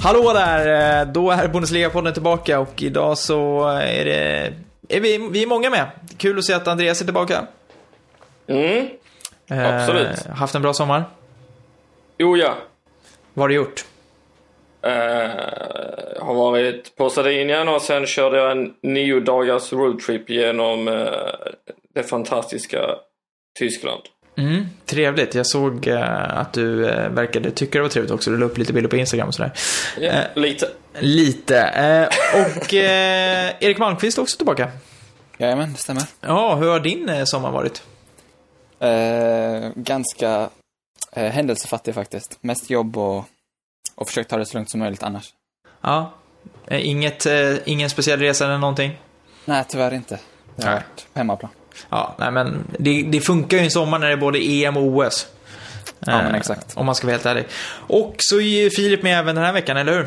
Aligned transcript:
Hallå 0.00 0.32
där! 0.32 1.00
eh, 1.00 1.06
Då 1.12 1.30
är 1.30 1.48
Bundesliga-podden 1.48 2.12
tillbaka 2.12 2.60
och 2.60 2.82
idag 2.82 3.18
så 3.18 3.66
är 3.68 4.04
det... 4.04 4.52
Är 4.88 5.00
vi, 5.00 5.28
vi 5.32 5.42
är 5.42 5.46
många 5.46 5.70
med. 5.70 5.86
Kul 6.16 6.38
att 6.38 6.44
se 6.44 6.52
att 6.52 6.68
Andreas 6.68 7.00
är 7.00 7.04
tillbaka. 7.04 7.46
Mm, 8.48 8.88
Eh, 9.50 9.74
Absolut. 9.82 10.26
Haft 10.26 10.54
en 10.54 10.62
bra 10.62 10.72
sommar. 10.72 11.04
Jo 12.18 12.36
ja. 12.36 12.56
Vad 13.34 13.42
har 13.42 13.48
du 13.48 13.54
gjort? 13.54 13.84
Eh, 14.82 15.30
har 16.20 16.34
varit 16.34 16.96
på 16.96 17.10
Sardinien 17.10 17.68
och 17.68 17.82
sen 17.82 18.06
körde 18.06 18.36
jag 18.36 18.50
en 18.50 18.74
nio 18.82 19.20
dagars 19.20 19.72
roadtrip 19.72 20.30
genom 20.30 20.88
eh, 20.88 21.04
det 21.94 22.02
fantastiska 22.02 22.78
Tyskland. 23.58 24.02
Mm, 24.36 24.66
trevligt. 24.86 25.34
Jag 25.34 25.46
såg 25.46 25.86
eh, 25.86 26.38
att 26.38 26.52
du 26.52 26.74
verkade 27.10 27.50
tycka 27.50 27.78
det 27.78 27.82
var 27.82 27.88
trevligt 27.88 28.12
också. 28.12 28.30
Du 28.30 28.38
la 28.38 28.46
upp 28.46 28.58
lite 28.58 28.72
bilder 28.72 28.90
på 28.90 28.96
Instagram 28.96 29.28
och 29.28 29.34
sådär. 29.34 29.52
Ja. 30.00 30.12
Lite. 30.34 30.68
Lite. 30.98 32.08
Och 32.34 32.74
Erik 32.74 33.78
Malmqvist 33.78 34.18
är 34.18 34.22
också 34.22 34.36
tillbaka. 34.36 34.70
Jajamän, 35.38 35.72
det 35.72 35.78
stämmer. 35.78 36.02
Ja, 36.20 36.54
hur 36.54 36.68
har 36.68 36.80
din 36.80 37.26
sommar 37.26 37.50
varit? 37.50 37.82
Eh, 38.80 39.70
ganska 39.74 40.48
eh, 41.18 41.32
händelsefattig 41.32 41.94
faktiskt. 41.94 42.38
Mest 42.40 42.70
jobb 42.70 42.98
och, 42.98 43.24
och 43.94 44.06
försökt 44.06 44.30
ta 44.30 44.36
det 44.36 44.46
så 44.46 44.54
lugnt 44.54 44.70
som 44.70 44.80
möjligt 44.80 45.02
annars. 45.02 45.24
Ja. 45.80 46.12
Eh, 46.66 46.86
Inget, 46.88 47.26
eh, 47.26 47.54
ingen 47.64 47.90
speciell 47.90 48.20
resa 48.20 48.44
eller 48.44 48.58
någonting? 48.58 48.98
Nej, 49.44 49.64
tyvärr 49.68 49.94
inte. 49.94 50.18
Det 50.56 50.64
har 50.64 50.70
Nej. 50.70 50.80
varit 50.80 51.06
på 51.12 51.18
hemmaplan. 51.18 51.50
Ja, 51.90 52.14
nej 52.18 52.30
men 52.30 52.64
det, 52.78 53.02
det 53.02 53.20
funkar 53.20 53.56
ju 53.56 53.64
i 53.64 53.70
sommar 53.70 53.98
när 53.98 54.06
det 54.06 54.12
är 54.12 54.16
både 54.16 54.38
EM 54.38 54.76
och 54.76 54.82
OS. 54.82 55.26
Ja, 56.00 56.22
men 56.22 56.26
Eh, 56.26 56.34
exakt. 56.34 56.76
Om 56.76 56.86
man 56.86 56.94
ska 56.94 57.06
vara 57.06 57.14
helt 57.14 57.26
ärlig. 57.26 57.46
Och 57.70 58.14
så 58.18 58.36
är 58.36 58.62
ju 58.62 58.70
Filip 58.70 59.02
med 59.02 59.18
även 59.18 59.34
den 59.34 59.44
här 59.44 59.52
veckan, 59.52 59.76
eller 59.76 59.92
hur? 59.92 60.06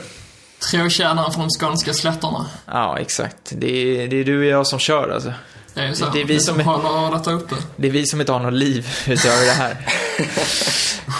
Trotjänaren 0.71 1.31
från 1.31 1.49
skånska 1.49 1.93
slätterna. 1.93 2.45
Ja, 2.65 2.97
exakt. 2.99 3.51
Det 3.51 3.67
är, 3.67 4.07
det 4.07 4.15
är 4.15 4.23
du 4.23 4.39
och 4.39 4.45
jag 4.45 4.67
som 4.67 4.79
kör 4.79 5.09
alltså. 5.09 5.33
Det 5.73 5.81
är 5.81 5.93
så. 5.93 6.05
Det 6.13 6.21
är 6.21 6.25
vi 6.25 6.39
som 6.39 6.59
är- 6.59 6.63
håller 6.63 7.17
detta 7.17 7.31
uppe. 7.31 7.55
Det 7.75 7.87
är 7.87 7.91
vi 7.91 8.05
som 8.05 8.19
inte 8.19 8.31
har 8.31 8.39
något 8.39 8.53
liv 8.53 8.87
utöver 9.07 9.45
det 9.45 9.51
här. 9.51 9.77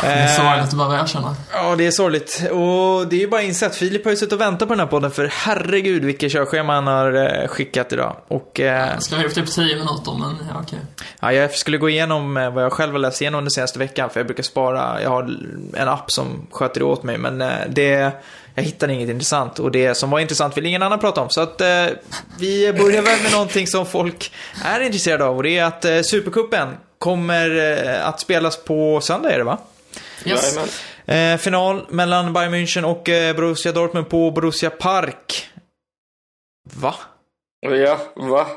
Det 0.02 0.08
är 0.08 0.24
Eh, 0.28 0.36
sorgligt 0.36 0.64
att 0.64 0.74
behöva 0.78 1.00
erkänna. 1.02 1.36
Ja, 1.54 1.76
det 1.76 1.88
är 1.88 1.92
sorgligt. 1.92 2.42
Och 2.52 3.08
det 3.08 3.16
är 3.16 3.20
ju 3.20 3.28
bara 3.28 3.42
insett. 3.42 3.76
Filip 3.76 4.04
har 4.04 4.12
ju 4.12 4.18
suttit 4.18 4.34
och 4.34 4.42
väntat 4.42 4.68
på 4.68 4.74
den 4.74 4.80
här 4.80 4.88
podden 4.88 5.12
för 5.12 5.30
herregud 5.34 6.04
vilket 6.06 6.32
körschema 6.32 6.74
han 6.74 6.88
har 6.88 7.42
eh, 7.42 7.48
skickat 7.48 7.94
idag. 7.94 8.16
Och 8.28 8.60
eh, 8.60 8.90
Jag 8.94 9.04
skrev 9.04 9.26
upp 9.26 9.36
det 9.36 9.42
på 9.42 9.48
10 9.48 9.76
minuter, 9.76 10.14
men 10.20 10.36
ja, 10.50 10.62
okej. 10.64 10.80
ja, 11.20 11.34
jag 11.34 11.52
skulle 11.56 11.78
gå 11.78 11.90
igenom 11.90 12.38
eh, 12.38 12.54
vad 12.54 12.64
jag 12.64 12.72
själv 12.74 12.92
har 12.92 13.00
läst 13.00 13.22
igenom 13.22 13.44
den 13.44 13.52
senaste 13.52 13.80
veckan. 13.80 14.10
För 14.10 14.20
jag 14.20 14.28
brukar 14.28 14.44
spara, 14.44 15.02
jag 15.02 15.10
har 15.10 15.36
en 15.74 15.88
app 15.88 16.12
som 16.12 16.48
sköter 16.52 16.80
det 16.80 16.86
åt 16.86 17.04
mig. 17.04 17.18
Men 17.18 17.38
det, 17.70 18.12
jag 18.56 18.64
hittade 18.64 18.94
inget 18.94 19.10
intressant. 19.10 19.60
Och 19.60 19.72
det 19.72 19.96
som 19.96 20.10
var 20.10 20.20
intressant 20.20 20.58
vill 20.58 20.66
ingen 20.66 20.84
annan 20.84 21.00
prata 21.00 21.22
om. 21.22 21.30
Så 21.30 21.42
att 21.42 21.62
eh, 21.62 21.86
vi 22.40 22.74
börjar 22.74 23.02
väl 23.02 23.22
med 23.24 23.32
någonting 23.32 23.68
som 23.68 23.86
folk 23.86 24.32
är 24.66 24.80
intresserade 24.80 25.26
av. 25.26 25.38
Och 25.38 25.44
det 25.44 25.58
är 25.58 25.66
att 25.66 25.86
eh, 25.86 26.02
Supercupen 26.02 26.70
kommer 27.00 27.78
eh, 27.88 28.08
att 28.08 28.20
spelas 28.20 28.64
på 28.64 29.02
söndag 29.02 29.32
är 29.32 29.38
det 29.38 29.44
va? 29.44 29.58
Yes. 30.26 30.58
Eh, 31.06 31.38
final 31.38 31.86
mellan 31.90 32.34
Bayern 32.34 32.54
München 32.54 32.84
och 32.84 33.10
eh, 33.10 33.36
Borussia 33.36 33.72
Dortmund 33.72 34.10
på 34.10 34.32
Borussia 34.32 34.70
Park. 34.70 35.50
Va? 36.74 36.96
Ja, 37.60 38.00
va? 38.16 38.48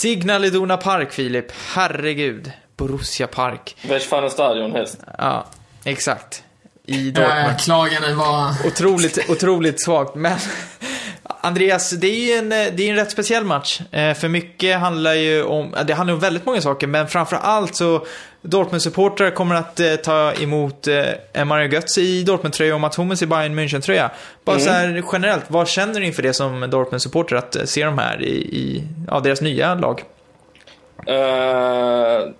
Signal 0.00 0.44
Iduna 0.44 0.76
Park, 0.76 1.12
Filip. 1.12 1.52
Herregud. 1.74 2.52
Borussia 2.76 3.26
Park. 3.26 3.76
Westfalen 3.88 4.30
stadion 4.30 4.72
helst. 4.72 4.98
Ja, 5.18 5.46
exakt. 5.84 6.42
I 6.86 7.06
Ja, 7.16 7.20
Dortmund. 7.20 7.46
jag 7.48 7.58
klagar 7.58 8.00
nu 8.00 8.14
bara. 8.16 8.54
Otroligt, 8.66 9.30
otroligt 9.30 9.82
svagt. 9.82 10.14
Men 10.14 10.38
Andreas, 11.40 11.90
det 11.90 12.06
är 12.06 12.26
ju 12.26 12.32
en, 12.32 12.52
eh, 12.52 12.72
det 12.74 12.82
är 12.86 12.90
en 12.90 12.96
rätt 12.96 13.10
speciell 13.10 13.44
match. 13.44 13.80
Eh, 13.90 14.14
För 14.14 14.28
mycket 14.28 14.78
handlar 14.78 15.14
ju 15.14 15.42
om, 15.44 15.74
det 15.86 15.94
handlar 15.94 16.14
om 16.14 16.20
väldigt 16.20 16.46
många 16.46 16.60
saker, 16.60 16.86
men 16.86 17.08
framför 17.08 17.36
allt 17.36 17.74
så 17.76 18.06
Dortmund-supportrar 18.42 19.30
kommer 19.30 19.54
att 19.54 19.80
eh, 19.80 19.94
ta 19.94 20.32
emot 20.32 20.88
eh, 21.34 21.44
Mario 21.44 21.72
Götze 21.72 22.00
i 22.00 22.22
Dortmund-tröja 22.24 22.74
och 22.74 22.80
Mats 22.80 22.98
Hummels 22.98 23.22
i 23.22 23.26
Bayern 23.26 23.58
München-tröja. 23.58 24.10
Bara 24.44 24.58
så 24.58 24.70
här 24.70 25.02
generellt, 25.12 25.44
vad 25.48 25.68
känner 25.68 26.00
du 26.00 26.06
inför 26.06 26.22
det 26.22 26.34
som 26.34 26.60
Dortmund-supporter 26.70 27.36
att 27.36 27.56
eh, 27.56 27.64
se 27.64 27.84
de 27.84 27.98
här 27.98 28.22
i, 28.22 28.30
i 28.36 28.82
ja, 29.10 29.20
deras 29.20 29.40
nya 29.40 29.74
lag? 29.74 30.02
Eh, 31.06 31.16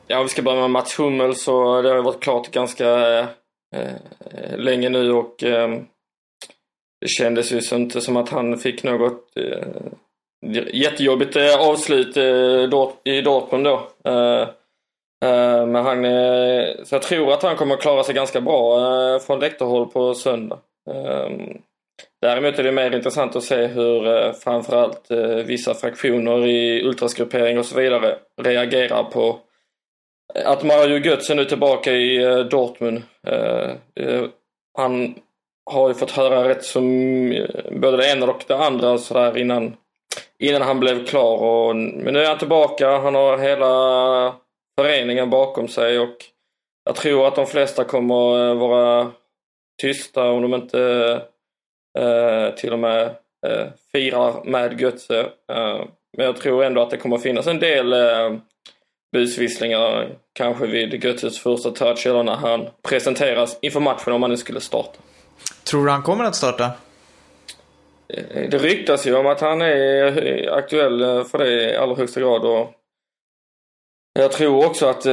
ja, 0.07 0.23
vi 0.23 0.29
ska 0.29 0.43
börja 0.43 0.61
med 0.61 0.71
Mats 0.71 0.99
Hummel 0.99 1.35
så 1.37 1.83
det 1.83 1.89
har 1.89 1.97
ju 1.97 2.03
varit 2.03 2.23
klart 2.23 2.51
ganska 2.51 2.85
eh, 3.75 4.59
länge 4.59 4.89
nu 4.89 5.13
och 5.13 5.45
eh, 5.45 5.69
det 7.05 7.09
kändes 7.09 7.53
ju 7.53 7.77
inte 7.77 8.01
som 8.01 8.17
att 8.17 8.29
han 8.29 8.59
fick 8.59 8.83
något 8.83 9.37
eh, 9.37 9.67
jättejobbigt 10.73 11.37
eh, 11.37 11.69
avslut 11.69 12.17
eh, 12.17 12.25
i 13.05 13.21
Dortmund 13.21 13.65
då. 13.65 13.89
Men 15.67 15.75
han, 15.75 16.05
så 16.85 16.95
jag 16.95 17.03
tror 17.03 17.33
att 17.33 17.43
han 17.43 17.57
kommer 17.57 17.75
att 17.75 17.81
klara 17.81 18.05
sig 18.05 18.15
ganska 18.15 18.41
bra 18.41 19.19
från 19.19 19.41
läktarhåll 19.41 19.87
på 19.91 20.15
söndag. 20.15 20.59
Ehm, 20.91 21.59
däremot 22.23 22.59
är 22.59 22.63
det 22.63 22.73
mer 22.73 22.97
intressant 22.97 23.37
att 23.37 23.43
se 23.43 23.67
hur 23.67 24.33
framförallt 24.33 25.11
vissa 25.45 25.75
fraktioner 25.75 26.47
i 26.47 26.83
ultrasgruppering 26.85 27.59
och 27.59 27.67
så 27.67 27.81
vidare 27.81 28.17
reagerar 28.43 29.05
på 29.05 29.39
att 30.35 30.63
Mario 30.63 30.99
Götze 30.99 31.35
nu 31.35 31.43
är 31.43 31.47
tillbaka 31.47 31.93
i 31.93 32.25
eh, 32.25 32.39
Dortmund. 32.39 33.03
Eh, 33.27 33.71
eh, 33.95 34.25
han 34.79 35.15
har 35.71 35.89
ju 35.89 35.95
fått 35.95 36.11
höra 36.11 36.49
rätt 36.49 36.65
som 36.65 37.29
både 37.73 37.97
det 37.97 38.13
ena 38.13 38.27
och 38.27 38.45
det 38.47 38.57
andra 38.57 38.99
sådär 38.99 39.39
innan, 39.39 39.77
innan 40.39 40.63
han 40.63 40.81
blev 40.81 41.07
klar. 41.07 41.37
Och, 41.37 41.77
men 41.77 42.15
nu 42.15 42.21
är 42.21 42.29
han 42.29 42.39
tillbaka, 42.39 42.99
han 42.99 43.15
har 43.15 43.39
hela 43.39 44.35
föreningen 44.79 45.31
bakom 45.31 45.69
sig 45.69 45.99
och 45.99 46.17
jag 46.85 46.97
tror 46.97 47.27
att 47.27 47.35
de 47.35 47.47
flesta 47.47 47.85
kommer 47.85 48.55
vara 48.55 49.11
tysta 49.83 50.31
om 50.31 50.43
de 50.43 50.55
inte 50.55 50.81
eh, 51.99 52.55
till 52.55 52.73
och 52.73 52.79
med 52.79 53.03
eh, 53.47 53.67
firar 53.93 54.45
med 54.45 54.81
Götze. 54.81 55.21
Eh, 55.53 55.85
men 56.17 56.27
jag 56.27 56.37
tror 56.37 56.65
ändå 56.65 56.83
att 56.83 56.91
det 56.91 56.97
kommer 56.97 57.19
finnas 57.19 57.47
en 57.47 57.59
del 57.59 57.95
busvisslingar 59.15 60.09
kanske 60.33 60.67
vid 60.67 61.05
Götzes 61.05 61.39
första 61.39 61.71
touch 61.71 62.07
eller 62.07 62.23
när 62.23 62.37
han 62.37 62.67
presenteras 62.83 63.59
inför 63.63 63.81
matchen 63.81 64.13
om 64.13 64.23
han 64.23 64.31
nu 64.31 64.37
skulle 64.37 64.61
starta. 64.61 64.99
Tror 65.65 65.85
du 65.85 65.91
han 65.91 66.03
kommer 66.03 66.25
att 66.25 66.37
starta? 66.37 66.65
Eh, 68.09 68.49
Det 68.51 68.59
ryktas 68.59 69.07
ju 69.07 69.15
om 69.17 69.27
att 69.27 69.41
han 69.41 69.63
är 69.63 70.27
eh, 70.27 70.55
aktuell 70.55 71.03
eh, 71.03 71.25
för 71.25 71.39
det 71.39 71.73
i 71.73 71.77
allra 71.77 71.95
högsta 71.97 72.21
grad 72.21 72.45
och 72.45 72.73
jag 74.19 74.33
tror 74.33 74.67
också 74.67 74.87
att 74.87 75.07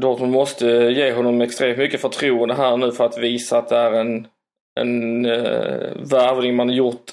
Dortmund 0.00 0.32
måste 0.32 0.66
ge 0.66 1.12
honom 1.12 1.40
extremt 1.40 1.78
mycket 1.78 2.00
förtroende 2.00 2.54
här 2.54 2.76
nu 2.76 2.92
för 2.92 3.04
att 3.04 3.18
visa 3.18 3.58
att 3.58 3.68
det 3.68 3.76
är 3.76 3.92
en, 3.92 4.26
en 4.80 5.24
eh, 5.26 5.92
värvning 5.96 6.56
man 6.56 6.70
gjort 6.70 7.12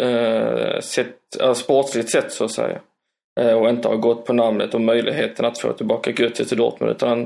eh, 0.00 0.80
sett, 0.80 1.40
eh, 1.40 1.52
sportsligt 1.52 2.10
sett 2.10 2.32
så 2.32 2.44
att 2.44 2.50
säga. 2.50 2.80
Eh, 3.40 3.52
och 3.52 3.68
inte 3.68 3.88
har 3.88 3.96
gått 3.96 4.26
på 4.26 4.32
namnet 4.32 4.74
och 4.74 4.80
möjligheten 4.80 5.44
att 5.44 5.58
få 5.58 5.72
tillbaka 5.72 6.10
Götze 6.10 6.44
till 6.44 6.56
Dortmund 6.56 6.92
utan 6.92 7.20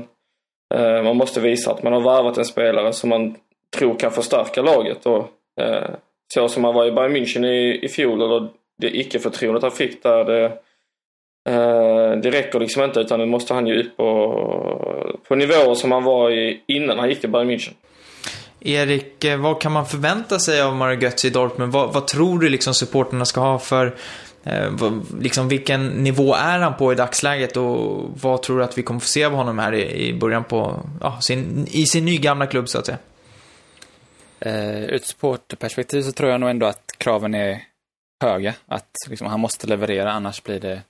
eh, 0.75 1.03
man 1.03 1.17
måste 1.17 1.41
visa 1.41 1.71
att 1.71 1.83
man 1.83 1.93
har 1.93 2.01
värvat 2.01 2.37
en 2.37 2.45
spelare 2.45 2.93
som 2.93 3.09
man 3.09 3.35
tror 3.77 3.99
kan 3.99 4.11
förstärka 4.11 4.61
laget 4.61 5.05
och 5.05 5.29
eh, 5.61 5.89
så 6.33 6.47
som 6.47 6.63
han 6.63 6.73
var 6.73 6.85
i 6.85 6.91
Bayern 6.91 7.15
München 7.15 7.45
i, 7.45 7.85
i 7.85 7.87
fjol 7.87 8.21
eller 8.21 8.49
det 8.81 8.97
icke-förtroendet 8.97 9.63
han 9.63 9.71
fick 9.71 10.03
där 10.03 10.25
det, 10.25 10.51
det 12.21 12.31
räcker 12.31 12.59
liksom 12.59 12.83
inte 12.83 12.99
utan 12.99 13.19
nu 13.19 13.25
måste 13.25 13.53
han 13.53 13.67
ju 13.67 13.73
ut 13.73 13.97
på, 13.97 15.19
på 15.27 15.35
nivåer 15.35 15.73
som 15.73 15.91
han 15.91 16.03
var 16.03 16.31
i 16.31 16.61
innan 16.67 16.99
han 16.99 17.09
gick 17.09 17.21
till 17.21 17.29
Bayern 17.29 17.49
München. 17.49 17.73
Erik, 18.59 19.25
vad 19.39 19.61
kan 19.61 19.71
man 19.71 19.85
förvänta 19.85 20.39
sig 20.39 20.61
av 20.61 20.75
Mario 20.75 21.01
Götze 21.01 21.27
i 21.27 21.29
Dortmund? 21.29 21.71
Vad, 21.71 21.93
vad 21.93 22.07
tror 22.07 22.39
du 22.39 22.49
liksom 22.49 22.73
supporterna 22.73 23.25
ska 23.25 23.41
ha 23.41 23.59
för, 23.59 23.95
Eh, 24.45 24.71
liksom 25.19 25.47
vilken 25.47 25.87
nivå 25.87 26.35
är 26.35 26.59
han 26.59 26.77
på 26.77 26.93
i 26.93 26.95
dagsläget 26.95 27.57
och 27.57 28.09
vad 28.21 28.41
tror 28.41 28.57
du 28.57 28.63
att 28.63 28.77
vi 28.77 28.83
kommer 28.83 28.99
få 28.99 29.07
se 29.07 29.23
av 29.23 29.31
honom 29.31 29.59
här 29.59 29.75
i, 29.75 30.13
början 30.13 30.43
på, 30.43 30.89
ja, 31.01 31.21
sin, 31.21 31.67
i 31.71 31.85
sin 31.85 32.05
nygamla 32.05 32.47
klubb 32.47 32.69
så 32.69 32.79
att 32.79 32.85
säga? 32.85 32.97
Eh, 34.39 34.83
ur 34.83 34.93
ett 34.93 35.05
supporterperspektiv 35.05 36.01
så 36.01 36.11
tror 36.11 36.31
jag 36.31 36.39
nog 36.39 36.49
ändå 36.49 36.65
att 36.65 36.91
kraven 36.97 37.35
är 37.35 37.63
höga. 38.23 38.53
Att 38.65 38.89
liksom, 39.07 39.27
han 39.27 39.39
måste 39.39 39.67
leverera, 39.67 40.11
annars 40.11 40.43
blir 40.43 40.59
det 40.59 40.81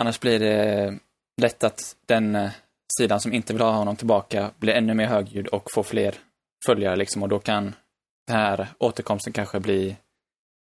annars 0.00 0.20
blir 0.20 0.38
det 0.38 0.98
lätt 1.42 1.64
att 1.64 1.96
den 2.06 2.34
eh, 2.34 2.50
sidan 2.98 3.20
som 3.20 3.32
inte 3.32 3.52
vill 3.52 3.62
ha 3.62 3.72
honom 3.72 3.96
tillbaka 3.96 4.50
blir 4.58 4.72
ännu 4.72 4.94
mer 4.94 5.06
högljudd 5.06 5.46
och 5.46 5.68
får 5.74 5.82
fler 5.82 6.14
följare 6.66 6.96
liksom 6.96 7.22
och 7.22 7.28
då 7.28 7.38
kan 7.38 7.74
den 8.26 8.36
här 8.36 8.68
återkomsten 8.78 9.32
kanske 9.32 9.60
bli 9.60 9.96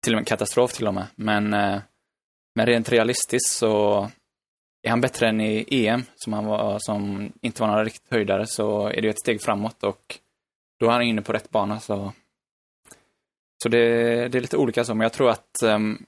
till 0.04 0.14
och 0.14 0.18
med 0.18 0.26
katastrof 0.26 0.72
till 0.72 0.86
och 0.86 0.94
med. 0.94 1.06
Men, 1.14 1.54
eh, 1.54 1.78
men 2.54 2.66
rent 2.66 2.88
realistiskt 2.88 3.50
så 3.50 4.10
är 4.82 4.90
han 4.90 5.00
bättre 5.00 5.28
än 5.28 5.40
i 5.40 5.86
EM, 5.86 6.04
som 6.16 6.32
han 6.32 6.46
var, 6.46 6.78
som 6.78 7.32
inte 7.40 7.62
var 7.62 7.68
några 7.68 7.84
riktigt 7.84 8.10
höjdare, 8.10 8.46
så 8.46 8.86
är 8.86 8.94
det 8.94 9.02
ju 9.02 9.10
ett 9.10 9.20
steg 9.20 9.42
framåt 9.42 9.84
och 9.84 10.18
då 10.80 10.86
är 10.86 10.90
han 10.90 11.02
inne 11.02 11.22
på 11.22 11.32
rätt 11.32 11.50
bana. 11.50 11.80
Så, 11.80 12.12
så 13.62 13.68
det, 13.68 13.78
det 14.28 14.38
är 14.38 14.40
lite 14.40 14.56
olika 14.56 14.84
så, 14.84 14.94
men 14.94 15.04
jag 15.04 15.12
tror 15.12 15.30
att 15.30 15.62
um, 15.64 16.06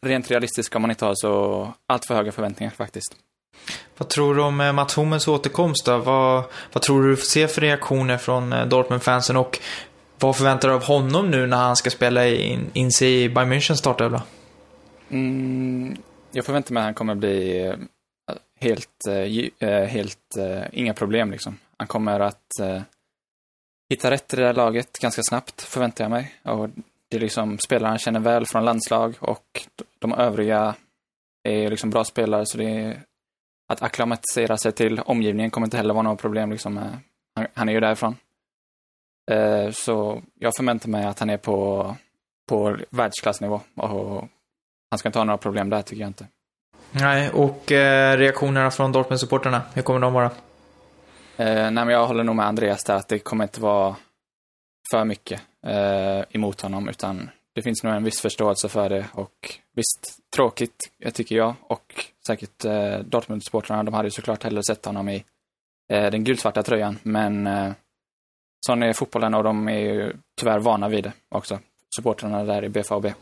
rent 0.00 0.30
realistiskt 0.30 0.66
ska 0.66 0.78
man 0.78 0.90
inte 0.90 1.04
ha 1.04 1.12
så 1.14 1.72
allt 1.86 2.06
för 2.06 2.14
höga 2.14 2.32
förväntningar 2.32 2.72
faktiskt. 2.72 3.16
Vad 3.96 4.08
tror 4.08 4.34
du 4.34 4.42
om 4.42 4.60
eh, 4.60 4.72
Mats 4.72 4.98
Hummels 4.98 5.28
återkomst 5.28 5.86
då? 5.86 5.98
Vad, 5.98 6.44
vad 6.72 6.82
tror 6.82 7.02
du 7.02 7.10
du 7.10 7.16
får 7.16 7.26
se 7.26 7.48
för 7.48 7.60
reaktioner 7.60 8.18
från 8.18 8.52
eh, 8.52 8.66
Dortmund-fansen 8.66 9.36
och 9.36 9.58
vad 10.20 10.36
förväntar 10.36 10.68
du 10.68 10.74
av 10.74 10.84
honom 10.84 11.30
nu 11.30 11.46
när 11.46 11.56
han 11.56 11.76
ska 11.76 11.90
spela 11.90 12.28
in, 12.28 12.70
in 12.72 12.92
sig 12.92 13.22
i 13.22 13.28
Bayern 13.28 13.52
Münchens 13.52 13.74
startelva? 13.74 14.22
Mm, 15.10 15.96
jag 16.32 16.44
förväntar 16.44 16.74
mig 16.74 16.80
att 16.80 16.84
han 16.84 16.94
kommer 16.94 17.14
bli 17.14 17.66
eh, 17.66 17.74
helt, 18.60 19.06
eh, 19.08 19.68
eh, 19.68 19.84
helt, 19.84 20.36
inga 20.72 20.94
problem 20.94 21.30
liksom. 21.30 21.58
Han 21.76 21.88
kommer 21.88 22.20
att 22.20 22.52
hitta 23.90 24.10
rätt 24.10 24.32
i 24.32 24.36
det 24.36 24.42
där 24.42 24.54
laget 24.54 24.98
ganska 24.98 25.22
snabbt, 25.22 25.62
förväntar 25.62 26.04
jag 26.04 26.10
mig. 26.10 26.34
Och 26.42 26.68
det 27.08 27.16
är 27.16 27.20
liksom 27.20 27.58
spelare 27.58 27.88
han 27.88 27.98
känner 27.98 28.20
väl 28.20 28.46
från 28.46 28.64
landslag 28.64 29.14
och 29.20 29.66
de 29.98 30.14
övriga 30.14 30.74
är 31.42 31.70
liksom 31.70 31.90
bra 31.90 32.04
spelare, 32.04 32.46
så 32.46 32.58
det 32.58 32.64
är 32.64 33.02
att 33.68 33.82
acklimatisera 33.82 34.56
sig 34.56 34.72
till 34.72 35.00
omgivningen 35.00 35.50
kommer 35.50 35.66
inte 35.66 35.76
heller 35.76 35.94
vara 35.94 36.02
något 36.02 36.20
problem. 36.20 36.50
Liksom. 36.50 36.76
Han, 36.76 37.46
han 37.54 37.68
är 37.68 37.72
ju 37.72 37.80
därifrån. 37.80 38.16
Eh, 39.28 39.70
så 39.70 40.22
jag 40.34 40.56
förväntar 40.56 40.88
mig 40.88 41.04
att 41.04 41.18
han 41.18 41.30
är 41.30 41.36
på, 41.36 41.96
på 42.48 42.76
världsklassnivå 42.90 43.60
och 43.74 44.28
han 44.90 44.98
ska 44.98 45.08
inte 45.08 45.18
ha 45.18 45.24
några 45.24 45.38
problem 45.38 45.70
där 45.70 45.82
tycker 45.82 46.00
jag 46.00 46.08
inte. 46.08 46.26
Nej, 46.90 47.30
och 47.30 47.72
eh, 47.72 48.16
reaktionerna 48.16 48.70
från 48.70 48.92
Dortmund-supporterna, 48.92 49.60
hur 49.74 49.82
kommer 49.82 50.00
de 50.00 50.12
vara? 50.12 50.30
Eh, 51.36 51.70
nej, 51.70 51.70
men 51.70 51.88
jag 51.88 52.06
håller 52.06 52.24
nog 52.24 52.36
med 52.36 52.46
Andreas 52.46 52.84
där 52.84 52.94
att 52.94 53.08
det 53.08 53.18
kommer 53.18 53.44
inte 53.44 53.60
vara 53.60 53.96
för 54.90 55.04
mycket 55.04 55.40
eh, 55.66 56.20
emot 56.30 56.60
honom, 56.60 56.88
utan 56.88 57.30
det 57.54 57.62
finns 57.62 57.82
nog 57.82 57.94
en 57.94 58.04
viss 58.04 58.20
förståelse 58.20 58.68
för 58.68 58.88
det 58.88 59.06
och 59.12 59.58
visst, 59.74 60.18
tråkigt 60.36 60.90
tycker 61.14 61.36
jag 61.36 61.54
och 61.62 62.04
säkert 62.26 62.64
eh, 62.64 62.98
Dortmund-supportrarna, 62.98 63.82
de 63.82 63.94
hade 63.94 64.06
ju 64.06 64.10
såklart 64.10 64.42
hellre 64.42 64.62
sett 64.62 64.84
honom 64.84 65.08
i 65.08 65.24
eh, 65.92 66.10
den 66.10 66.24
gulsvarta 66.24 66.62
tröjan, 66.62 66.98
men 67.02 67.46
sån 68.66 68.82
är 68.82 68.92
fotbollen 68.92 69.34
och 69.34 69.44
de 69.44 69.68
är 69.68 69.78
ju 69.78 70.12
tyvärr 70.40 70.58
vana 70.58 70.88
vid 70.88 71.04
det 71.04 71.12
också, 71.28 71.58
supportrarna 71.96 72.44
där 72.44 72.64
i 72.64 72.68
BFAB. 72.68 73.12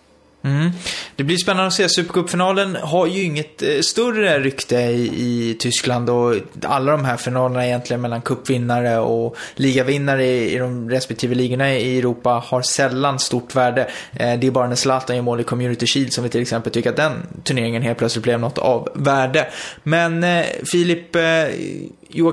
Mm. 0.42 0.70
Det 1.16 1.24
blir 1.24 1.36
spännande 1.36 1.66
att 1.66 1.72
se. 1.72 1.88
Supercupfinalen 1.88 2.76
har 2.76 3.06
ju 3.06 3.22
inget 3.22 3.62
eh, 3.62 3.80
större 3.80 4.40
rykte 4.40 4.76
i, 4.76 5.06
i, 5.06 5.56
Tyskland 5.58 6.10
och 6.10 6.34
alla 6.62 6.92
de 6.92 7.04
här 7.04 7.16
finalerna 7.16 7.66
egentligen 7.66 8.00
mellan 8.00 8.22
cupvinnare 8.22 8.98
och 8.98 9.36
ligavinnare 9.54 10.26
i, 10.26 10.54
i 10.54 10.58
de 10.58 10.90
respektive 10.90 11.34
ligorna 11.34 11.74
i 11.74 11.98
Europa 11.98 12.42
har 12.46 12.62
sällan 12.62 13.18
stort 13.18 13.54
värde. 13.54 13.90
Eh, 14.12 14.38
det 14.38 14.46
är 14.46 14.50
bara 14.50 14.68
när 14.68 14.76
Zlatan 14.76 15.16
gör 15.16 15.22
mål 15.22 15.40
i 15.40 15.44
Community 15.44 15.86
Shield 15.86 16.12
som 16.12 16.24
vi 16.24 16.30
till 16.30 16.42
exempel 16.42 16.72
tycker 16.72 16.90
att 16.90 16.96
den 16.96 17.26
turneringen 17.44 17.82
helt 17.82 17.98
plötsligt 17.98 18.22
blev 18.22 18.40
något 18.40 18.58
av 18.58 18.88
värde. 18.94 19.48
Men 19.82 20.24
eh, 20.24 20.44
Filip, 20.72 21.16
eh, 21.16 21.22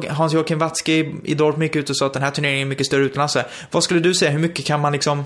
Hans-Joakim 0.10 0.60
Watzke 0.60 1.12
i 1.24 1.34
Dortmund 1.34 1.64
gick 1.64 1.76
ut 1.76 1.90
och 1.90 1.98
sa 1.98 2.06
att 2.06 2.14
den 2.14 2.24
här 2.24 2.32
turneringen 2.32 2.68
är 2.68 2.70
mycket 2.70 2.86
större 2.86 3.04
utomlands. 3.04 3.38
Vad 3.72 3.84
skulle 3.84 4.00
du 4.00 4.14
säga, 4.14 4.32
hur 4.32 4.40
mycket 4.40 4.66
kan 4.66 4.80
man 4.80 4.94
liksom 4.94 5.24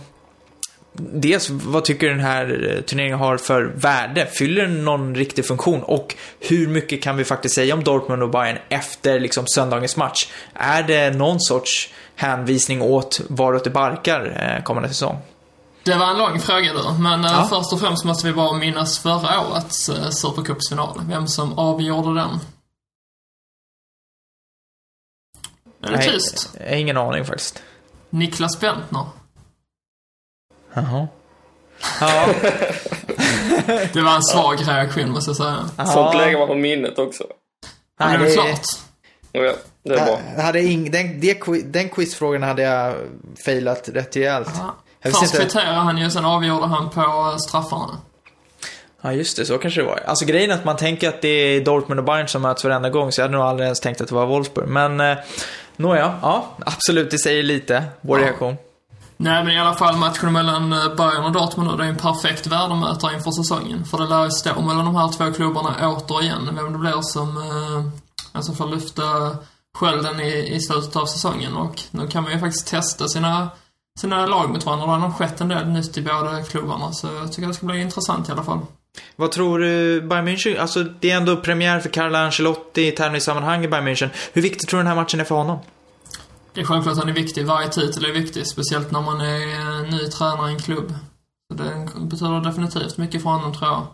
dels 0.98 1.50
vad 1.50 1.86
tycker 1.86 2.10
den 2.10 2.20
här 2.20 2.74
eh, 2.76 2.82
turneringen 2.82 3.20
har 3.20 3.38
för 3.38 3.64
värde? 3.64 4.26
Fyller 4.26 4.62
den 4.62 4.86
någon 4.86 5.16
riktig 5.16 5.46
funktion? 5.46 5.84
Och 5.84 6.16
hur 6.40 6.68
mycket 6.68 7.04
kan 7.04 7.18
vi 7.18 7.24
faktiskt 7.24 7.56
säga 7.56 7.74
om 7.74 7.84
Dortmund 7.84 8.24
och 8.24 8.30
Bayern 8.30 8.58
efter 8.70 9.20
liksom 9.20 9.48
söndagens 9.48 9.98
match? 9.98 10.28
Är 10.54 10.84
det 10.84 11.10
någon 11.10 11.40
sorts 11.40 11.90
hänvisning 12.16 12.82
åt 12.82 13.22
varåt 13.28 13.64
det 13.64 13.70
barkar 13.70 14.56
eh, 14.58 14.64
kommande 14.64 14.90
säsong? 14.90 15.18
Det 15.84 15.96
var 15.96 16.12
en 16.12 16.18
lång 16.18 16.40
fråga 16.40 16.74
du, 16.74 17.04
men 17.04 17.26
eh, 17.26 17.32
ja. 17.32 17.48
först 17.50 17.74
och 17.74 17.80
främst 17.80 18.06
måste 18.06 18.28
vi 18.28 18.34
bara 18.34 18.58
minnas 18.58 19.00
förra 19.00 19.48
årets 19.48 19.92
Supercupsfinal. 20.10 21.02
Vem 21.10 21.28
som 21.28 21.60
avgjorde 21.60 22.20
den. 22.20 22.40
Är 25.84 25.92
det 25.92 26.04
tyst? 26.04 26.50
Jag 26.60 26.70
har 26.70 26.76
ingen 26.76 26.98
aning 26.98 27.26
faktiskt. 27.26 27.64
Niklas 28.10 28.60
Bentner. 28.60 29.06
Jaha. 30.82 31.08
Ja. 32.02 32.28
det 33.94 34.02
var 34.02 34.16
en 34.16 34.24
svag 34.24 34.68
reaktion 34.68 35.10
måste 35.10 35.30
jag 35.30 35.38
säga. 35.38 35.88
Sånt 35.88 36.16
lägger 36.16 36.38
man 36.40 36.48
på 36.48 36.56
minnet 36.56 37.00
också. 37.00 37.24
Nej, 38.00 38.14
ja, 38.14 38.20
det 38.20 38.30
är 38.30 38.34
klart. 38.34 38.62
Ja, 39.32 39.54
det 39.84 39.94
är 39.94 40.06
bra. 40.06 40.44
Hade 40.44 40.62
ing, 40.62 40.92
den, 40.92 41.20
det, 41.20 41.42
den 41.66 41.90
quizfrågan 41.90 42.44
hade 42.44 42.62
jag 42.62 42.96
failat 43.46 43.90
rätt 43.94 44.16
rejält. 44.16 44.50
Först 45.04 45.38
kvitterade 45.38 45.76
han 45.76 45.98
ju, 45.98 46.10
sen 46.10 46.26
avgjorde 46.26 46.68
han 46.68 46.90
på 46.90 47.36
straffarna. 47.40 47.98
Ja, 49.02 49.14
just 49.14 49.38
det. 49.38 49.46
Så 49.46 49.58
kanske 49.58 49.82
det 49.82 49.88
var. 49.88 50.04
Alltså 50.06 50.26
grejen 50.26 50.52
är 50.52 50.56
att 50.56 50.66
man 50.66 50.78
tänker 50.78 51.10
att 51.10 51.22
det 51.22 51.28
är 51.28 51.62
Dortmund 51.62 52.00
och 52.00 52.06
Bayern 52.06 52.28
som 52.28 52.42
möts 52.42 52.64
varenda 52.64 52.90
gång, 52.90 53.12
så 53.12 53.22
jag 53.22 53.24
hade 53.24 53.38
nog 53.38 53.46
aldrig 53.46 53.66
ens 53.66 53.80
tänkt 53.80 54.02
att 54.02 54.08
det 54.08 54.16
var 54.16 54.26
Wolfsburg. 54.26 54.68
Men, 54.68 55.00
eh, 55.00 55.18
nåja. 55.76 56.20
Ja, 56.22 56.46
absolut. 56.66 57.12
Det 57.12 57.20
säger 57.20 57.44
lite, 57.44 57.84
vår 58.02 58.20
ja. 58.20 58.26
reaktion. 58.26 58.58
Nej, 59.18 59.44
men 59.44 59.54
i 59.54 59.60
alla 59.60 59.74
fall 59.74 59.98
matchen 59.98 60.34
mellan 60.34 60.74
eh, 60.74 60.96
Bayern 60.96 61.24
och 61.24 61.32
Dortmund 61.32 61.72
nu, 61.72 61.78
det 61.78 61.84
är 61.84 61.90
en 61.90 61.98
perfekt 61.98 62.48
värdemätare 62.48 63.14
inför 63.14 63.32
säsongen. 63.32 63.86
För 63.86 63.98
det 63.98 64.06
lär 64.06 64.24
ju 64.24 64.32
stå 64.32 64.62
mellan 64.62 64.86
de 64.86 64.96
här 64.96 65.12
två 65.12 65.34
klubbarna 65.34 65.90
återigen, 65.90 66.56
vem 66.56 66.74
det 66.74 66.80
blir 66.80 67.02
som 67.02 67.38
eh, 67.38 67.92
alltså 68.32 68.54
får 68.54 68.68
lyfta 68.68 69.04
skölden 69.78 70.20
i, 70.20 70.56
i 70.56 70.60
slutet 70.60 70.96
av 70.96 71.06
säsongen. 71.06 71.58
Och 71.58 71.82
nu 71.92 72.08
kan 72.08 72.24
man 72.24 72.32
ju 72.32 72.40
faktiskt 72.40 72.68
testa 72.68 73.08
sina, 73.08 73.50
sina 74.00 74.26
lag 74.26 74.50
mot 74.50 74.66
varandra. 74.66 74.86
Det 74.86 74.92
har 74.92 75.00
nog 75.00 75.16
skett 75.16 75.42
en 75.42 75.48
del 75.48 75.68
nytt 75.68 75.98
i 75.98 76.02
båda 76.02 76.44
klubbarna, 76.44 76.92
så 76.92 77.08
jag 77.08 77.32
tycker 77.32 77.48
det 77.48 77.54
ska 77.54 77.66
bli 77.66 77.82
intressant 77.82 78.30
i 78.30 78.32
alla 78.32 78.44
fall. 78.44 78.60
Vad 79.16 79.32
tror 79.32 79.60
du 79.60 80.02
Bayern 80.02 80.28
München, 80.28 80.60
alltså 80.60 80.84
det 80.84 81.12
är 81.12 81.18
ändå 81.18 81.38
premiär 81.38 81.80
för 81.80 81.90
Carlo 81.90 82.18
Ancelotti 82.18 82.88
i 82.88 82.92
tävlingssammanhang 82.92 83.66
i 83.66 83.68
Bayern 83.68 83.88
München. 83.88 84.10
Hur 84.34 84.42
viktig 84.42 84.70
tror 84.70 84.78
du 84.78 84.84
den 84.84 84.88
här 84.88 85.04
matchen 85.04 85.20
är 85.20 85.24
för 85.24 85.36
honom? 85.36 85.60
Det 86.58 86.62
är 86.62 86.66
självklart 86.66 86.94
att 86.94 87.00
han 87.00 87.10
är 87.10 87.14
viktig. 87.14 87.46
Varje 87.46 87.70
titel 87.70 88.06
är 88.06 88.12
viktig, 88.14 88.48
speciellt 88.48 88.92
när 88.92 89.02
man 89.02 89.22
är 89.22 89.92
ny 89.92 90.08
tränare 90.08 90.50
i 90.50 90.54
en 90.54 90.60
klubb. 90.60 90.94
Så 91.52 91.58
det 91.58 91.90
betyder 92.00 92.42
definitivt 92.42 92.98
mycket 92.98 93.24
för 93.24 93.30
honom, 93.30 93.54
tror 93.54 93.72
jag. 93.72 93.88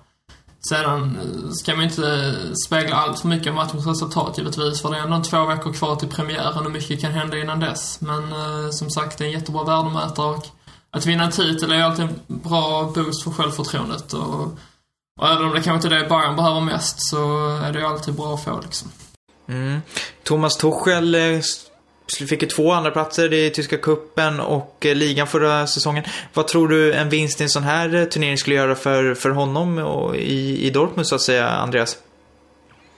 Sedan 0.70 1.17
eh, 1.22 1.50
ska 1.51 1.75
man 1.75 1.84
inte 1.84 2.36
spegla 2.65 2.96
allt 2.96 3.20
för 3.20 3.27
mycket 3.27 3.48
av 3.48 3.55
matchens 3.55 3.88
resultat 3.88 4.38
givetvis, 4.38 4.82
för 4.82 4.91
det 4.91 4.98
är 4.98 5.01
ändå 5.01 5.24
två 5.24 5.46
veckor 5.46 5.74
kvar 5.74 5.96
till 5.96 6.08
premiären 6.08 6.65
och 6.65 6.72
mycket 6.72 7.01
kan 7.01 7.12
hända 7.12 7.38
innan 7.38 7.60
dess. 7.60 8.01
Men 8.01 8.32
eh, 8.32 8.70
som 8.72 8.89
sagt, 8.89 9.17
det 9.17 9.24
är 9.24 9.27
en 9.27 9.34
jättebra 9.34 9.63
värdemätare 9.63 10.27
och 10.27 10.46
att 10.91 11.05
vinna 11.05 11.24
en 11.24 11.32
titel 11.32 11.72
är 11.72 11.84
alltid 11.84 12.05
en 12.05 12.20
bra 12.27 12.91
boost 12.96 13.24
för 13.24 13.32
självförtroendet. 13.32 14.13
Och, 14.13 14.58
och 15.22 15.27
även 15.27 15.46
om 15.46 15.53
det 15.53 15.62
kanske 15.62 15.88
inte 15.88 15.96
är 15.96 16.03
det 16.03 16.10
Bayern 16.10 16.36
behöver 16.36 16.62
mest 16.62 17.10
så 17.10 17.48
är 17.58 17.74
det 17.74 17.79
ju 17.79 17.86
alltid 17.86 18.13
bra 18.13 18.34
att 18.34 18.43
få 18.43 18.60
liksom. 18.63 18.91
Mm. 19.48 19.82
Thomas 20.24 20.58
Tuchel 20.58 21.15
eh, 21.15 21.41
fick 22.29 22.41
ju 22.41 22.48
två 22.48 22.72
andra 22.72 22.91
platser 22.91 23.33
i 23.33 23.50
tyska 23.50 23.77
kuppen 23.77 24.39
och 24.39 24.86
eh, 24.86 24.95
ligan 24.95 25.27
förra 25.27 25.67
säsongen. 25.67 26.03
Vad 26.33 26.48
tror 26.48 26.67
du 26.67 26.93
en 26.93 27.10
vinst 27.10 27.41
i 27.41 27.43
en 27.43 27.50
sån 27.50 27.63
här 27.63 27.95
eh, 27.95 28.05
turnering 28.05 28.38
skulle 28.38 28.55
göra 28.55 28.75
för, 28.75 29.13
för 29.13 29.29
honom 29.29 29.77
och 29.77 30.15
i, 30.15 30.67
i 30.67 30.69
Dortmund 30.69 31.07
så 31.07 31.15
att 31.15 31.22
säga, 31.22 31.48
Andreas? 31.48 31.98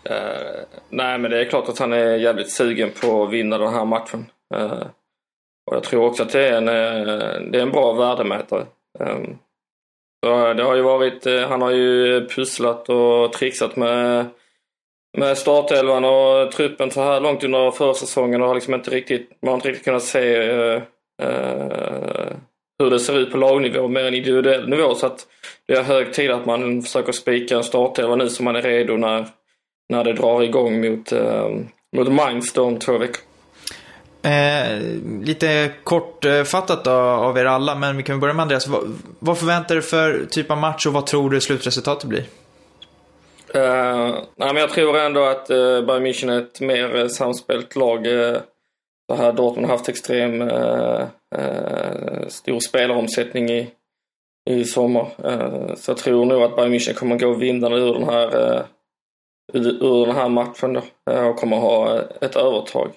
Uh, 0.10 0.64
nej, 0.90 1.20
men 1.20 1.32
det 1.32 1.42
är 1.42 1.50
klart 1.50 1.70
att 1.70 1.80
han 1.80 1.94
är 1.94 2.16
jävligt 2.16 2.52
sugen 2.52 2.92
på 3.02 3.24
att 3.24 3.32
vinna 3.32 3.58
den 3.58 3.74
här 3.74 3.86
matchen. 3.86 4.26
Uh, 4.56 4.84
och 5.66 5.76
jag 5.76 5.84
tror 5.84 6.06
också 6.06 6.24
att 6.24 6.32
det 6.32 6.48
är 6.48 6.58
en, 6.58 6.70
uh, 6.70 7.52
det 7.52 7.58
är 7.58 7.62
en 7.62 7.72
bra 7.72 7.94
värdemätare. 7.94 8.66
Um, 9.00 9.38
det 10.56 10.64
har 10.64 10.76
ju 10.76 10.82
varit, 10.82 11.26
han 11.26 11.62
har 11.62 11.72
ju 11.72 12.28
pusslat 12.28 12.90
och 12.90 13.34
trixat 13.34 13.76
med 13.76 14.26
med 15.18 15.38
startelvan 15.38 16.06
och 16.06 16.52
truppen 16.52 16.92
så 16.92 17.04
här 17.04 17.20
långt 17.20 17.44
under 17.44 17.72
försäsongen 17.72 18.42
och 18.42 18.48
har 18.48 18.56
liksom 18.56 18.74
inte 18.74 18.92
riktigt, 18.92 19.30
man 19.42 19.50
har 19.50 19.56
inte 19.56 19.70
riktigt 19.70 19.86
kunnat 19.86 20.04
se 20.04 20.52
uh, 20.52 20.82
uh, 21.24 22.32
hur 22.80 22.90
det 22.90 23.00
ser 23.00 23.18
ut 23.18 23.32
på 23.32 23.38
lagnivå 23.38 23.88
mer 23.88 24.06
än 24.06 24.14
individuell 24.14 24.70
nivå. 24.70 24.96
Så 24.96 25.06
att 25.06 25.28
det 25.68 25.74
är 25.74 25.84
hög 25.84 26.14
tid 26.14 26.32
att 26.32 26.46
man 26.46 26.82
försöker 26.82 27.12
spika 27.12 27.58
en 27.58 27.64
startelva 27.64 28.16
nu 28.16 28.30
så 28.30 28.44
man 28.44 28.56
är 28.56 28.62
redo 28.62 28.98
när, 28.98 29.28
när 29.90 30.04
det 30.04 30.14
drar 30.14 30.42
igång 30.42 30.82
mot, 30.82 31.14
uh, 31.14 31.60
mot 31.98 32.12
Mainz 32.12 32.58
om 32.58 32.80
två 32.80 32.98
veckor. 32.98 33.22
Eh, 34.26 34.82
lite 35.22 35.72
kortfattat 35.84 36.84
då, 36.84 36.92
av 36.92 37.38
er 37.38 37.46
alla, 37.46 37.76
men 37.76 37.98
vi 37.98 38.04
kan 38.04 38.20
börja 38.20 38.34
med 38.34 38.44
Andreas. 38.44 38.68
Vad, 38.68 39.00
vad 39.20 39.38
förväntar 39.38 39.76
du 39.76 39.82
för 39.82 40.26
typ 40.30 40.52
av 40.52 40.58
match 40.58 40.86
och 40.86 40.94
vad 40.94 41.06
tror 41.06 41.30
du 41.30 41.42
slutresultatet 41.42 42.10
blir? 42.10 42.26
Uh, 43.56 44.24
nej, 44.36 44.54
men 44.54 44.56
jag 44.56 44.70
tror 44.70 44.98
ändå 44.98 45.24
att 45.24 45.52
uh, 45.52 45.86
Bayern 45.86 46.06
München 46.06 46.32
är 46.32 46.42
ett 46.42 46.62
mer 46.62 46.96
uh, 46.96 47.08
samspelt 47.08 47.76
lag. 47.76 48.08
Uh, 48.08 48.38
så 49.10 49.16
här 49.16 49.34
Dortmund 49.34 49.68
har 49.68 49.78
haft 49.78 49.90
extrem 49.90 50.42
uh, 50.42 51.04
stor 52.28 52.60
spelaromsättning 52.60 53.50
i, 53.50 53.72
i 54.50 54.64
sommar. 54.64 55.08
så 55.76 55.92
jag 55.92 55.98
tror 55.98 56.26
nog 56.26 56.44
att 56.44 56.56
Bayern 56.56 56.74
München 56.74 56.94
kommer 56.94 57.20
gå 57.20 57.34
vinnande 57.34 57.78
ur 57.78 57.94
den 57.94 58.04
här, 58.04 58.64
ur 59.54 60.06
den 60.06 60.16
här 60.16 60.30
matchen 60.30 60.74
då, 60.74 60.82
och 61.30 61.38
kommer 61.38 61.58
ha 61.58 62.00
ett 62.22 62.36
övertag. 62.36 62.92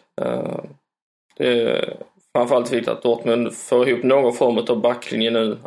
det 1.36 1.48
är 1.48 1.96
framförallt 2.36 2.72
viktigt 2.72 2.88
att 2.88 3.02
Dortmund 3.02 3.54
får 3.54 3.88
ihop 3.88 4.02
någon 4.02 4.32
form 4.32 4.58
av 4.58 4.80
backlinje 4.80 5.30
nu. 5.30 5.58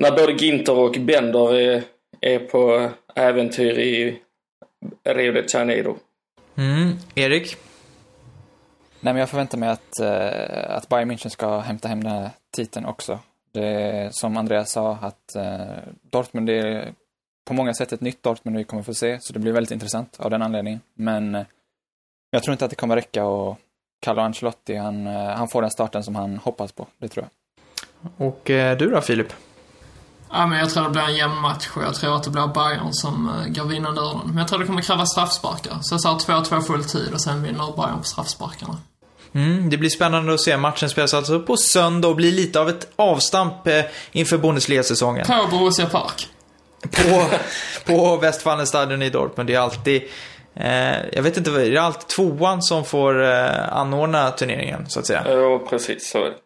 När 0.00 0.10
både 0.10 0.32
Ginter 0.32 0.78
och 0.78 0.96
Bender 1.00 1.54
är, 1.54 1.82
är 2.20 2.38
på 2.38 2.90
äventyr 3.14 3.78
i 3.78 4.20
Rio 5.04 5.32
de 5.32 5.42
Janeiro. 5.48 5.96
Mm. 6.56 6.96
Erik? 7.14 7.56
Nej, 9.00 9.14
men 9.14 9.16
jag 9.16 9.30
förväntar 9.30 9.58
mig 9.58 9.68
att, 9.68 10.00
uh, 10.00 10.76
att 10.76 10.88
Bayern 10.88 11.10
München 11.10 11.28
ska 11.28 11.58
hämta 11.58 11.88
hem 11.88 12.04
den 12.04 12.12
här 12.12 12.30
titeln 12.50 12.86
också. 12.86 13.18
Det 13.52 13.66
är 13.66 14.10
som 14.10 14.36
Andreas 14.36 14.72
sa, 14.72 14.98
att 15.02 15.36
uh, 15.36 15.76
Dortmund 16.02 16.50
är 16.50 16.92
på 17.44 17.54
många 17.54 17.74
sätt 17.74 17.92
ett 17.92 18.00
nytt 18.00 18.22
Dortmund 18.22 18.56
vi 18.56 18.64
kommer 18.64 18.82
få 18.82 18.94
se, 18.94 19.18
så 19.20 19.32
det 19.32 19.38
blir 19.38 19.52
väldigt 19.52 19.70
intressant 19.70 20.16
av 20.20 20.30
den 20.30 20.42
anledningen. 20.42 20.80
Men 20.94 21.34
uh, 21.34 21.42
jag 22.30 22.42
tror 22.42 22.52
inte 22.52 22.64
att 22.64 22.70
det 22.70 22.76
kommer 22.76 22.96
räcka 22.96 23.24
och 23.24 23.58
Carlo 24.00 24.20
Ancelotti, 24.20 24.76
han, 24.76 25.06
han 25.06 25.48
får 25.48 25.62
den 25.62 25.70
starten 25.70 26.04
som 26.04 26.14
han 26.14 26.36
hoppas 26.38 26.72
på, 26.72 26.86
det 26.98 27.08
tror 27.08 27.26
jag. 27.26 27.30
Och 28.28 28.40
du 28.78 28.90
då, 28.90 29.00
Filip? 29.00 29.32
Ja, 30.32 30.46
men 30.46 30.58
jag 30.58 30.70
tror 30.70 30.84
det 30.84 30.90
blir 30.90 31.02
en 31.02 31.16
jämn 31.16 31.40
match 31.40 31.68
och 31.76 31.82
jag 31.82 31.94
tror 31.94 32.16
att 32.16 32.22
det 32.22 32.30
blir 32.30 32.46
Bayern 32.46 32.92
som 32.92 33.28
uh, 33.28 33.52
går 33.52 33.64
vinnande 33.64 34.00
ur 34.00 34.18
den. 34.18 34.26
Men 34.26 34.38
jag 34.38 34.48
tror 34.48 34.58
det 34.58 34.66
kommer 34.66 34.82
kräva 34.82 35.06
straffsparkar. 35.06 35.78
Så 35.82 35.94
jag 35.94 36.00
sa 36.00 36.18
2-2 36.18 36.60
full 36.60 36.84
tid 36.84 37.12
och 37.12 37.20
sen 37.20 37.42
vinner 37.42 37.76
Bayern 37.76 37.98
på 37.98 38.04
straffsparkarna. 38.04 38.76
Mm, 39.34 39.70
det 39.70 39.76
blir 39.76 39.90
spännande 39.90 40.34
att 40.34 40.40
se. 40.40 40.56
Matchen 40.56 40.90
spelas 40.90 41.14
alltså 41.14 41.40
på 41.40 41.56
söndag 41.56 42.08
och 42.08 42.16
blir 42.16 42.32
lite 42.32 42.60
av 42.60 42.68
ett 42.68 42.92
avstamp 42.96 43.66
eh, 43.66 43.84
inför 44.12 44.38
Bundesliga-säsongen. 44.38 45.26
På 45.26 45.46
Borussia 45.50 45.86
Park. 45.86 46.28
På, 46.90 47.26
på 47.84 48.16
Westfalenstadion 48.16 49.02
i 49.02 49.10
Dortmund. 49.10 49.48
Det 49.48 49.54
är 49.54 49.60
alltid... 49.60 50.02
Eh, 50.54 50.96
jag 51.12 51.22
vet 51.22 51.36
inte, 51.36 51.50
det 51.50 51.76
är 51.76 51.80
alltid 51.80 52.08
tvåan 52.08 52.62
som 52.62 52.84
får 52.84 53.22
eh, 53.24 53.76
anordna 53.76 54.30
turneringen, 54.30 54.86
så 54.88 55.00
att 55.00 55.06
säga. 55.06 55.22
Ja, 55.26 55.58
precis 55.70 56.10
så 56.10 56.18
är 56.18 56.24
det. 56.24 56.36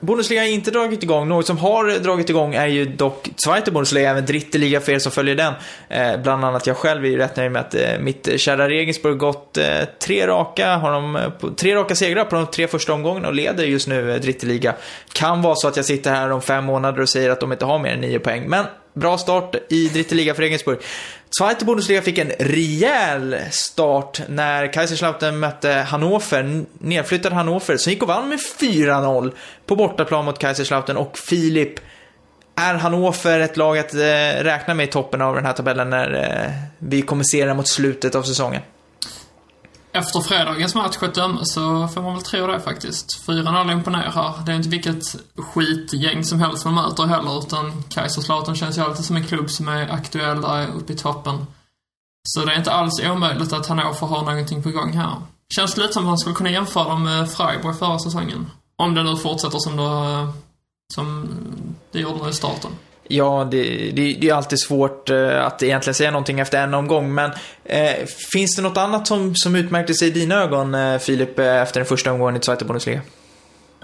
Bundesliga 0.00 0.40
har 0.40 0.48
inte 0.48 0.70
dragit 0.70 1.02
igång. 1.02 1.28
Något 1.28 1.46
som 1.46 1.58
har 1.58 1.98
dragit 1.98 2.30
igång 2.30 2.54
är 2.54 2.66
ju 2.66 2.84
dock 2.84 3.28
Zweite 3.36 3.70
Bundesliga, 3.70 4.10
även 4.10 4.26
Dritteliga 4.26 4.80
för 4.80 4.92
er 4.92 4.98
som 4.98 5.12
följer 5.12 5.34
den. 5.34 5.54
Eh, 5.88 6.22
bland 6.22 6.44
annat 6.44 6.66
jag 6.66 6.76
själv 6.76 7.04
är 7.04 7.08
ju 7.08 7.16
rätt 7.16 7.36
nöjd 7.36 7.52
med 7.52 7.60
att 7.60 7.74
eh, 7.74 7.98
mitt 8.00 8.40
kära 8.40 8.68
Regensburg 8.68 9.18
gått 9.18 9.56
eh, 9.56 9.66
tre 10.02 10.26
raka, 10.26 10.76
har 10.76 10.92
de, 10.92 11.16
eh, 11.16 11.50
tre 11.56 11.74
raka 11.74 11.94
segrar 11.94 12.24
på 12.24 12.36
de 12.36 12.46
tre 12.46 12.68
första 12.68 12.92
omgångarna 12.92 13.28
och 13.28 13.34
leder 13.34 13.64
just 13.64 13.88
nu 13.88 14.12
eh, 14.12 14.20
Dritteliga. 14.20 14.74
Kan 15.12 15.42
vara 15.42 15.54
så 15.54 15.68
att 15.68 15.76
jag 15.76 15.84
sitter 15.84 16.10
här 16.10 16.30
om 16.30 16.42
fem 16.42 16.64
månader 16.64 17.00
och 17.00 17.08
säger 17.08 17.30
att 17.30 17.40
de 17.40 17.52
inte 17.52 17.64
har 17.64 17.78
mer 17.78 17.90
än 17.90 18.00
nio 18.00 18.18
poäng. 18.18 18.48
Men 18.48 18.64
bra 18.92 19.18
start 19.18 19.54
i 19.68 19.88
Dritteliga 19.88 20.34
för 20.34 20.42
Regensburg. 20.42 20.78
Zweite 21.38 21.64
Bundesliga 21.64 22.02
fick 22.02 22.18
en 22.18 22.32
rejäl 22.38 23.36
start 23.50 24.20
när 24.28 24.72
Kaiserslautern 24.72 25.38
mötte 25.38 25.70
Hannover, 25.70 26.64
nedflyttade 26.78 27.34
Hannover, 27.34 27.76
som 27.76 27.92
gick 27.92 28.02
och 28.02 28.08
vann 28.08 28.28
med 28.28 28.38
4-0 28.60 29.32
på 29.66 29.76
bortaplan 29.76 30.24
mot 30.24 30.38
Kaiserslautern 30.38 30.96
och 30.96 31.18
Filip, 31.18 31.74
är 32.56 32.74
Hannover 32.74 33.40
ett 33.40 33.56
lag 33.56 33.78
att 33.78 33.94
eh, 33.94 33.98
räkna 34.42 34.74
med 34.74 34.88
i 34.88 34.90
toppen 34.90 35.22
av 35.22 35.34
den 35.34 35.46
här 35.46 35.52
tabellen 35.52 35.90
när 35.90 36.14
eh, 36.14 36.52
vi 36.78 37.02
kommer 37.02 37.24
se 37.24 37.44
det 37.44 37.54
mot 37.54 37.68
slutet 37.68 38.14
av 38.14 38.22
säsongen? 38.22 38.62
Efter 39.92 40.20
fredagens 40.20 40.74
match 40.74 40.96
att 41.00 41.14
döma 41.14 41.44
så 41.44 41.88
får 41.88 42.02
man 42.02 42.14
väl 42.14 42.22
tro 42.22 42.46
det 42.46 42.60
faktiskt. 42.60 43.26
4-0 43.26 43.72
imponerar. 43.72 44.44
Det 44.46 44.52
är 44.52 44.56
inte 44.56 44.68
vilket 44.68 45.02
skitgäng 45.36 46.24
som 46.24 46.40
helst 46.40 46.64
man 46.64 46.74
möter 46.74 47.04
heller, 47.04 47.38
utan 47.38 47.82
Kaiserslautern 47.82 48.56
känns 48.56 48.78
ju 48.78 48.82
alltid 48.82 49.04
som 49.04 49.16
en 49.16 49.26
klubb 49.26 49.50
som 49.50 49.68
är 49.68 49.92
aktuell 49.92 50.40
där 50.40 50.68
uppe 50.76 50.92
i 50.92 50.96
toppen. 50.96 51.46
Så 52.28 52.44
det 52.44 52.52
är 52.52 52.58
inte 52.58 52.72
alls 52.72 53.00
omöjligt 53.00 53.52
att 53.52 53.66
Hannover 53.66 54.06
har 54.06 54.22
någonting 54.22 54.62
på 54.62 54.70
gång 54.70 54.92
här. 54.92 55.16
Känns 55.54 55.76
lite 55.76 55.92
som 55.92 56.02
att 56.02 56.08
man 56.08 56.18
skulle 56.18 56.36
kunna 56.36 56.50
jämföra 56.50 56.88
dem 56.88 57.04
med 57.04 57.30
Freiburg 57.30 57.78
förra 57.78 57.98
säsongen. 57.98 58.50
Om 58.76 58.94
det 58.94 59.02
nu 59.02 59.16
fortsätter 59.16 59.58
som 59.58 59.76
det, 59.76 60.32
som 60.94 61.28
det 61.92 62.00
gjorde 62.00 62.30
i 62.30 62.32
starten. 62.32 62.70
Ja, 63.12 63.48
det, 63.50 63.90
det, 63.90 64.12
det, 64.20 64.28
är 64.28 64.34
alltid 64.34 64.60
svårt 64.60 65.10
eh, 65.10 65.46
att 65.46 65.62
egentligen 65.62 65.94
säga 65.94 66.10
någonting 66.10 66.40
efter 66.40 66.62
en 66.62 66.74
omgång, 66.74 67.14
men 67.14 67.30
eh, 67.64 68.06
finns 68.32 68.56
det 68.56 68.62
något 68.62 68.76
annat 68.76 69.06
som, 69.06 69.34
som 69.34 69.56
utmärkte 69.56 69.94
sig 69.94 70.08
i 70.08 70.10
dina 70.10 70.34
ögon, 70.34 70.74
eh, 70.74 70.98
Filip, 70.98 71.38
eh, 71.38 71.62
efter 71.62 71.80
den 71.80 71.86
första 71.86 72.12
omgången 72.12 72.36
i 72.36 72.40
Zweite 72.42 72.64
Bundesliga? 72.64 73.00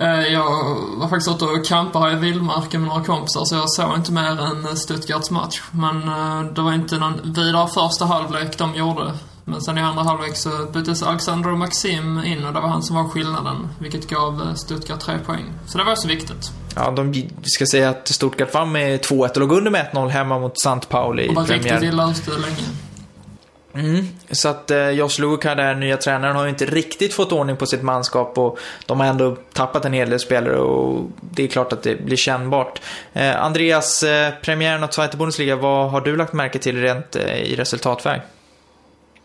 Eh, 0.00 0.33
jag 0.33 0.50
var 0.97 1.09
faktiskt 1.09 1.37
ute 1.37 1.45
och 1.45 1.66
campade 1.66 2.12
i 2.12 2.16
vildmarken 2.16 2.80
med 2.80 2.88
några 2.88 3.04
kompisar, 3.04 3.45
så 3.45 3.54
jag 3.54 3.71
såg 3.71 3.97
inte 3.97 4.12
mer 4.12 4.40
än 4.40 4.76
Stuttgarts 4.76 5.30
match. 5.30 5.62
Men 5.71 6.02
eh, 6.09 6.52
det 6.52 6.61
var 6.61 6.73
inte 6.73 6.99
någon 6.99 7.33
vidare 7.35 7.68
första 7.68 8.04
halvlek 8.04 8.59
de 8.59 8.75
gjorde. 8.75 9.12
Men 9.49 9.62
sen 9.62 9.79
i 9.79 9.81
andra 9.81 10.03
halvlek 10.03 10.37
så 10.37 10.50
byttes 10.73 11.03
Alexander 11.03 11.50
Maxim 11.50 12.25
in 12.25 12.45
och 12.45 12.53
det 12.53 12.61
var 12.61 12.69
han 12.69 12.83
som 12.83 12.97
var 12.97 13.05
skillnaden. 13.05 13.69
Vilket 13.79 14.09
gav 14.09 14.55
Stuttgart 14.55 15.00
tre 15.00 15.19
poäng. 15.19 15.45
Så 15.67 15.79
det 15.79 15.85
var 15.85 15.95
så 15.95 16.09
viktigt. 16.09 16.50
Ja, 16.75 16.91
de 16.91 17.29
ska 17.43 17.67
säga 17.67 17.91
att 17.91 18.09
Stuttgart 18.09 18.55
vann 18.55 18.73
med 18.73 19.00
2-1 19.00 19.31
och 19.31 19.37
låg 19.37 19.53
under 19.53 19.71
med 19.71 19.87
1-0 19.93 20.09
hemma 20.09 20.38
mot 20.38 20.57
St. 20.57 20.88
Pauli 20.88 21.23
i 21.23 21.26
premiär. 21.26 21.43
Och 21.43 21.49
var 21.49 21.55
riktigt 21.55 21.83
illa 21.83 22.11
ute 22.11 22.31
länge. 22.31 22.69
Mm, 23.75 24.09
så 24.31 24.49
att 24.49 24.71
eh, 24.71 24.91
Josh 24.91 25.21
Luka, 25.21 25.55
den 25.55 25.81
nya 25.81 25.97
tränaren, 25.97 26.37
har 26.37 26.43
ju 26.45 26.49
inte 26.49 26.67
riktigt 26.67 27.15
fått 27.15 27.33
ordning 27.33 27.57
på 27.57 27.67
sitt 27.67 27.83
manskap 27.83 28.38
och 28.38 28.59
de 28.87 29.00
har 29.00 29.07
ändå 29.07 29.37
tappat 29.53 29.85
en 29.85 29.93
hel 29.93 30.11
del 30.11 30.21
spelare 30.21 30.59
och 30.59 31.11
det 31.21 31.45
är 31.45 31.49
klart 31.49 31.73
att 31.73 31.83
det 31.83 32.05
blir 32.05 32.17
kännbart. 32.17 32.81
Eh, 33.12 33.43
Andreas, 33.43 34.03
eh, 34.03 34.33
premiären 34.43 34.85
av 34.85 34.88
Zweite 34.88 35.17
Bundesliga, 35.17 35.57
vad 35.57 35.91
har 35.91 36.00
du 36.00 36.17
lagt 36.17 36.33
märke 36.33 36.59
till 36.59 36.81
rent 36.81 37.17
eh, 37.17 37.37
i 37.37 37.57
resultatväg? 37.57 38.21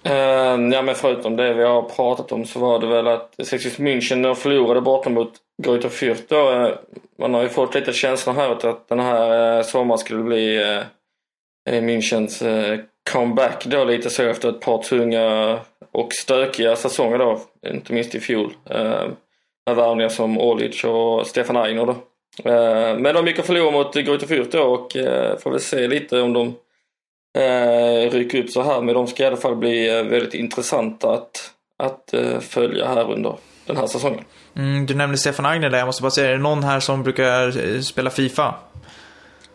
Uh, 0.05 0.73
ja 0.73 0.81
men 0.81 0.95
förutom 0.95 1.35
det 1.35 1.53
vi 1.53 1.63
har 1.63 1.81
pratat 1.81 2.31
om 2.31 2.45
så 2.45 2.59
var 2.59 2.79
det 2.79 2.87
väl 2.87 3.07
att 3.07 3.35
Sextus 3.43 3.79
München 3.79 4.33
förlorade 4.33 4.81
borta 4.81 5.09
mot 5.09 5.33
Greuther 5.63 5.89
Fürth 5.89 6.23
då. 6.27 6.51
Eh, 6.51 6.61
uh, 6.61 6.73
man 7.17 7.33
har 7.33 7.41
ju 7.41 7.49
fått 7.49 7.75
lite 7.75 7.93
känslan 7.93 8.35
här 8.35 8.67
att 8.69 8.87
den 8.87 8.99
här 8.99 9.57
uh, 9.57 9.63
sommaren 9.63 9.99
skulle 9.99 10.23
bli 10.23 10.59
uh, 10.59 11.81
Münchens 11.81 12.45
uh, 12.47 12.79
comeback 13.11 13.65
då 13.65 13.83
lite 13.83 14.09
så 14.09 14.23
efter 14.23 14.49
ett 14.49 14.61
par 14.61 14.83
tunga 14.83 15.59
och 15.91 16.13
stökiga 16.13 16.75
säsonger 16.75 17.17
då. 17.17 17.39
Inte 17.67 17.93
minst 17.93 18.15
i 18.15 18.19
fjol. 18.19 18.53
Uh, 18.71 19.07
med 19.65 19.75
värvningar 19.75 20.09
som 20.09 20.37
Olic 20.37 20.83
och 20.83 21.27
Stefan 21.27 21.57
Ainer 21.57 21.85
då. 21.85 21.95
Ehm, 22.49 23.01
men 23.01 23.15
de 23.15 23.27
gick 23.27 23.39
och 23.39 23.45
förlorade 23.45 23.71
mot 23.71 23.95
Greuther 23.95 24.27
Fürth 24.27 24.51
då 24.51 24.61
och 24.61 24.91
får 25.41 25.51
väl 25.51 25.59
se 25.59 25.87
lite 25.87 26.21
om 26.21 26.33
de 26.33 26.55
eh, 27.37 28.11
rycka 28.11 28.39
upp 28.39 28.49
så 28.49 28.63
här. 28.63 28.81
Men 28.81 28.95
de 28.95 29.07
ska 29.07 29.23
i 29.23 29.25
alla 29.25 29.37
fall 29.37 29.55
bli 29.55 29.97
eh, 29.97 30.03
väldigt 30.03 30.33
intressanta 30.33 31.13
att, 31.13 31.51
att 31.77 32.13
eh, 32.13 32.39
följa 32.39 32.87
här 32.87 33.11
under 33.11 33.35
den 33.65 33.77
här 33.77 33.87
säsongen. 33.87 34.23
Mm, 34.55 34.85
du 34.85 34.93
nämnde 34.93 35.17
Stefan 35.17 35.45
Agner 35.45 35.69
där. 35.69 35.77
Jag 35.77 35.85
måste 35.85 36.01
bara 36.01 36.11
säga, 36.11 36.29
är 36.29 36.33
det 36.33 36.39
någon 36.43 36.63
här 36.63 36.79
som 36.79 37.03
brukar 37.03 37.81
spela 37.81 38.09
Fifa? 38.09 38.55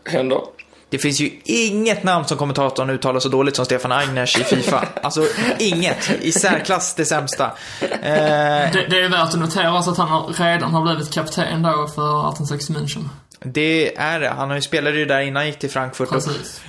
Händer. 0.04 0.40
Det 0.88 0.98
finns 0.98 1.20
ju 1.20 1.30
inget 1.44 2.04
namn 2.04 2.24
som 2.24 2.38
kommentatorn 2.38 2.90
uttalar 2.90 3.20
så 3.20 3.28
dåligt 3.28 3.56
som 3.56 3.64
Stefan 3.64 3.92
Agners 3.92 4.38
i 4.38 4.44
Fifa. 4.44 4.88
Alltså, 5.02 5.24
inget. 5.58 6.10
I 6.20 6.32
särklass 6.32 6.94
det 6.94 7.04
sämsta. 7.04 7.44
Eh... 7.80 7.90
Det, 8.00 8.86
det, 8.90 9.00
är 9.00 9.08
värt 9.08 9.34
att 9.34 9.40
notera 9.40 9.78
att 9.78 9.98
han 9.98 10.34
redan 10.38 10.74
har 10.74 10.82
blivit 10.82 11.14
kapten 11.14 11.62
då 11.62 11.86
för 11.94 12.28
1860 12.30 12.72
München. 12.72 13.08
Det 13.44 13.96
är 13.96 14.20
det. 14.20 14.28
Han 14.28 14.62
spelade 14.62 14.98
ju 14.98 15.04
där 15.04 15.20
innan 15.20 15.36
han 15.36 15.46
gick 15.46 15.58
till 15.58 15.70
Frankfurt. 15.70 16.08
Och, 16.12 16.22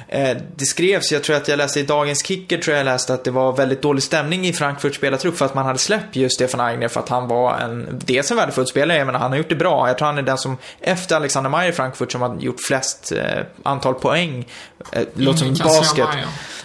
eh, 0.08 0.38
det 0.56 0.66
skrevs, 0.66 1.12
jag 1.12 1.24
tror 1.24 1.36
att 1.36 1.48
jag 1.48 1.58
läste 1.58 1.80
i 1.80 1.84
dagens 1.84 2.26
Kicker, 2.26 2.58
tror 2.58 2.78
jag 2.78 2.86
läste 2.86 3.14
att 3.14 3.24
det 3.24 3.32
var 3.32 3.58
väldigt 3.58 3.82
dålig 3.82 4.04
stämning 4.04 4.48
i 4.48 4.54
Frankfurts 4.54 4.98
spelartrupp 4.98 5.38
för 5.38 5.46
att 5.46 5.56
man 5.56 5.66
hade 5.66 5.80
släppt 5.80 6.16
just 6.16 6.36
Stefan 6.36 6.60
Agner 6.60 6.88
för 6.88 7.00
att 7.00 7.10
han 7.10 7.28
var 7.28 7.58
en, 7.58 8.02
dels 8.06 8.32
en 8.32 8.38
värdefull 8.38 8.68
spelare, 8.68 8.98
jag 8.98 9.06
menar 9.06 9.20
han 9.20 9.32
har 9.32 9.38
gjort 9.38 9.50
det 9.50 9.56
bra. 9.56 9.88
Jag 9.88 9.98
tror 9.98 10.06
han 10.06 10.18
är 10.18 10.22
den 10.22 10.38
som, 10.38 10.58
efter 10.82 11.16
Alexander 11.16 11.50
Meyer 11.50 11.70
i 11.70 11.74
Frankfurt, 11.74 12.12
som 12.12 12.22
har 12.22 12.38
gjort 12.40 12.60
flest 12.68 13.12
eh, 13.12 13.44
antal 13.64 13.94
poäng. 13.94 14.48
Eh, 14.92 15.04
låter 15.14 15.40
som 15.40 15.54
basket. 15.54 16.08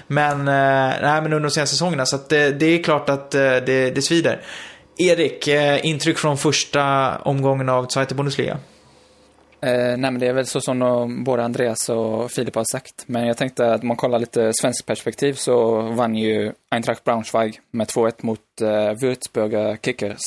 Men, 0.06 0.38
eh, 0.38 0.94
nej 1.02 1.22
men 1.22 1.24
under 1.24 1.40
de 1.40 1.50
senaste 1.50 1.74
säsongerna, 1.74 2.06
så 2.06 2.16
att 2.16 2.28
det, 2.28 2.50
det 2.50 2.66
är 2.66 2.82
klart 2.82 3.08
att 3.08 3.34
eh, 3.34 3.40
det, 3.40 3.94
det 3.94 4.02
svider. 4.02 4.40
Erik, 4.98 5.48
eh, 5.48 5.86
intryck 5.86 6.18
från 6.18 6.38
första 6.38 7.16
omgången 7.18 7.68
av 7.68 7.86
Zweite 7.86 8.14
Bundesliga? 8.14 8.58
Eh, 9.66 9.96
nej, 9.96 10.10
men 10.10 10.18
det 10.18 10.26
är 10.26 10.32
väl 10.32 10.46
så 10.46 10.60
som 10.60 10.78
de, 10.78 11.24
både 11.24 11.44
Andreas 11.44 11.88
och 11.88 12.30
Filip 12.30 12.54
har 12.54 12.64
sagt. 12.64 13.04
Men 13.06 13.26
jag 13.26 13.36
tänkte 13.36 13.72
att 13.72 13.82
om 13.82 13.88
man 13.88 13.96
kollar 13.96 14.18
lite 14.18 14.52
svensk 14.54 14.86
perspektiv 14.86 15.32
så 15.32 15.82
vann 15.82 16.14
ju 16.14 16.52
Eintracht 16.70 17.04
Braunschweig 17.04 17.60
med 17.70 17.86
2-1 17.86 18.12
mot 18.20 18.60
eh, 18.60 18.92
Würzburger 18.92 19.76
Kickers 19.76 20.20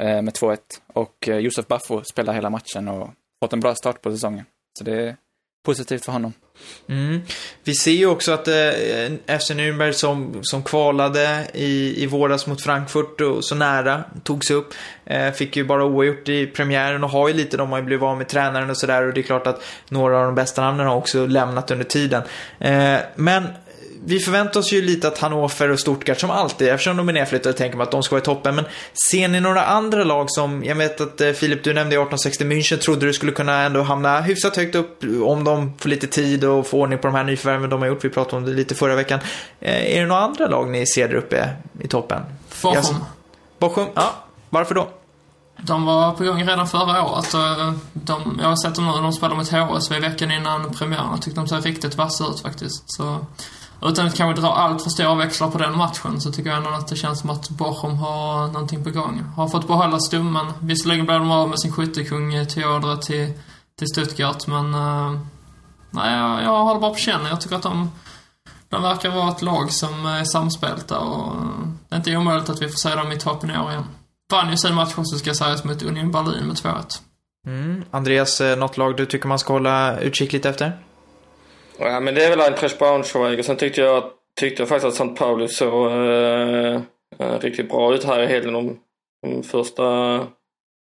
eh, 0.00 0.22
med 0.22 0.34
2-1. 0.34 0.58
Och 0.92 1.28
eh, 1.28 1.38
Josef 1.38 1.66
Baffo 1.66 2.04
spelar 2.04 2.34
hela 2.34 2.50
matchen 2.50 2.88
och 2.88 3.10
fått 3.42 3.52
en 3.52 3.60
bra 3.60 3.74
start 3.74 4.02
på 4.02 4.10
säsongen. 4.10 4.44
Så 4.78 4.84
det, 4.84 5.08
är 5.08 5.16
positivt 5.64 6.04
för 6.04 6.12
honom. 6.12 6.32
Mm. 6.88 7.20
Vi 7.64 7.74
ser 7.74 7.90
ju 7.90 8.06
också 8.06 8.32
att 8.32 8.48
eh, 8.48 9.38
FC 9.38 9.50
Nürnberg 9.50 9.92
som, 9.92 10.38
som 10.42 10.62
kvalade 10.62 11.46
i, 11.54 12.02
i 12.02 12.06
våras 12.06 12.46
mot 12.46 12.62
Frankfurt 12.62 13.20
och 13.20 13.44
så 13.44 13.54
nära 13.54 14.04
togs 14.22 14.50
upp. 14.50 14.74
Eh, 15.06 15.32
fick 15.32 15.56
ju 15.56 15.64
bara 15.64 15.84
oavgjort 15.84 16.28
i 16.28 16.46
premiären 16.46 17.04
och 17.04 17.10
har 17.10 17.28
ju 17.28 17.34
lite, 17.34 17.56
de 17.56 17.70
har 17.70 17.78
ju 17.78 17.84
blivit 17.84 18.02
av 18.02 18.18
med 18.18 18.28
tränaren 18.28 18.70
och 18.70 18.76
sådär 18.76 19.02
och 19.06 19.14
det 19.14 19.20
är 19.20 19.22
klart 19.22 19.46
att 19.46 19.62
några 19.88 20.18
av 20.18 20.24
de 20.24 20.34
bästa 20.34 20.62
namnen 20.62 20.86
har 20.86 20.96
också 20.96 21.26
lämnat 21.26 21.70
under 21.70 21.84
tiden. 21.84 22.22
Eh, 22.58 22.96
men 23.14 23.44
vi 24.06 24.20
förväntar 24.20 24.60
oss 24.60 24.72
ju 24.72 24.82
lite 24.82 25.08
att 25.08 25.18
Hannover 25.18 25.70
och 25.70 25.80
Stuttgart, 25.80 26.20
som 26.20 26.30
alltid, 26.30 26.68
eftersom 26.68 26.96
de 26.96 27.08
är 27.08 27.12
nedflyttade, 27.12 27.58
tänker 27.58 27.76
man 27.76 27.84
att 27.84 27.90
de 27.90 28.02
ska 28.02 28.14
vara 28.14 28.22
i 28.22 28.24
toppen. 28.24 28.54
Men 28.54 28.64
ser 29.10 29.28
ni 29.28 29.40
några 29.40 29.64
andra 29.64 30.04
lag 30.04 30.26
som, 30.30 30.64
jag 30.64 30.74
vet 30.74 31.00
att 31.00 31.20
eh, 31.20 31.32
Filip, 31.32 31.64
du 31.64 31.74
nämnde 31.74 31.96
1860 31.96 32.44
München, 32.44 32.76
trodde 32.76 33.06
du 33.06 33.12
skulle 33.12 33.32
kunna 33.32 33.62
ändå 33.62 33.82
hamna 33.82 34.20
hyfsat 34.20 34.56
högt 34.56 34.74
upp 34.74 35.04
om 35.24 35.44
de 35.44 35.78
får 35.78 35.88
lite 35.88 36.06
tid 36.06 36.44
och 36.44 36.66
får 36.66 36.78
ordning 36.78 36.98
på 36.98 37.06
de 37.06 37.14
här 37.14 37.24
nyförvärven 37.24 37.70
de 37.70 37.80
har 37.80 37.88
gjort. 37.88 38.04
Vi 38.04 38.10
pratade 38.10 38.36
om 38.36 38.44
det 38.44 38.52
lite 38.52 38.74
förra 38.74 38.94
veckan. 38.94 39.20
Eh, 39.60 39.96
är 39.96 40.00
det 40.00 40.06
några 40.06 40.22
andra 40.22 40.46
lag 40.46 40.70
ni 40.70 40.86
ser 40.86 41.08
där 41.08 41.14
uppe 41.14 41.50
i 41.80 41.88
toppen? 41.88 42.22
Bochum. 42.62 42.96
Bochum, 43.58 43.86
ja. 43.94 44.14
Varför 44.50 44.74
då? 44.74 44.88
De 45.56 45.86
var 45.86 46.12
på 46.12 46.24
gång 46.24 46.44
redan 46.44 46.66
förra 46.66 47.02
året. 47.04 47.34
och 47.34 47.74
De, 47.92 48.38
jag 48.42 48.48
har 48.48 48.56
sett 48.56 48.74
dem 48.74 48.86
nu, 48.86 49.02
de 49.02 49.12
spelade 49.12 49.36
mot 49.36 49.50
HSV 49.50 50.00
veckan 50.00 50.30
innan 50.30 50.74
premiären. 50.74 51.06
Jag 51.10 51.22
tyckte 51.22 51.40
de 51.40 51.48
såg 51.48 51.66
riktigt 51.66 51.94
vassa 51.94 52.24
ut 52.24 52.40
faktiskt. 52.40 52.82
Så 52.86 53.26
utan 53.82 54.06
att 54.06 54.14
kanske 54.14 54.40
dra 54.40 54.52
allt 54.52 54.82
för 54.82 54.90
stora 54.90 55.14
växlar 55.14 55.50
på 55.50 55.58
den 55.58 55.76
matchen 55.76 56.20
så 56.20 56.32
tycker 56.32 56.50
jag 56.50 56.58
ändå 56.58 56.70
att 56.70 56.88
det 56.88 56.96
känns 56.96 57.20
som 57.20 57.30
att 57.30 57.50
Bochum 57.50 57.96
har 57.96 58.46
någonting 58.46 58.84
på 58.84 58.90
gång. 58.90 59.22
Har 59.36 59.48
fått 59.48 59.66
behålla 59.66 59.98
stummen. 59.98 60.46
Visserligen 60.60 61.06
blev 61.06 61.18
de 61.18 61.30
av 61.30 61.48
med 61.48 61.60
sin 61.60 61.72
skyttekung 61.72 62.34
eh, 62.34 62.46
Teodre 62.46 62.96
till, 62.96 63.32
till 63.78 63.88
Stuttgart, 63.88 64.46
men... 64.46 64.74
Uh, 64.74 65.20
nej, 65.90 66.18
jag, 66.18 66.42
jag 66.42 66.64
håller 66.64 66.80
bara 66.80 66.90
på 66.90 66.96
känn. 66.96 67.26
Jag 67.26 67.40
tycker 67.40 67.56
att 67.56 67.62
de... 67.62 67.90
De 68.68 68.82
verkar 68.82 69.10
vara 69.10 69.30
ett 69.30 69.42
lag 69.42 69.72
som 69.72 70.06
är 70.06 70.24
samspelta 70.24 70.98
och 70.98 71.36
eh, 71.36 71.42
det 71.88 71.94
är 71.94 71.96
inte 71.96 72.16
omöjligt 72.16 72.50
att 72.50 72.62
vi 72.62 72.68
får 72.68 72.78
se 72.78 72.94
dem 72.94 73.12
i 73.12 73.18
toppen 73.18 73.50
i 73.50 73.58
år 73.58 73.70
igen. 73.70 73.84
Vann 74.32 74.50
ju 74.50 74.56
sin 74.56 74.74
match 74.74 74.92
också, 74.96 75.18
ska 75.18 75.34
sägas, 75.34 75.64
mot 75.64 75.82
Union 75.82 76.12
Berlin 76.12 76.46
med 76.46 76.56
2-1. 76.56 77.00
Mm. 77.46 77.84
Andreas, 77.90 78.40
något 78.58 78.76
lag 78.76 78.96
du 78.96 79.06
tycker 79.06 79.28
man 79.28 79.38
ska 79.38 79.52
hålla 79.52 79.98
utkik 80.00 80.32
lite 80.32 80.48
efter? 80.48 80.83
Ja, 81.78 82.00
men 82.00 82.14
det 82.14 82.24
är 82.24 82.30
väl 82.30 82.40
Eintracht 82.40 82.78
Braunschweig. 82.78 83.38
Och 83.38 83.44
sen 83.44 83.56
tyckte 83.56 83.80
jag, 83.80 84.04
tyckte 84.40 84.62
jag 84.62 84.68
faktiskt 84.68 85.00
att 85.00 85.08
St. 85.08 85.16
Pauli 85.16 85.48
såg 85.48 85.92
eh, 85.92 86.80
eh, 87.18 87.38
riktigt 87.40 87.68
bra 87.68 87.94
ut 87.94 88.04
här 88.04 88.22
i 88.22 88.26
helgen 88.26 88.52
de, 88.52 88.78
de 89.22 89.42
första 89.42 89.82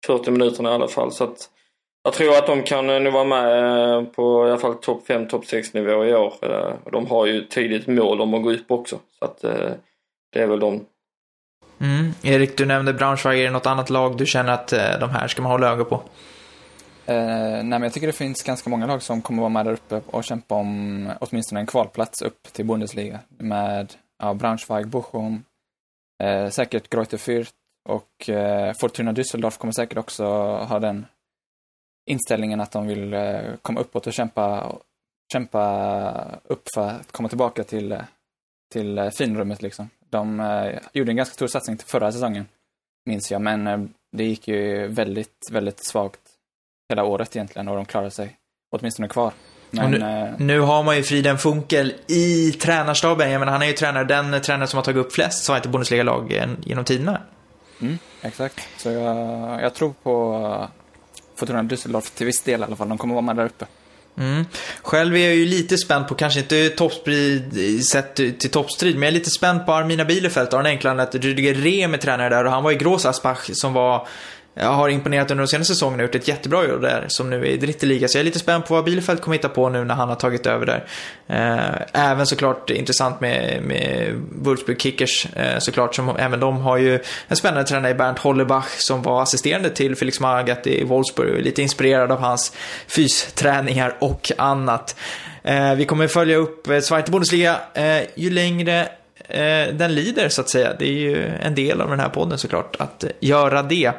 40 0.05 0.31
minuterna 0.31 0.71
i 0.71 0.73
alla 0.73 0.87
fall. 0.87 1.11
Så 1.11 1.23
att 1.23 1.49
jag 2.03 2.13
tror 2.13 2.37
att 2.37 2.47
de 2.47 2.63
kan 2.63 2.89
eh, 2.89 2.99
nu 2.99 3.11
vara 3.11 3.23
med 3.23 3.97
eh, 3.97 4.03
på 4.03 4.47
i 4.47 4.49
alla 4.49 4.59
fall 4.59 4.75
topp 4.75 5.07
5, 5.07 5.27
topp 5.27 5.45
6 5.45 5.73
nivå 5.73 6.05
i 6.05 6.15
år. 6.15 6.33
De 6.91 7.07
har 7.07 7.25
ju 7.25 7.41
tidigt 7.41 7.87
mål 7.87 8.21
om 8.21 8.33
att 8.33 8.43
gå 8.43 8.51
upp 8.51 8.71
också. 8.71 8.99
Så 9.19 9.25
att 9.25 9.41
det 10.33 10.39
är 10.39 10.47
väl 10.47 10.59
de. 10.59 10.85
Mm. 11.81 12.11
Erik, 12.23 12.57
du 12.57 12.65
nämnde 12.65 12.93
Braunschweig. 12.93 13.39
Är 13.39 13.43
det 13.43 13.49
något 13.49 13.65
annat 13.65 13.89
lag 13.89 14.17
du 14.17 14.25
känner 14.25 14.53
att 14.53 14.67
de 14.99 15.09
här 15.09 15.27
ska 15.27 15.41
man 15.41 15.51
hålla 15.51 15.71
öga 15.71 15.83
på? 15.83 16.03
Eh, 17.07 17.15
nej, 17.15 17.63
men 17.63 17.83
jag 17.83 17.93
tycker 17.93 18.07
det 18.07 18.13
finns 18.13 18.43
ganska 18.43 18.69
många 18.69 18.85
lag 18.87 19.01
som 19.01 19.21
kommer 19.21 19.41
vara 19.41 19.49
med 19.49 19.65
där 19.65 19.73
uppe 19.73 20.01
och 20.05 20.23
kämpa 20.23 20.55
om 20.55 21.11
åtminstone 21.19 21.59
en 21.59 21.65
kvalplats 21.65 22.21
upp 22.21 22.43
till 22.53 22.65
Bundesliga. 22.65 23.19
Med 23.37 23.93
ja, 24.19 24.33
Braunschweig, 24.33 24.87
Bochum, 24.87 25.43
eh, 26.23 26.49
säkert 26.49 26.89
Greuther 26.89 27.17
Fürth 27.17 27.53
och 27.89 28.29
eh, 28.29 28.73
Fortuna 28.81 29.11
Düsseldorf 29.11 29.57
kommer 29.57 29.73
säkert 29.73 29.97
också 29.97 30.25
ha 30.55 30.79
den 30.79 31.05
inställningen 32.05 32.61
att 32.61 32.71
de 32.71 32.87
vill 32.87 33.13
eh, 33.13 33.55
komma 33.61 33.79
uppåt 33.79 34.07
och 34.07 34.13
kämpa, 34.13 34.75
kämpa 35.33 36.39
upp 36.43 36.67
för 36.75 36.89
att 36.89 37.11
komma 37.11 37.29
tillbaka 37.29 37.63
till, 37.63 37.91
eh, 37.91 38.01
till 38.73 38.97
eh, 38.97 39.09
finrummet 39.09 39.61
liksom. 39.61 39.89
De 40.09 40.39
eh, 40.39 40.79
gjorde 40.93 41.11
en 41.11 41.15
ganska 41.15 41.33
stor 41.33 41.47
satsning 41.47 41.77
till 41.77 41.87
förra 41.87 42.11
säsongen, 42.11 42.47
minns 43.05 43.31
jag, 43.31 43.41
men 43.41 43.67
eh, 43.67 43.79
det 44.11 44.23
gick 44.23 44.47
ju 44.47 44.87
väldigt, 44.87 45.49
väldigt 45.51 45.85
svagt 45.85 46.24
hela 46.89 47.03
året 47.03 47.35
egentligen 47.35 47.67
och 47.67 47.75
de 47.75 47.85
klarade 47.85 48.11
sig 48.11 48.35
åtminstone 48.71 49.07
kvar. 49.07 49.33
Men, 49.71 49.91
nu, 49.91 49.97
eh, 49.97 50.33
nu, 50.37 50.59
har 50.59 50.83
man 50.83 50.97
ju 50.97 51.03
Friden 51.03 51.37
Funkel 51.37 51.93
i 52.07 52.51
tränarstaben. 52.51 53.31
Jag 53.31 53.39
menar, 53.39 53.51
han 53.51 53.61
är 53.61 53.65
ju 53.65 53.73
tränare, 53.73 54.03
den 54.03 54.41
tränare 54.41 54.67
som 54.67 54.77
har 54.77 54.83
tagit 54.83 55.05
upp 55.05 55.13
flest 55.13 55.45
Zweite 55.45 55.69
Bundesliga-lag 55.69 56.55
genom 56.63 56.85
tiderna. 56.85 57.21
Mm, 57.81 57.97
exakt. 58.21 58.67
Så 58.77 58.89
jag, 58.89 59.17
jag 59.61 59.73
tror 59.73 59.93
på 60.03 60.67
Fortuna 61.35 61.63
Düsseldorf 61.63 62.17
till 62.17 62.25
viss 62.25 62.41
del 62.41 62.61
i 62.61 62.63
alla 62.63 62.75
fall. 62.75 62.89
De 62.89 62.97
kommer 62.97 63.13
vara 63.13 63.25
med 63.25 63.35
där 63.35 63.45
uppe. 63.45 63.65
Mm. 64.17 64.45
Själv 64.81 65.15
är 65.15 65.19
jag 65.19 65.35
ju 65.35 65.45
lite 65.45 65.77
spänd 65.77 66.07
på, 66.07 66.15
kanske 66.15 66.39
inte 66.39 66.69
toppstrid 66.69 67.85
sett 67.85 68.15
till 68.15 68.51
toppstrid, 68.51 68.95
men 68.95 69.01
jag 69.01 69.09
är 69.09 69.13
lite 69.13 69.29
spänd 69.29 69.65
på 69.65 69.73
Armina 69.73 70.05
Bielefeld 70.05 70.53
av 70.53 70.63
den 70.63 70.71
enkla 70.71 70.91
att 70.91 71.15
Rüdiger 71.15 71.53
Rehm 71.53 71.93
är 71.93 71.97
tränare 71.97 72.29
där 72.29 72.45
och 72.45 72.51
han 72.51 72.63
var 72.63 72.71
i 72.71 72.75
Gråsasbach 72.75 73.49
som 73.53 73.73
var 73.73 74.07
jag 74.57 74.73
har 74.73 74.89
imponerat 74.89 75.31
under 75.31 75.43
de 75.43 75.47
senaste 75.47 75.73
säsongerna 75.73 76.03
och 76.03 76.07
gjort 76.07 76.15
ett 76.15 76.27
jättebra 76.27 76.67
jobb 76.67 76.81
där, 76.81 77.05
som 77.07 77.29
nu 77.29 77.39
är 77.39 77.45
i 77.45 77.57
Dritteliga. 77.57 78.07
Så 78.07 78.17
jag 78.17 78.19
är 78.19 78.25
lite 78.25 78.39
spänd 78.39 78.65
på 78.65 78.73
vad 78.73 78.83
Bielefeld 78.83 79.21
kommer 79.21 79.37
hitta 79.37 79.49
på 79.49 79.69
nu 79.69 79.85
när 79.85 79.95
han 79.95 80.09
har 80.09 80.15
tagit 80.15 80.45
över 80.45 80.65
där. 80.65 80.85
Eh, 81.27 82.09
även 82.11 82.25
såklart 82.25 82.69
intressant 82.69 83.21
med, 83.21 83.61
med 83.63 84.13
Wolfsburg 84.31 84.81
Kickers, 84.81 85.27
eh, 85.35 85.59
såklart, 85.59 85.95
som 85.95 86.09
även 86.17 86.39
de 86.39 86.57
har 86.57 86.77
ju 86.77 86.99
en 87.27 87.35
spännande 87.35 87.63
tränare 87.63 87.91
i 87.91 87.95
Bernt 87.95 88.19
Hollebach 88.19 88.77
som 88.77 89.01
var 89.01 89.23
assisterande 89.23 89.69
till 89.69 89.95
Felix 89.95 90.19
Magath 90.19 90.67
i 90.67 90.83
Wolfsburg 90.83 91.33
och 91.33 91.39
är 91.39 91.43
lite 91.43 91.61
inspirerad 91.61 92.11
av 92.11 92.19
hans 92.19 92.53
fysträningar 92.87 93.95
och 93.99 94.31
annat. 94.37 94.95
Eh, 95.43 95.75
vi 95.75 95.85
kommer 95.85 96.07
följa 96.07 96.37
upp 96.37 96.67
Zweite 96.81 97.11
Bundesliga 97.11 97.59
eh, 97.73 98.01
ju 98.15 98.29
längre 98.29 98.87
eh, 99.27 99.73
den 99.73 99.95
lider 99.95 100.29
så 100.29 100.41
att 100.41 100.49
säga. 100.49 100.73
Det 100.79 100.85
är 100.85 100.99
ju 100.99 101.25
en 101.41 101.55
del 101.55 101.81
av 101.81 101.89
den 101.89 101.99
här 101.99 102.09
podden 102.09 102.37
såklart 102.37 102.75
att 102.79 103.05
göra 103.19 103.63
det. 103.63 103.91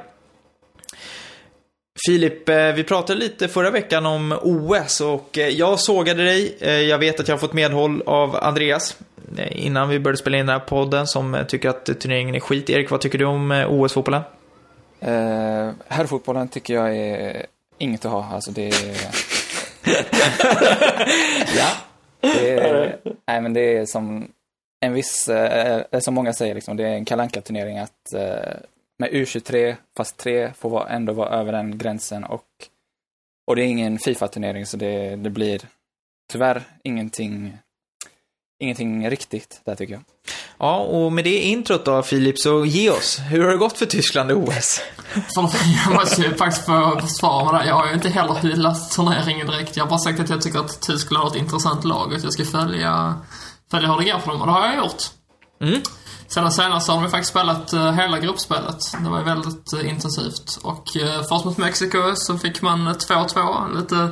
Filip, 2.06 2.48
eh, 2.48 2.72
vi 2.72 2.84
pratade 2.84 3.20
lite 3.20 3.48
förra 3.48 3.70
veckan 3.70 4.06
om 4.06 4.38
OS 4.42 5.00
och 5.00 5.38
eh, 5.38 5.48
jag 5.48 5.80
sågade 5.80 6.24
dig. 6.24 6.56
Eh, 6.60 6.70
jag 6.70 6.98
vet 6.98 7.20
att 7.20 7.28
jag 7.28 7.34
har 7.34 7.40
fått 7.40 7.52
medhåll 7.52 8.02
av 8.06 8.36
Andreas 8.36 8.96
innan 9.50 9.88
vi 9.88 9.98
började 9.98 10.18
spela 10.18 10.38
in 10.38 10.46
den 10.46 10.60
här 10.60 10.66
podden 10.66 11.06
som 11.06 11.44
tycker 11.48 11.68
att 11.68 12.00
turneringen 12.00 12.34
är 12.34 12.40
skit. 12.40 12.70
Erik, 12.70 12.90
vad 12.90 13.00
tycker 13.00 13.18
du 13.18 13.24
om 13.24 13.66
OS-fotbollen? 13.68 14.22
Uh, 15.02 15.70
herrfotbollen 15.88 16.48
tycker 16.48 16.74
jag 16.74 16.96
är 16.96 17.46
inget 17.78 18.04
att 18.04 18.12
ha. 18.12 18.24
Alltså 18.32 18.50
det 18.50 18.68
är... 18.68 18.96
ja. 21.56 21.68
Det 22.20 22.50
är, 22.50 22.96
nej, 23.26 23.40
men 23.40 23.52
det 23.52 23.76
är 23.76 23.86
som 23.86 24.28
en 24.80 24.92
viss, 24.92 25.28
eh, 25.28 25.82
som 26.00 26.14
många 26.14 26.32
säger, 26.32 26.54
liksom, 26.54 26.76
det 26.76 26.84
är 26.84 26.94
en 26.94 27.04
kalanka 27.04 27.40
turnering 27.40 27.78
att 27.78 28.12
eh, 28.14 28.54
med 28.98 29.10
U23, 29.10 29.76
fast 29.96 30.16
3 30.16 30.52
får 30.58 30.88
ändå 30.88 31.12
vara 31.12 31.28
över 31.28 31.52
den 31.52 31.78
gränsen 31.78 32.24
och, 32.24 32.44
och 33.46 33.56
det 33.56 33.62
är 33.62 33.66
ingen 33.66 33.98
Fifa-turnering 33.98 34.66
så 34.66 34.76
det, 34.76 35.16
det 35.16 35.30
blir 35.30 35.60
tyvärr 36.32 36.62
ingenting, 36.84 37.58
ingenting 38.60 39.10
riktigt 39.10 39.60
där 39.64 39.74
tycker 39.74 39.94
jag. 39.94 40.02
Ja, 40.58 40.78
och 40.78 41.12
med 41.12 41.24
det 41.24 41.40
introt 41.40 41.84
då 41.84 42.02
Filip, 42.02 42.38
så 42.38 42.64
ge 42.64 42.90
oss. 42.90 43.18
Hur 43.18 43.44
har 43.44 43.50
det 43.50 43.56
gått 43.56 43.78
för 43.78 43.86
Tyskland 43.86 44.30
i 44.30 44.34
OS? 44.34 44.80
jag 45.84 45.94
måste 45.94 46.22
ju 46.22 46.34
faktiskt 46.34 46.66
få 46.66 47.00
försvara 47.00 47.52
mig 47.52 47.60
där. 47.60 47.68
Jag 47.68 47.74
har 47.74 47.86
ju 47.86 47.94
inte 47.94 48.08
heller 48.08 48.34
hyllat 48.34 48.90
turneringen 48.90 49.46
direkt. 49.46 49.76
Jag 49.76 49.84
har 49.84 49.90
bara 49.90 49.98
sagt 49.98 50.20
att 50.20 50.30
jag 50.30 50.42
tycker 50.42 50.58
att 50.58 50.80
Tyskland 50.80 51.24
har 51.24 51.30
ett 51.30 51.42
intressant 51.42 51.84
lag 51.84 52.08
och 52.08 52.16
att 52.16 52.22
jag 52.22 52.32
ska 52.32 52.44
följa, 52.44 53.14
följa 53.70 53.92
hur 53.92 53.98
det 53.98 54.12
går 54.12 54.18
för 54.18 54.30
dem. 54.30 54.40
Och 54.40 54.46
det 54.46 54.52
har 54.52 54.66
jag 54.66 54.76
gjort. 54.76 55.02
Mm. 55.60 55.80
Sedan 56.28 56.52
senast 56.52 56.88
har 56.88 57.02
de 57.02 57.10
faktiskt 57.10 57.30
spelat 57.30 57.72
eh, 57.72 57.92
hela 57.92 58.18
gruppspelet. 58.18 58.78
Det 59.02 59.10
var 59.10 59.18
ju 59.18 59.24
väldigt 59.24 59.72
eh, 59.72 59.88
intensivt. 59.88 60.58
Och 60.62 60.96
eh, 60.96 61.22
först 61.28 61.44
mot 61.44 61.58
Mexiko 61.58 61.98
så 62.14 62.38
fick 62.38 62.62
man 62.62 62.88
2-2. 62.88 63.76
Lite 63.76 64.10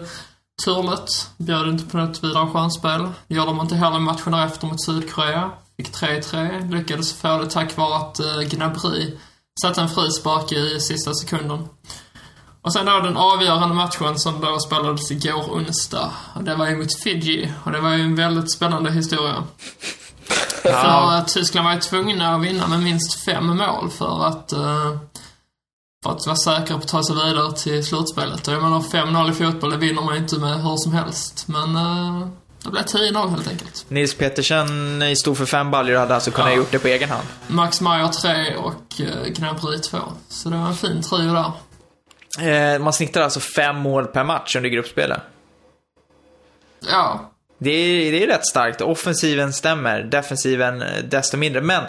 turligt. 0.65 1.31
Bjöd 1.37 1.69
inte 1.69 1.85
på 1.85 1.97
något 1.97 2.25
vidare 2.25 2.47
skönspel. 2.47 3.09
Det 3.29 3.35
gjorde 3.35 3.53
man 3.53 3.67
inte 3.67 3.77
heller 3.77 3.99
matchen 3.99 4.33
därefter 4.33 4.67
mot 4.67 4.85
Sydkorea. 4.85 5.51
Fick 5.77 5.95
3-3. 5.95 6.71
Lyckades 6.71 7.13
få 7.13 7.39
det 7.39 7.51
tack 7.51 7.77
vare 7.77 7.97
att 7.97 8.21
Gnabry 8.51 9.19
satte 9.63 9.81
en 9.81 9.89
frispark 9.89 10.53
i 10.53 10.81
sista 10.81 11.15
sekunden. 11.15 11.69
Och 12.63 12.73
sen 12.73 12.87
då 12.87 13.01
den 13.01 13.17
avgörande 13.17 13.75
matchen 13.75 14.19
som 14.19 14.41
då 14.41 14.59
spelades 14.59 15.11
igår 15.11 15.45
onsdag. 15.51 16.11
Och 16.35 16.45
det 16.45 16.55
var 16.55 16.69
ju 16.69 16.77
mot 16.77 16.95
Fiji. 17.03 17.53
Och 17.65 17.73
det 17.73 17.81
var 17.81 17.95
ju 17.95 18.03
en 18.03 18.17
väldigt 18.17 18.53
spännande 18.53 18.91
historia. 18.91 19.45
För 20.73 21.13
att 21.13 21.29
Tyskland 21.29 21.67
var 21.67 21.75
ju 21.75 21.81
tvungna 21.81 22.35
att 22.35 22.43
vinna 22.43 22.69
med 22.69 22.81
minst 22.83 23.25
fem 23.25 23.47
mål 23.47 23.91
för 23.91 24.27
att, 24.27 24.53
uh, 24.53 24.99
för 26.05 26.11
att 26.11 26.27
vara 26.27 26.37
säkra 26.37 26.77
på 26.77 26.83
att 26.83 26.89
ta 26.89 27.03
sig 27.03 27.15
vidare 27.15 27.53
till 27.53 27.85
slutspelet. 27.85 28.49
Och 28.49 28.55
jag 28.55 28.63
menar, 28.63 28.81
5-0 28.81 29.31
i 29.31 29.33
fotboll, 29.33 29.71
det 29.71 29.77
vinner 29.77 30.03
man 30.03 30.17
inte 30.17 30.37
med 30.37 30.63
hur 30.63 30.77
som 30.77 30.93
helst. 30.93 31.49
Men 31.49 31.77
uh, 31.77 32.29
det 32.65 32.71
blev 32.71 32.83
10-0 32.83 33.31
helt 33.31 33.49
enkelt. 33.49 33.85
Nils 33.89 34.15
Petersen 34.15 35.03
stod 35.17 35.37
för 35.37 35.47
fem 35.47 35.71
baljor 35.71 35.99
hade 35.99 36.15
alltså 36.15 36.31
kunnat 36.31 36.51
ja. 36.51 36.57
gjort 36.57 36.71
det 36.73 36.79
på 36.79 36.89
egen 36.89 37.11
hand. 37.11 37.27
Max 37.47 37.81
Meyer 37.81 38.09
3 38.09 38.57
och 38.57 39.01
uh, 39.01 39.33
Gnabry 39.33 39.79
2. 39.79 39.99
Så 40.29 40.49
det 40.49 40.57
var 40.57 40.67
en 40.67 40.75
fin 40.75 41.03
trio 41.03 41.33
där. 41.33 41.53
Eh, 42.41 42.79
man 42.79 42.93
snittar 42.93 43.21
alltså 43.21 43.41
fem 43.41 43.77
mål 43.77 44.07
per 44.07 44.25
match 44.25 44.57
under 44.57 44.71
gruppspelet. 44.71 45.21
Ja. 46.91 47.34
Det 47.59 47.71
är, 47.71 48.13
det 48.13 48.23
är 48.23 48.27
rätt 48.27 48.47
starkt. 48.47 48.81
Offensiven 48.81 49.53
stämmer, 49.53 50.03
defensiven 50.03 50.83
eh, 50.83 51.05
desto 51.05 51.37
mindre. 51.37 51.63
Men 51.63 51.85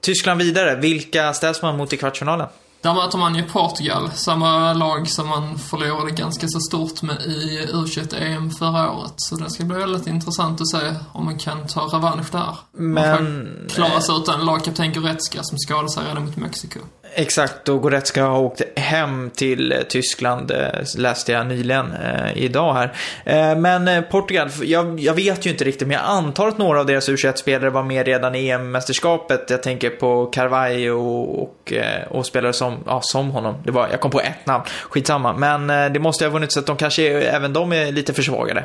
Tyskland 0.00 0.42
vidare, 0.42 0.76
vilka 0.76 1.34
ställs 1.34 1.62
man 1.62 1.76
mot 1.76 1.92
i 1.92 1.96
kvartsfinalen? 1.96 2.48
Där 2.84 2.94
möter 2.94 3.18
man 3.18 3.34
ju 3.34 3.42
Portugal, 3.42 4.10
samma 4.14 4.72
lag 4.72 5.08
som 5.08 5.28
man 5.28 5.58
förlorade 5.58 6.10
ganska 6.10 6.48
så 6.48 6.60
stort 6.60 7.02
med 7.02 7.22
i 7.22 7.66
U21-EM 7.72 8.50
förra 8.50 8.92
året. 8.92 9.12
Så 9.16 9.36
det 9.36 9.50
ska 9.50 9.64
bli 9.64 9.76
väldigt 9.76 10.06
intressant 10.06 10.60
att 10.60 10.68
se 10.68 10.94
om 11.12 11.24
man 11.24 11.38
kan 11.38 11.66
ta 11.66 11.80
revansch 11.80 12.32
där. 12.32 12.56
Men... 12.72 13.48
Klara 13.74 14.00
sig 14.00 14.14
utan 14.16 14.46
lagkapten 14.46 14.92
Goretzka 14.92 15.42
som 15.42 15.58
skadade 15.58 15.88
sig 15.88 16.04
redan 16.04 16.24
mot 16.24 16.36
Mexiko. 16.36 16.78
Exakt, 17.16 17.68
och 17.68 17.82
Goretzka 17.82 18.24
har 18.24 18.38
åkt 18.38 18.62
hem 18.76 19.30
till 19.30 19.72
eh, 19.72 19.78
Tyskland, 19.78 20.50
eh, 20.50 20.84
läste 20.96 21.32
jag 21.32 21.46
nyligen 21.46 21.92
eh, 21.92 22.36
idag 22.36 22.74
här. 22.74 22.96
Eh, 23.24 23.56
men 23.58 23.88
eh, 23.88 24.02
Portugal, 24.02 24.50
jag, 24.62 25.00
jag, 25.00 25.14
vet 25.14 25.46
ju 25.46 25.50
inte 25.50 25.64
riktigt, 25.64 25.88
men 25.88 25.96
jag 25.96 26.04
antar 26.06 26.48
att 26.48 26.58
några 26.58 26.80
av 26.80 26.86
deras 26.86 27.08
U21-spelare 27.08 27.70
var 27.70 27.82
med 27.82 28.06
redan 28.06 28.34
i 28.34 28.48
EM-mästerskapet. 28.48 29.50
Jag 29.50 29.62
tänker 29.62 29.90
på 29.90 30.26
Carvalho 30.26 30.90
och, 30.90 31.42
och, 31.42 31.72
och, 32.10 32.26
spelare 32.26 32.52
som, 32.52 32.78
ja, 32.86 33.00
som 33.02 33.30
honom. 33.30 33.54
Det 33.64 33.70
var, 33.70 33.88
jag 33.90 34.00
kom 34.00 34.10
på 34.10 34.20
ett 34.20 34.46
namn, 34.46 34.64
skitsamma. 34.90 35.32
Men 35.32 35.92
det 35.92 36.00
måste 36.00 36.24
ha 36.24 36.30
vunnit 36.30 36.52
så 36.52 36.60
att 36.60 36.66
de 36.66 36.76
kanske, 36.76 37.20
även 37.22 37.52
de 37.52 37.72
är 37.72 37.92
lite 37.92 38.12
försvagade. 38.12 38.64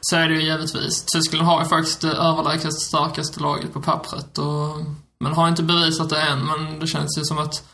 Så 0.00 0.16
är 0.16 0.28
det 0.28 0.34
ju 0.34 0.42
givetvis. 0.42 1.04
Tyskland 1.04 1.46
har 1.46 1.62
ju 1.62 1.68
faktiskt 1.68 2.00
det 2.00 2.08
överlägset 2.08 2.72
starkaste 2.72 3.40
laget 3.40 3.72
på 3.72 3.82
pappret 3.82 4.38
och 4.38 5.05
man 5.20 5.32
har 5.32 5.48
inte 5.48 5.62
bevisat 5.62 6.10
det 6.10 6.20
än, 6.20 6.46
men 6.46 6.80
det 6.80 6.86
känns 6.86 7.18
ju 7.18 7.24
som 7.24 7.38
att 7.38 7.64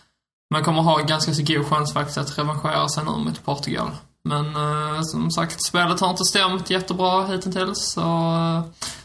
man 0.55 0.65
kommer 0.65 0.83
ha 0.83 0.99
ganska 0.99 1.35
så 1.35 1.43
god 1.43 1.67
chans 1.67 1.93
faktiskt 1.93 2.19
att 2.19 2.39
revanschera 2.39 2.89
sig 2.89 3.05
nu 3.05 3.11
mot 3.11 3.45
Portugal. 3.45 3.91
Men 4.25 4.57
eh, 4.57 5.03
som 5.03 5.31
sagt, 5.31 5.67
spelet 5.67 6.01
har 6.01 6.11
inte 6.11 6.25
stämt 6.25 6.71
jättebra 6.71 7.27
hittills, 7.27 7.93
så 7.93 8.01
eh, 8.01 8.63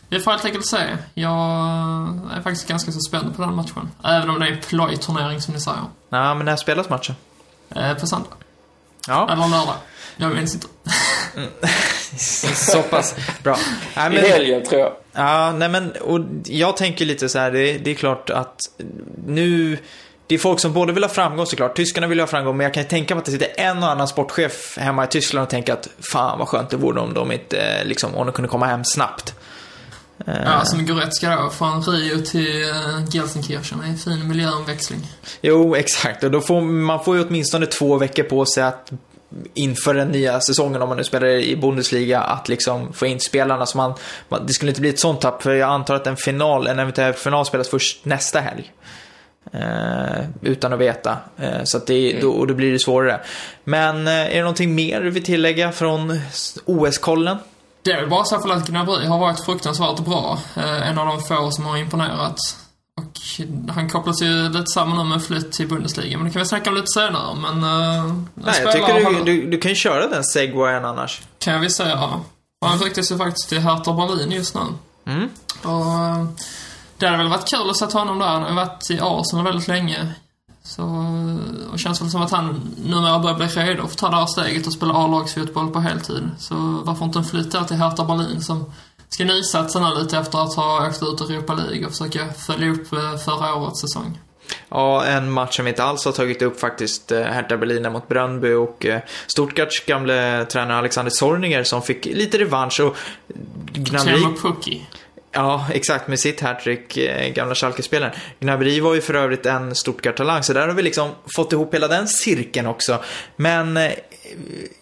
vi 0.10 0.20
får 0.20 0.32
helt 0.32 0.46
enkelt 0.46 0.66
se. 0.66 0.98
Jag 1.14 1.40
är 2.38 2.42
faktiskt 2.44 2.68
ganska 2.68 2.92
så 2.92 3.00
spänd 3.00 3.36
på 3.36 3.42
den 3.42 3.56
matchen. 3.56 3.92
Även 4.04 4.30
om 4.30 4.40
det 4.40 4.48
är 4.48 4.56
plojturnering 4.56 5.42
som 5.42 5.54
ni 5.54 5.60
säger. 5.60 5.82
Nej, 6.10 6.36
men 6.36 6.46
när 6.46 6.56
spelas 6.56 6.90
matchen? 6.90 7.16
Eh, 7.70 7.94
på 7.94 8.08
söndag. 8.08 8.30
Ja. 9.08 9.30
Eller 9.32 9.48
lördag. 9.48 9.76
Jag 10.18 10.36
minns 10.36 10.54
inte. 10.54 10.68
så 12.56 12.82
pass 12.82 13.16
bra. 13.44 13.58
Nej, 13.96 14.10
men, 14.10 14.26
I 14.26 14.28
helgen 14.28 14.64
tror 14.64 14.82
jag. 14.82 14.94
Ja, 15.14 15.52
nej 15.52 15.70
men 15.70 15.92
och 15.92 16.20
jag 16.46 16.78
tänker 16.78 17.06
lite 17.06 17.30
så 17.30 17.40
här, 17.40 17.52
det, 17.52 17.78
det 17.78 17.92
är 17.92 17.96
klart 17.96 18.30
att 18.30 18.60
nu 19.26 19.78
det 20.28 20.36
är 20.36 20.40
folk 20.40 20.60
som 20.60 20.74
både 20.74 20.94
vill 20.94 21.04
ha 21.04 21.10
framgång 21.10 21.46
såklart, 21.46 21.76
tyskarna 21.76 22.08
vill 22.08 22.20
ha 22.20 22.28
framgång, 22.28 22.58
men 22.58 22.64
jag 22.64 22.74
kan 22.74 22.86
tänka 22.86 23.16
mig 23.16 23.20
att 23.20 23.26
det 23.26 23.32
sitter 23.32 23.50
en 23.58 23.84
och 23.84 23.90
annan 23.90 24.08
sportchef 24.08 24.78
hemma 24.78 25.04
i 25.04 25.08
Tyskland 25.08 25.44
och 25.44 25.50
tänker 25.50 25.74
att 25.74 25.90
fan 26.12 26.40
vad 26.40 26.48
skönt 26.48 26.70
det 26.70 26.78
vore 26.78 27.00
om 27.00 27.14
de 27.14 27.32
inte, 27.32 27.84
liksom, 27.84 28.16
om 28.16 28.26
de 28.26 28.34
kunde 28.34 28.50
komma 28.50 28.66
hem 28.66 28.84
snabbt. 28.84 29.36
Ja, 30.26 30.66
som 30.66 30.86
Goretzka 30.86 31.36
då, 31.36 31.50
från 31.50 31.84
Rio 31.84 32.26
till 32.26 32.70
eh, 32.70 33.06
Gelsenkirchen. 33.10 33.82
En 33.82 33.98
fin 33.98 34.28
miljöomväxling. 34.28 35.08
Jo, 35.42 35.76
exakt. 35.76 36.24
Och 36.24 36.32
då 36.32 36.42
får 36.42 36.62
man 36.62 37.04
får 37.04 37.18
ju 37.18 37.28
åtminstone 37.28 37.66
två 37.66 37.98
veckor 37.98 38.24
på 38.24 38.46
sig 38.46 38.64
att 38.64 38.92
inför 39.54 39.94
den 39.94 40.08
nya 40.08 40.42
säsongen, 40.42 40.82
om 40.82 40.90
man 40.90 40.98
nu 40.98 41.04
spelar 41.04 41.28
i 41.28 41.56
Bundesliga, 41.56 42.20
att 42.20 42.50
liksom 42.50 42.94
få 42.94 43.06
in 43.06 43.20
spelarna. 43.20 43.66
Så 43.66 43.78
man, 43.78 43.94
man, 44.30 44.46
det 44.46 44.54
skulle 44.54 44.72
inte 44.72 44.82
bli 44.82 44.90
ett 44.90 45.00
sånt 45.00 45.22
tapp, 45.22 45.44
för 45.44 45.54
jag 45.54 45.70
antar 45.70 45.96
att 45.96 46.08
en 46.08 46.18
final, 46.18 46.68
en 46.68 46.80
eventuell 46.80 47.14
final 47.14 47.46
spelas 47.46 47.70
först 47.70 48.06
nästa 48.06 48.40
helg. 48.40 48.72
Eh, 49.54 50.26
utan 50.42 50.74
att 50.74 50.80
veta. 50.80 51.18
Eh, 51.38 51.64
så 51.64 51.78
att 51.78 51.88
det, 51.88 52.12
mm. 52.12 52.22
då, 52.22 52.46
då 52.46 52.54
blir 52.54 52.72
det 52.72 52.80
svårare. 52.80 53.22
Men 53.64 54.08
eh, 54.08 54.14
är 54.14 54.36
det 54.36 54.42
någonting 54.42 54.76
mer 54.76 55.02
du 55.02 55.10
vill 55.10 55.24
tillägga 55.24 55.72
från 55.72 56.20
OS-kollen? 56.66 57.38
Det 57.84 57.92
är 57.92 58.00
väl 58.00 58.10
bara 58.10 58.24
så 58.24 58.36
att 58.36 58.68
Gnabry 58.68 59.06
har 59.06 59.20
varit 59.20 59.46
fruktansvärt 59.46 60.00
bra. 60.00 60.40
Eh, 60.58 60.90
en 60.90 60.98
av 60.98 61.06
de 61.06 61.22
få 61.22 61.52
som 61.52 61.66
har 61.66 61.78
imponerat. 61.78 62.38
Och 62.98 63.20
han 63.74 63.90
kopplas 63.90 64.22
ju 64.22 64.50
lite 64.50 64.66
samman 64.66 64.98
nu 64.98 65.04
med 65.04 65.24
flytt 65.24 65.52
till 65.52 65.68
Bundesliga, 65.68 66.18
men 66.18 66.28
det 66.28 66.34
kan 66.34 66.42
vi 66.42 66.48
snacka 66.48 66.70
om 66.70 66.76
lite 66.76 66.88
senare. 66.88 67.36
Men... 67.36 67.64
Uh, 67.64 68.14
Nej, 68.34 68.62
jag 68.64 68.72
tycker 68.72 69.10
du, 69.10 69.24
du, 69.24 69.50
du, 69.50 69.58
kan 69.58 69.72
ju 69.72 69.76
köra 69.76 70.08
den 70.08 70.24
segwayen 70.24 70.86
annars. 70.86 71.22
Kan 71.40 71.62
vi 71.62 71.70
säga. 71.70 72.22
Och 72.62 72.68
han 72.68 72.80
ryktas 72.80 73.12
ju 73.12 73.18
faktiskt 73.18 73.50
till 73.50 73.60
Hertha 73.60 73.94
Berlin 73.94 74.32
just 74.32 74.56
nu. 74.56 74.62
Mm. 75.06 75.30
Och... 75.64 76.44
Det 76.98 77.06
hade 77.06 77.18
väl 77.18 77.28
varit 77.28 77.50
kul 77.50 77.70
att 77.70 77.78
sätta 77.78 78.00
honom 78.00 78.20
där. 78.20 78.28
Han 78.28 78.44
har 78.44 78.54
varit 78.54 78.92
i 78.92 79.00
Arsenal 79.02 79.46
väldigt 79.46 79.68
länge. 79.68 80.14
Så, 80.64 80.84
och 81.72 81.80
känns 81.80 82.02
väl 82.02 82.10
som 82.10 82.22
att 82.22 82.32
han 82.32 82.72
numera 82.86 83.20
börjar 83.20 83.38
bli 83.38 83.48
redo 83.48 83.82
för 83.82 83.92
att 83.92 83.98
ta 83.98 84.10
det 84.10 84.16
här 84.16 84.26
steget 84.26 84.68
och 84.68 84.74
spela 84.74 84.94
A-lagsfotboll 84.94 85.72
på 85.72 85.80
heltid. 85.80 86.30
Så 86.38 86.56
varför 86.84 87.06
inte 87.06 87.20
en 87.20 87.26
flytt 87.26 87.52
där 87.52 87.64
till 87.64 87.78
Hertha 87.78 88.06
Berlin 88.06 88.42
som 88.42 88.66
ska 89.10 89.26
nysatsa 89.26 89.80
nu 89.80 90.02
lite 90.02 90.18
efter 90.18 90.40
att 90.44 90.56
ha 90.56 90.88
åkt 90.88 91.04
ut 91.04 91.30
Europa 91.30 91.54
League 91.54 91.86
och 91.86 91.92
försöka 91.92 92.28
följa 92.48 92.72
upp 92.72 92.94
eh, 92.94 93.18
förra 93.18 93.56
årets 93.56 93.82
säsong. 93.82 94.20
Ja, 94.70 95.06
en 95.06 95.32
match 95.32 95.56
som 95.56 95.66
vi 95.66 95.72
inte 95.72 95.84
alls 95.84 96.06
har 96.06 96.12
tagit 96.12 96.42
upp 96.42 96.60
faktiskt. 96.60 97.12
Eh, 97.12 97.22
Hertha 97.22 97.58
Berlin 97.58 97.92
mot 97.92 98.08
Brönnby 98.08 98.54
och 98.54 98.86
eh, 98.86 99.00
Stuttgarts 99.28 99.86
gamle 99.86 100.46
tränare 100.46 100.78
Alexander 100.78 101.12
Zorniger 101.12 101.64
som 101.64 101.82
fick 101.82 102.06
lite 102.06 102.38
revansch 102.38 102.80
och 102.80 102.96
Gnabry... 103.74 104.82
Ja, 105.32 105.66
exakt. 105.74 106.08
Med 106.08 106.20
sitt 106.20 106.42
hattrick, 106.42 106.98
gamla 107.36 107.56
Schalke-spelaren. 107.56 108.12
Gnabry 108.40 108.80
var 108.80 108.96
ju 108.96 109.02
för 109.02 109.14
övrigt 109.14 109.46
en 109.46 109.76
Stuttgart-talang, 109.76 110.44
så 110.44 110.54
där 110.54 110.68
har 110.68 110.74
vi 110.74 110.82
liksom 110.84 111.10
fått 111.36 111.54
ihop 111.54 111.74
hela 111.74 111.88
den 111.88 112.08
cirkeln 112.08 112.68
också. 112.68 113.04
Men 113.36 113.80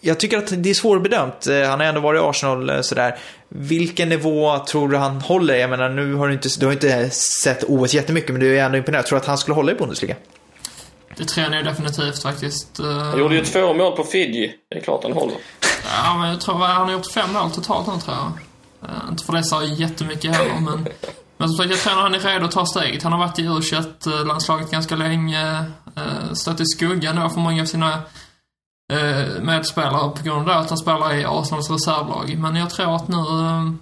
jag 0.00 0.20
tycker 0.20 0.38
att 0.38 0.62
det 0.62 0.70
är 0.70 0.74
svårbedömt. 0.74 1.46
Eh, 1.46 1.62
han 1.62 1.80
har 1.80 1.86
ändå 1.86 2.00
varit 2.00 2.18
i 2.18 2.24
Arsenal 2.24 2.70
eh, 2.70 2.80
sådär. 2.80 3.18
Vilken 3.48 4.08
nivå 4.08 4.58
tror 4.58 4.88
du 4.88 4.96
han 4.96 5.20
håller? 5.20 5.54
Jag 5.54 5.70
menar, 5.70 5.88
nu 5.88 6.14
har 6.14 6.28
du 6.28 6.34
inte, 6.34 6.48
du 6.58 6.66
har 6.66 6.72
inte 6.72 7.10
sett 7.10 7.64
OS 7.68 7.94
jättemycket, 7.94 8.30
men 8.30 8.40
du 8.40 8.58
är 8.58 8.64
ändå 8.64 8.78
imponerad. 8.78 9.06
Tror 9.06 9.16
du 9.16 9.20
att 9.20 9.26
han 9.26 9.38
skulle 9.38 9.54
hålla 9.54 9.72
i 9.72 9.74
Bundesliga? 9.74 10.16
Det 11.16 11.24
tror 11.24 11.54
jag 11.54 11.64
definitivt 11.64 12.22
faktiskt. 12.22 12.78
Eh. 12.78 12.86
Han 12.86 13.18
gjorde 13.18 13.34
ju 13.34 13.44
två 13.44 13.74
mål 13.74 13.96
på 13.96 14.04
Fiji. 14.04 14.52
Det 14.70 14.78
är 14.78 14.82
klart 14.82 15.02
han 15.02 15.12
håller. 15.12 15.36
Ja, 16.04 16.18
men 16.18 16.30
jag 16.30 16.40
tror 16.40 16.54
han 16.54 16.86
har 16.86 16.92
gjort 16.92 17.12
fem 17.12 17.32
mål 17.32 17.50
totalt 17.50 17.86
nu, 17.86 18.00
tror 18.00 18.16
jag. 18.16 18.32
Inte 19.10 19.24
för 19.24 19.32
det 19.32 19.44
sa 19.44 19.64
jättemycket 19.64 20.36
heller, 20.36 20.60
men... 20.60 20.88
Men 21.38 21.48
som 21.48 21.56
sagt, 21.56 21.70
jag 21.70 21.78
tror 21.78 21.92
att 21.92 21.98
han 21.98 22.14
är 22.14 22.18
redo 22.18 22.44
att 22.44 22.50
ta 22.50 22.66
steget. 22.66 23.02
Han 23.02 23.12
har 23.12 23.18
varit 23.18 23.38
i 23.38 23.42
u 23.42 24.24
landslaget 24.24 24.70
ganska 24.70 24.96
länge. 24.96 25.64
Stått 26.32 26.60
i 26.60 26.64
skuggan 26.66 27.16
då 27.16 27.28
för 27.28 27.40
många 27.40 27.62
av 27.62 27.66
sina 27.66 28.02
uh, 28.92 29.42
medspelare 29.42 30.10
på 30.10 30.22
grund 30.22 30.50
av 30.50 30.58
att 30.58 30.68
han 30.68 30.78
spelar 30.78 31.14
i 31.14 31.24
Arsenals 31.24 31.70
reservlag. 31.70 32.38
Men 32.38 32.56
jag 32.56 32.70
tror 32.70 32.96
att 32.96 33.08
nu... 33.08 33.16
Uh, 33.16 33.72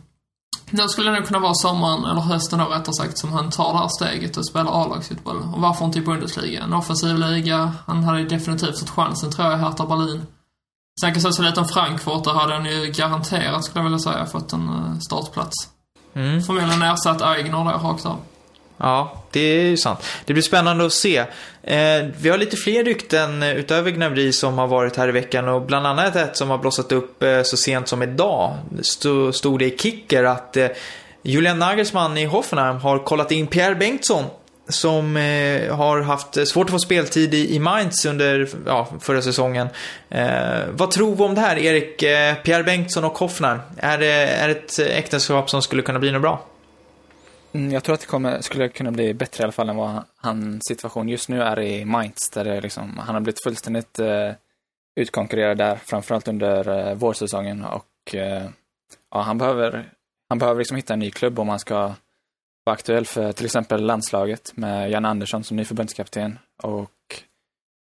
nu 0.70 0.88
skulle 0.88 1.10
det 1.10 1.16
nog 1.16 1.26
kunna 1.26 1.38
vara 1.38 1.54
sommaren, 1.54 2.04
eller 2.04 2.20
hösten 2.20 2.58
då 2.58 2.64
rättare 2.64 2.94
sagt, 2.94 3.18
som 3.18 3.32
han 3.32 3.50
tar 3.50 3.72
det 3.72 3.78
här 3.78 3.88
steget 3.88 4.36
och 4.36 4.46
spelar 4.46 4.82
A-lagsfotboll. 4.82 5.36
Och 5.54 5.60
varför 5.60 5.84
inte 5.84 5.98
i 5.98 6.02
Bundesliga? 6.02 6.62
En 6.62 6.72
offensiv 6.72 7.18
liga. 7.18 7.72
Han 7.86 8.04
hade 8.04 8.24
definitivt 8.24 8.78
fått 8.78 8.90
chansen, 8.90 9.32
tror 9.32 9.48
jag, 9.48 9.58
i 9.58 9.62
Hertha 9.62 9.86
Berlin. 9.86 10.26
Snackas 11.00 11.24
också 11.24 11.42
lite 11.42 11.60
om 11.60 11.68
Frankfurt, 11.68 12.24
där 12.24 12.32
hade 12.32 12.54
han 12.54 12.64
ju 12.64 12.92
garanterat, 12.96 13.64
skulle 13.64 13.80
jag 13.80 13.84
vilja 13.84 13.98
säga, 13.98 14.26
fått 14.26 14.52
en 14.52 14.68
eh, 14.68 14.98
startplats. 14.98 15.54
Mm. 16.14 16.42
Förmodligen 16.42 16.82
ersatt 16.82 17.22
Aigner 17.22 17.64
då, 17.64 17.88
rakt 17.88 18.06
av. 18.06 18.18
Ja, 18.76 19.22
det 19.30 19.40
är 19.40 19.62
ju 19.62 19.76
sant. 19.76 19.98
Det 20.24 20.32
blir 20.32 20.42
spännande 20.42 20.86
att 20.86 20.92
se. 20.92 21.18
Eh, 21.62 22.06
vi 22.20 22.28
har 22.28 22.38
lite 22.38 22.56
fler 22.56 22.84
rykten 22.84 23.42
eh, 23.42 23.52
utöver 23.52 23.90
Gnabry 23.90 24.32
som 24.32 24.58
har 24.58 24.66
varit 24.66 24.96
här 24.96 25.08
i 25.08 25.12
veckan 25.12 25.48
och 25.48 25.62
bland 25.62 25.86
annat 25.86 26.16
ett 26.16 26.36
som 26.36 26.50
har 26.50 26.58
blossat 26.58 26.92
upp 26.92 27.22
eh, 27.22 27.42
så 27.42 27.56
sent 27.56 27.88
som 27.88 28.02
idag. 28.02 28.58
Stod, 28.82 29.34
stod 29.34 29.58
det 29.58 29.64
i 29.64 29.78
Kicker 29.78 30.24
att 30.24 30.56
eh, 30.56 30.68
Julian 31.22 31.58
Nagelsmann 31.58 32.18
i 32.18 32.24
Hoffenheim 32.24 32.76
har 32.76 32.98
kollat 32.98 33.32
in 33.32 33.46
Pierre 33.46 33.74
Bengtsson 33.74 34.24
som 34.68 35.16
eh, 35.16 35.76
har 35.76 36.00
haft 36.00 36.36
eh, 36.36 36.44
svårt 36.44 36.66
att 36.66 36.70
få 36.70 36.78
speltid 36.78 37.34
i, 37.34 37.54
i 37.54 37.58
Mainz 37.58 38.04
under 38.04 38.48
ja, 38.66 38.88
förra 39.00 39.22
säsongen. 39.22 39.68
Eh, 40.10 40.26
vad 40.70 40.90
tror 40.90 41.16
vi 41.16 41.22
om 41.22 41.34
det 41.34 41.40
här, 41.40 41.58
Erik? 41.58 42.02
Eh, 42.02 42.34
Pierre 42.34 42.62
Bengtsson 42.62 43.04
och 43.04 43.18
Hoffenheim? 43.18 43.58
Är 43.76 43.98
det 43.98 44.12
är 44.12 44.48
ett 44.48 44.78
eh, 44.78 44.86
äktenskap 44.86 45.50
som 45.50 45.62
skulle 45.62 45.82
kunna 45.82 45.98
bli 45.98 46.12
något 46.12 46.22
bra? 46.22 46.44
Mm, 47.54 47.72
jag 47.72 47.84
tror 47.84 47.94
att 47.94 48.00
det 48.00 48.06
kommer, 48.06 48.40
skulle 48.40 48.68
kunna 48.68 48.90
bli 48.90 49.14
bättre 49.14 49.42
i 49.42 49.44
alla 49.44 49.52
fall 49.52 49.68
än 49.68 49.76
vad 49.76 50.02
hans 50.16 50.62
situation 50.68 51.08
just 51.08 51.28
nu 51.28 51.42
är 51.42 51.60
i 51.60 51.84
Mainz. 51.84 52.30
Där 52.30 52.44
det 52.44 52.60
liksom, 52.60 52.98
han 52.98 53.14
har 53.14 53.20
blivit 53.20 53.42
fullständigt 53.42 53.98
eh, 53.98 54.32
utkonkurrerad 55.00 55.58
där, 55.58 55.76
framförallt 55.76 56.28
under 56.28 56.88
eh, 56.88 56.94
vårsäsongen. 56.94 57.64
Och 57.64 58.14
eh, 58.14 58.48
ja, 59.10 59.20
han 59.20 59.38
behöver, 59.38 59.90
han 60.28 60.38
behöver 60.38 60.58
liksom 60.58 60.76
hitta 60.76 60.92
en 60.92 60.98
ny 60.98 61.10
klubb 61.10 61.38
om 61.38 61.48
han 61.48 61.58
ska 61.58 61.74
vara 62.64 62.74
aktuell 62.74 63.06
för 63.06 63.32
till 63.32 63.44
exempel 63.44 63.86
landslaget 63.86 64.56
med 64.56 64.90
Jan 64.90 65.04
Andersson 65.04 65.44
som 65.44 65.56
ny 65.56 65.64
förbundskapten. 65.64 66.38
Och, 66.62 66.90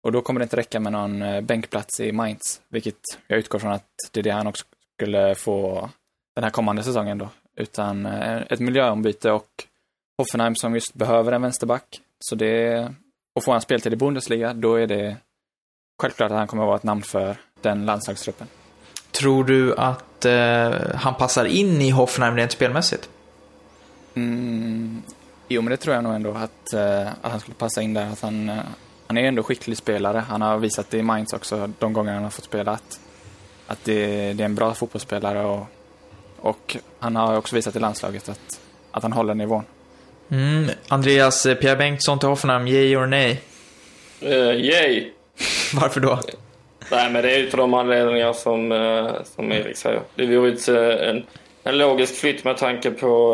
och 0.03 0.11
då 0.11 0.21
kommer 0.21 0.39
det 0.39 0.43
inte 0.43 0.57
räcka 0.57 0.79
med 0.79 0.91
någon 0.91 1.21
eh, 1.21 1.41
bänkplats 1.41 1.99
i 1.99 2.11
Mainz, 2.11 2.61
vilket 2.69 2.99
jag 3.27 3.39
utgår 3.39 3.59
från 3.59 3.71
att 3.71 3.89
det 4.11 4.19
är 4.19 4.23
det 4.23 4.31
han 4.31 4.47
också 4.47 4.65
skulle 4.97 5.35
få 5.35 5.89
den 6.35 6.43
här 6.43 6.51
kommande 6.51 6.83
säsongen 6.83 7.17
då. 7.17 7.29
Utan 7.55 8.05
eh, 8.05 8.41
ett 8.49 8.59
miljöombyte 8.59 9.31
och 9.31 9.49
Hoffenheim 10.17 10.55
som 10.55 10.73
just 10.73 10.93
behöver 10.93 11.31
en 11.31 11.41
vänsterback. 11.41 12.01
Så 12.19 12.35
det, 12.35 12.87
och 13.35 13.43
får 13.43 13.51
han 13.51 13.61
speltid 13.61 13.93
i 13.93 13.95
Bundesliga, 13.95 14.53
då 14.53 14.75
är 14.75 14.87
det 14.87 15.17
självklart 16.01 16.31
att 16.31 16.37
han 16.37 16.47
kommer 16.47 16.63
att 16.63 16.67
vara 16.67 16.77
ett 16.77 16.83
namn 16.83 17.01
för 17.01 17.37
den 17.61 17.85
landslagstruppen. 17.85 18.47
Tror 19.11 19.43
du 19.43 19.75
att 19.75 20.15
att 20.25 20.25
eh, 20.25 20.95
han 20.95 21.15
passar 21.15 21.45
in 21.45 21.81
i 21.81 21.89
Hoffenheim 21.89 22.35
rent 22.35 22.51
spelmässigt? 22.51 23.09
Mm, 24.15 25.01
jo, 25.47 25.61
men 25.61 25.71
det 25.71 25.77
tror 25.77 25.95
jag 25.95 26.03
nog 26.03 26.15
ändå 26.15 26.31
att, 26.31 26.73
eh, 26.73 27.07
att 27.07 27.31
han 27.31 27.39
skulle 27.39 27.55
passa 27.55 27.81
in 27.81 27.93
där. 27.93 28.05
Att 28.05 28.21
han, 28.21 28.49
eh, 28.49 28.59
han 29.07 29.17
är 29.17 29.23
ändå 29.23 29.43
skicklig 29.43 29.77
spelare. 29.77 30.17
Han 30.17 30.41
har 30.41 30.57
visat 30.57 30.89
det 30.89 30.97
i 30.97 31.01
Mainz 31.01 31.33
också, 31.33 31.69
de 31.79 31.93
gånger 31.93 32.13
han 32.13 32.23
har 32.23 32.29
fått 32.29 32.45
spela, 32.45 32.71
att, 32.71 32.99
att 33.67 33.83
det, 33.83 34.33
det 34.33 34.43
är 34.43 34.45
en 34.45 34.55
bra 34.55 34.73
fotbollsspelare. 34.73 35.45
Och, 35.45 35.67
och 36.45 36.77
han 36.99 37.15
har 37.15 37.37
också 37.37 37.55
visat 37.55 37.75
i 37.75 37.79
landslaget 37.79 38.29
att, 38.29 38.61
att 38.91 39.03
han 39.03 39.13
håller 39.13 39.33
nivån. 39.33 39.63
Mm. 40.31 40.69
Andreas, 40.87 41.45
eh, 41.45 41.55
Pierre 41.55 41.75
Bengtsson 41.75 42.19
till 42.19 42.29
Hoffenheim, 42.29 42.67
yay 42.67 42.95
or 42.95 43.05
nej? 43.05 43.41
Uh, 44.23 44.31
yay! 44.65 45.11
Varför 45.81 45.99
då? 46.01 46.19
Nej, 46.91 47.11
men 47.11 47.23
det 47.23 47.31
är 47.31 47.37
ju 47.37 47.49
för 47.49 47.57
de 47.57 47.73
anledningar 47.73 48.33
som, 48.33 48.71
uh, 48.71 49.11
som 49.23 49.51
Erik 49.51 49.77
säger. 49.77 50.01
Det 50.15 50.25
vore 50.25 50.49
inte 50.49 50.93
en, 50.93 51.23
en 51.63 51.77
logisk 51.77 52.15
flytt 52.15 52.43
med 52.43 52.57
tanke 52.57 52.91
på 52.91 53.33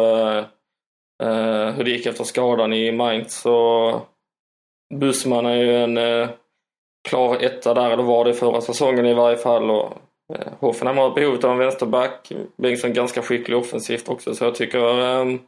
uh, 1.24 1.70
hur 1.70 1.84
det 1.84 1.92
gick 1.92 2.06
efter 2.06 2.24
skadan 2.24 2.74
i 2.74 2.92
Mainz. 2.92 3.42
Så 3.42 4.02
Bussman 4.94 5.46
är 5.46 5.56
ju 5.56 5.84
en 5.84 5.98
uh, 5.98 6.30
klar 7.10 7.38
etta 7.44 7.74
där, 7.74 7.92
eller 7.92 8.04
var 8.04 8.26
det 8.26 8.34
förra 8.34 8.62
säsongen 8.62 9.06
i 9.06 9.14
varje 9.14 9.38
fall. 9.38 9.72
Och, 9.72 9.86
uh, 9.86 9.98
Eh, 10.32 10.54
Hoffenheim 10.60 10.98
har 10.98 11.12
behovet 11.16 11.44
av 11.44 11.52
en 11.52 11.58
vänsterback. 11.58 12.32
Bengtsson 12.58 12.94
ganska 12.94 13.22
skicklig 13.22 13.58
offensivt 13.58 14.10
också, 14.10 14.36
så 14.36 14.44
jag 14.44 14.56
tycker 14.56 15.02
ehm, 15.02 15.40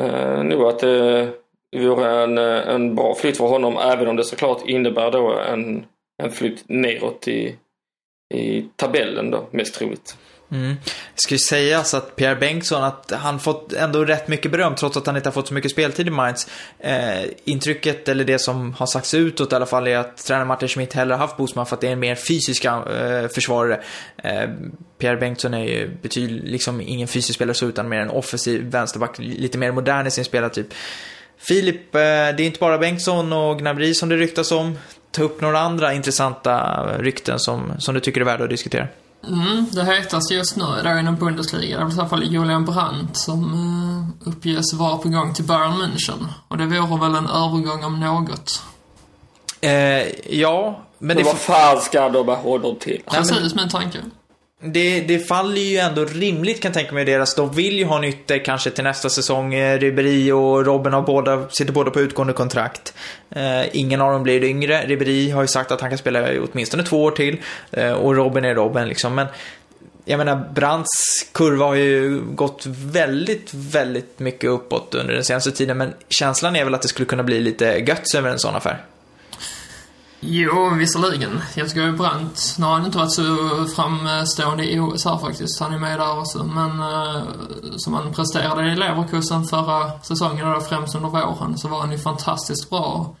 eh, 0.00 0.42
nog 0.42 0.62
att 0.62 0.78
det 0.78 1.32
vore 1.72 2.22
en, 2.22 2.38
eh, 2.38 2.68
en 2.68 2.94
bra 2.94 3.14
flytt 3.14 3.36
för 3.36 3.46
honom, 3.46 3.78
även 3.78 4.08
om 4.08 4.16
det 4.16 4.24
såklart 4.24 4.66
innebär 4.66 5.10
då 5.10 5.38
en, 5.38 5.86
en 6.22 6.30
flytt 6.30 6.68
neråt 6.68 7.28
i, 7.28 7.56
i 8.34 8.68
tabellen 8.76 9.30
då, 9.30 9.46
mest 9.50 9.74
troligt. 9.74 10.16
Mm. 10.54 10.76
Det 11.14 11.20
ska 11.20 11.34
ju 11.34 11.38
sägas 11.38 11.94
att 11.94 12.16
Pierre 12.16 12.36
Bengtsson, 12.36 12.84
att 12.84 13.12
han 13.16 13.40
fått 13.40 13.72
ändå 13.72 14.04
rätt 14.04 14.28
mycket 14.28 14.50
beröm 14.50 14.74
trots 14.74 14.96
att 14.96 15.06
han 15.06 15.16
inte 15.16 15.28
har 15.28 15.32
fått 15.32 15.48
så 15.48 15.54
mycket 15.54 15.70
speltid 15.70 16.06
i 16.06 16.10
Mainz. 16.10 16.48
Eh, 16.78 17.24
intrycket, 17.44 18.08
eller 18.08 18.24
det 18.24 18.38
som 18.38 18.72
har 18.72 18.86
sagts 18.86 19.14
utåt 19.14 19.52
i 19.52 19.56
alla 19.56 19.66
fall, 19.66 19.86
är 19.86 19.98
att 19.98 20.16
tränare 20.16 20.44
Martin 20.44 20.68
Schmidt 20.68 20.92
hellre 20.92 21.14
haft 21.14 21.36
Bosman 21.36 21.66
för 21.66 21.74
att 21.76 21.80
det 21.80 21.88
är 21.88 21.92
en 21.92 22.00
mer 22.00 22.14
fysisk 22.14 22.64
eh, 22.64 23.28
försvarare. 23.34 23.80
Eh, 24.16 24.50
Pierre 24.98 25.16
Bengtsson 25.16 25.54
är 25.54 25.64
ju 25.64 25.90
betydligt, 26.02 26.44
liksom 26.44 26.80
ingen 26.80 27.08
fysisk 27.08 27.34
spelare 27.34 27.54
så, 27.54 27.66
utan 27.66 27.88
mer 27.88 28.00
en 28.00 28.10
offensiv 28.10 28.62
vänsterback, 28.70 29.18
lite 29.18 29.58
mer 29.58 29.72
modern 29.72 30.06
i 30.06 30.10
sin 30.10 30.24
spelartyp. 30.24 30.74
Filip, 31.38 31.94
eh, 31.94 32.00
det 32.00 32.40
är 32.40 32.40
inte 32.40 32.58
bara 32.58 32.78
Bengtsson 32.78 33.32
och 33.32 33.58
Gnabry 33.58 33.94
som 33.94 34.08
det 34.08 34.16
ryktas 34.16 34.52
om. 34.52 34.78
Ta 35.10 35.22
upp 35.22 35.40
några 35.40 35.58
andra 35.58 35.94
intressanta 35.94 36.86
rykten 36.98 37.38
som, 37.38 37.72
som 37.78 37.94
du 37.94 38.00
tycker 38.00 38.20
är 38.20 38.24
värda 38.24 38.44
att 38.44 38.50
diskutera. 38.50 38.88
Mm, 39.28 39.66
det 39.72 39.84
hetaste 39.84 40.34
just 40.34 40.56
nu 40.56 40.64
är 40.64 40.98
inom 40.98 41.16
Bundesliga. 41.16 41.78
Det 41.78 41.84
är 41.84 41.90
i 41.90 41.98
alla 41.98 42.08
fall 42.08 42.24
Julian 42.24 42.64
Brandt 42.64 43.16
som 43.16 43.54
uh, 43.54 44.28
uppges 44.28 44.74
vara 44.74 44.96
på 44.98 45.08
gång 45.08 45.34
till 45.34 45.44
Bayern 45.44 45.72
München. 45.72 46.26
Och 46.48 46.58
det 46.58 46.66
vore 46.66 47.00
väl 47.00 47.14
en 47.14 47.26
övergång 47.26 47.84
om 47.84 48.00
något. 48.00 48.62
Eh, 49.60 49.70
ja, 50.40 50.84
men, 50.98 51.06
men 51.06 51.16
det... 51.16 51.22
vad 51.22 51.38
fan 51.38 51.80
ska 51.80 52.08
de 52.08 52.26
med 52.26 52.36
honom 52.36 52.76
till? 52.80 53.02
Precis 53.06 53.54
min 53.54 53.68
tanke. 53.68 53.98
Det, 54.66 55.00
det 55.00 55.18
faller 55.18 55.60
ju 55.60 55.76
ändå 55.76 56.04
rimligt 56.04 56.62
kan 56.62 56.68
jag 56.68 56.74
tänka 56.74 56.94
mig 56.94 57.04
deras. 57.04 57.34
De 57.34 57.54
vill 57.54 57.78
ju 57.78 57.84
ha 57.84 57.98
en 57.98 58.04
ytter 58.04 58.38
kanske 58.38 58.70
till 58.70 58.84
nästa 58.84 59.08
säsong. 59.08 59.54
Eh, 59.54 59.78
Ribéry 59.78 60.30
och 60.30 60.66
Robben 60.66 60.92
har 60.92 61.02
båda, 61.02 61.48
sitter 61.48 61.72
båda 61.72 61.90
på 61.90 62.00
utgående 62.00 62.32
kontrakt. 62.32 62.94
Eh, 63.30 63.76
ingen 63.76 64.00
av 64.00 64.12
dem 64.12 64.22
blir 64.22 64.44
yngre. 64.44 64.86
Ribéry 64.86 65.30
har 65.30 65.42
ju 65.42 65.48
sagt 65.48 65.70
att 65.70 65.80
han 65.80 65.90
kan 65.90 65.98
spela 65.98 66.28
åtminstone 66.52 66.82
två 66.82 67.02
år 67.02 67.10
till. 67.10 67.36
Eh, 67.70 67.92
och 67.92 68.16
Robben 68.16 68.44
är 68.44 68.54
Robben 68.54 68.88
liksom. 68.88 69.14
Men 69.14 69.26
jag 70.04 70.18
menar, 70.18 70.48
Brandts 70.54 71.26
kurva 71.32 71.64
har 71.64 71.74
ju 71.74 72.20
gått 72.20 72.66
väldigt, 72.66 73.54
väldigt 73.54 74.18
mycket 74.18 74.50
uppåt 74.50 74.94
under 74.94 75.14
den 75.14 75.24
senaste 75.24 75.50
tiden. 75.50 75.78
Men 75.78 75.94
känslan 76.08 76.56
är 76.56 76.64
väl 76.64 76.74
att 76.74 76.82
det 76.82 76.88
skulle 76.88 77.06
kunna 77.06 77.22
bli 77.22 77.40
lite 77.40 77.64
götts 77.64 78.14
över 78.14 78.30
en 78.30 78.38
sån 78.38 78.56
affär. 78.56 78.78
Jo, 80.26 80.70
visserligen. 80.78 81.40
Jag 81.54 81.68
tycker 81.68 81.92
Brandt, 81.92 82.56
nu 82.58 82.64
har 82.64 82.72
han 82.72 82.86
inte 82.86 82.98
varit 82.98 83.12
så 83.12 83.66
framstående 83.76 84.64
i 84.64 84.80
OS 84.80 85.04
här 85.04 85.18
faktiskt. 85.18 85.60
Han 85.60 85.74
är 85.74 85.78
med 85.78 85.98
där 85.98 86.18
också. 86.18 86.44
Men 86.44 86.80
eh, 86.80 87.22
som 87.76 87.94
han 87.94 88.12
presterade 88.12 88.72
i 88.72 88.76
Leverkusen 88.76 89.44
förra 89.44 90.00
säsongen, 90.00 90.52
och 90.52 90.66
främst 90.66 90.94
under 90.94 91.08
våren, 91.08 91.58
så 91.58 91.68
var 91.68 91.80
han 91.80 91.92
ju 91.92 91.98
fantastiskt 91.98 92.70
bra. 92.70 93.16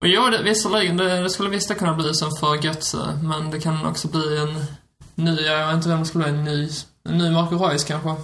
Och 0.00 0.08
jo, 0.08 0.22
det, 0.30 0.42
visserligen, 0.42 0.96
det, 0.96 1.22
det 1.22 1.30
skulle 1.30 1.50
visst 1.50 1.78
kunna 1.78 1.94
bli 1.94 2.14
som 2.14 2.30
för 2.30 2.64
Götze, 2.64 3.18
men 3.22 3.50
det 3.50 3.60
kan 3.60 3.86
också 3.86 4.08
bli 4.08 4.38
en 4.38 4.64
ny, 5.14 5.40
jag 5.40 5.66
vet 5.66 5.76
inte 5.76 5.88
vem 5.88 5.98
det 5.98 6.06
skulle 6.06 6.24
bli, 6.24 6.32
en 6.32 6.44
ny, 6.44 6.68
en 7.08 7.18
ny 7.18 7.30
Marco 7.30 7.56
Reus 7.56 7.84
kanske. 7.84 8.14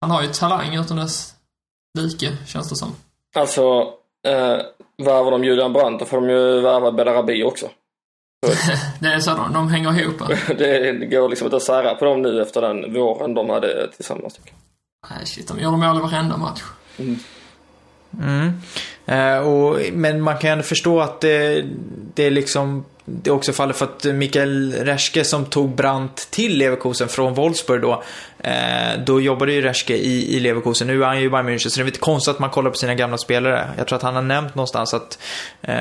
Han 0.00 0.10
har 0.10 0.22
ju 0.22 0.28
talang 0.28 0.74
utan 0.74 0.96
dess 0.96 1.34
like, 1.98 2.36
känns 2.46 2.68
det 2.68 2.76
som. 2.76 2.94
Alltså, 3.34 3.62
eh, 4.26 4.58
värvar 5.04 5.30
de 5.30 5.44
Julian 5.44 5.72
Brandt, 5.72 6.00
då 6.00 6.04
får 6.06 6.20
de 6.20 6.30
ju 6.30 6.60
värva 6.60 6.92
Bedarabi 6.92 7.44
också. 7.44 7.66
det 9.00 9.08
är 9.08 9.20
så 9.20 9.30
de, 9.30 9.52
de 9.52 9.68
hänger 9.68 10.00
ihop. 10.00 10.22
det 10.58 10.92
går 11.10 11.28
liksom 11.28 11.46
inte 11.46 11.56
att 11.56 11.62
sära 11.62 11.94
på 11.94 12.04
dem 12.04 12.22
nu 12.22 12.42
efter 12.42 12.60
den 12.60 12.94
våren 12.94 13.34
de 13.34 13.50
hade 13.50 13.88
tillsammans. 13.96 14.40
Nej, 15.10 15.26
shit, 15.26 15.48
de 15.48 15.60
gjorde 15.60 15.76
mål 15.76 15.96
i 15.96 16.00
varenda 16.00 16.36
match. 16.36 16.62
Mm. 16.98 17.18
Mm. 18.20 18.52
Eh, 19.06 19.48
och, 19.48 19.78
men 19.92 20.22
man 20.22 20.38
kan 20.38 20.48
ju 20.48 20.52
ändå 20.52 20.64
förstå 20.64 21.00
att 21.00 21.20
det, 21.20 21.64
det 22.14 22.24
är 22.24 22.30
liksom 22.30 22.84
det 23.04 23.30
också 23.30 23.52
faller 23.52 23.72
för 23.72 23.84
att 23.84 24.04
Mikael 24.04 24.72
Reschke 24.72 25.24
som 25.24 25.44
tog 25.44 25.74
Brandt 25.74 26.30
till 26.30 26.58
Leverkusen 26.58 27.08
från 27.08 27.34
Wolfsburg 27.34 27.82
då. 27.82 28.02
Eh, 28.38 28.98
då 29.06 29.20
jobbade 29.20 29.52
ju 29.52 29.62
Reschke 29.62 29.96
i, 29.96 30.36
i 30.36 30.40
Leverkusen. 30.40 30.86
Nu 30.86 31.02
är 31.02 31.06
han 31.06 31.20
ju 31.20 31.26
i 31.26 31.30
Bayern 31.30 31.48
München 31.48 31.68
så 31.68 31.80
det 31.80 31.84
är 31.84 31.86
inte 31.86 31.98
konstigt 31.98 32.34
att 32.34 32.38
man 32.38 32.50
kollar 32.50 32.70
på 32.70 32.76
sina 32.76 32.94
gamla 32.94 33.18
spelare. 33.18 33.70
Jag 33.78 33.86
tror 33.86 33.96
att 33.96 34.02
han 34.02 34.14
har 34.14 34.22
nämnt 34.22 34.54
någonstans 34.54 34.94
att 34.94 35.18
eh, 35.62 35.74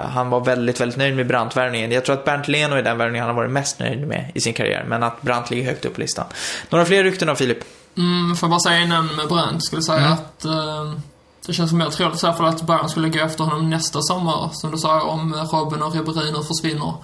han 0.00 0.30
var 0.30 0.44
väldigt, 0.44 0.80
väldigt 0.80 0.98
nöjd 0.98 1.16
med 1.16 1.26
Brandt-värvningen. 1.26 1.92
Jag 1.92 2.04
tror 2.04 2.16
att 2.16 2.24
Bernt 2.24 2.48
Leno 2.48 2.74
är 2.76 2.82
den 2.82 2.98
värvningen 2.98 3.26
han 3.26 3.34
har 3.34 3.42
varit 3.42 3.52
mest 3.52 3.78
nöjd 3.78 4.06
med 4.06 4.30
i 4.34 4.40
sin 4.40 4.54
karriär. 4.54 4.84
Men 4.88 5.02
att 5.02 5.22
Brandt 5.22 5.50
ligger 5.50 5.64
högt 5.64 5.84
upp 5.84 5.94
på 5.94 6.00
listan. 6.00 6.26
Några 6.70 6.84
fler 6.84 7.04
rykten 7.04 7.28
av 7.28 7.34
Filip? 7.34 7.58
Mm, 7.96 8.36
får 8.36 8.48
bara 8.48 8.60
säga 8.60 8.80
innan 8.80 9.06
med 9.06 9.28
Brandt, 9.28 9.64
skulle 9.64 9.82
säga 9.82 9.98
mm. 9.98 10.12
att 10.12 10.44
eh 10.44 11.00
det 11.46 11.52
känns 11.52 11.72
mer 11.72 11.90
troligt 11.90 12.22
i 12.22 12.26
alla 12.26 12.36
fall 12.36 12.46
att 12.46 12.66
Bayern 12.66 12.88
skulle 12.88 13.08
gå 13.08 13.18
efter 13.18 13.44
honom 13.44 13.70
nästa 13.70 14.02
sommar, 14.02 14.50
som 14.52 14.70
du 14.70 14.78
sa, 14.78 15.02
om 15.02 15.34
Robben 15.34 15.82
och 15.82 15.94
Ribéry 15.94 16.32
nu 16.32 16.42
försvinner. 16.42 16.94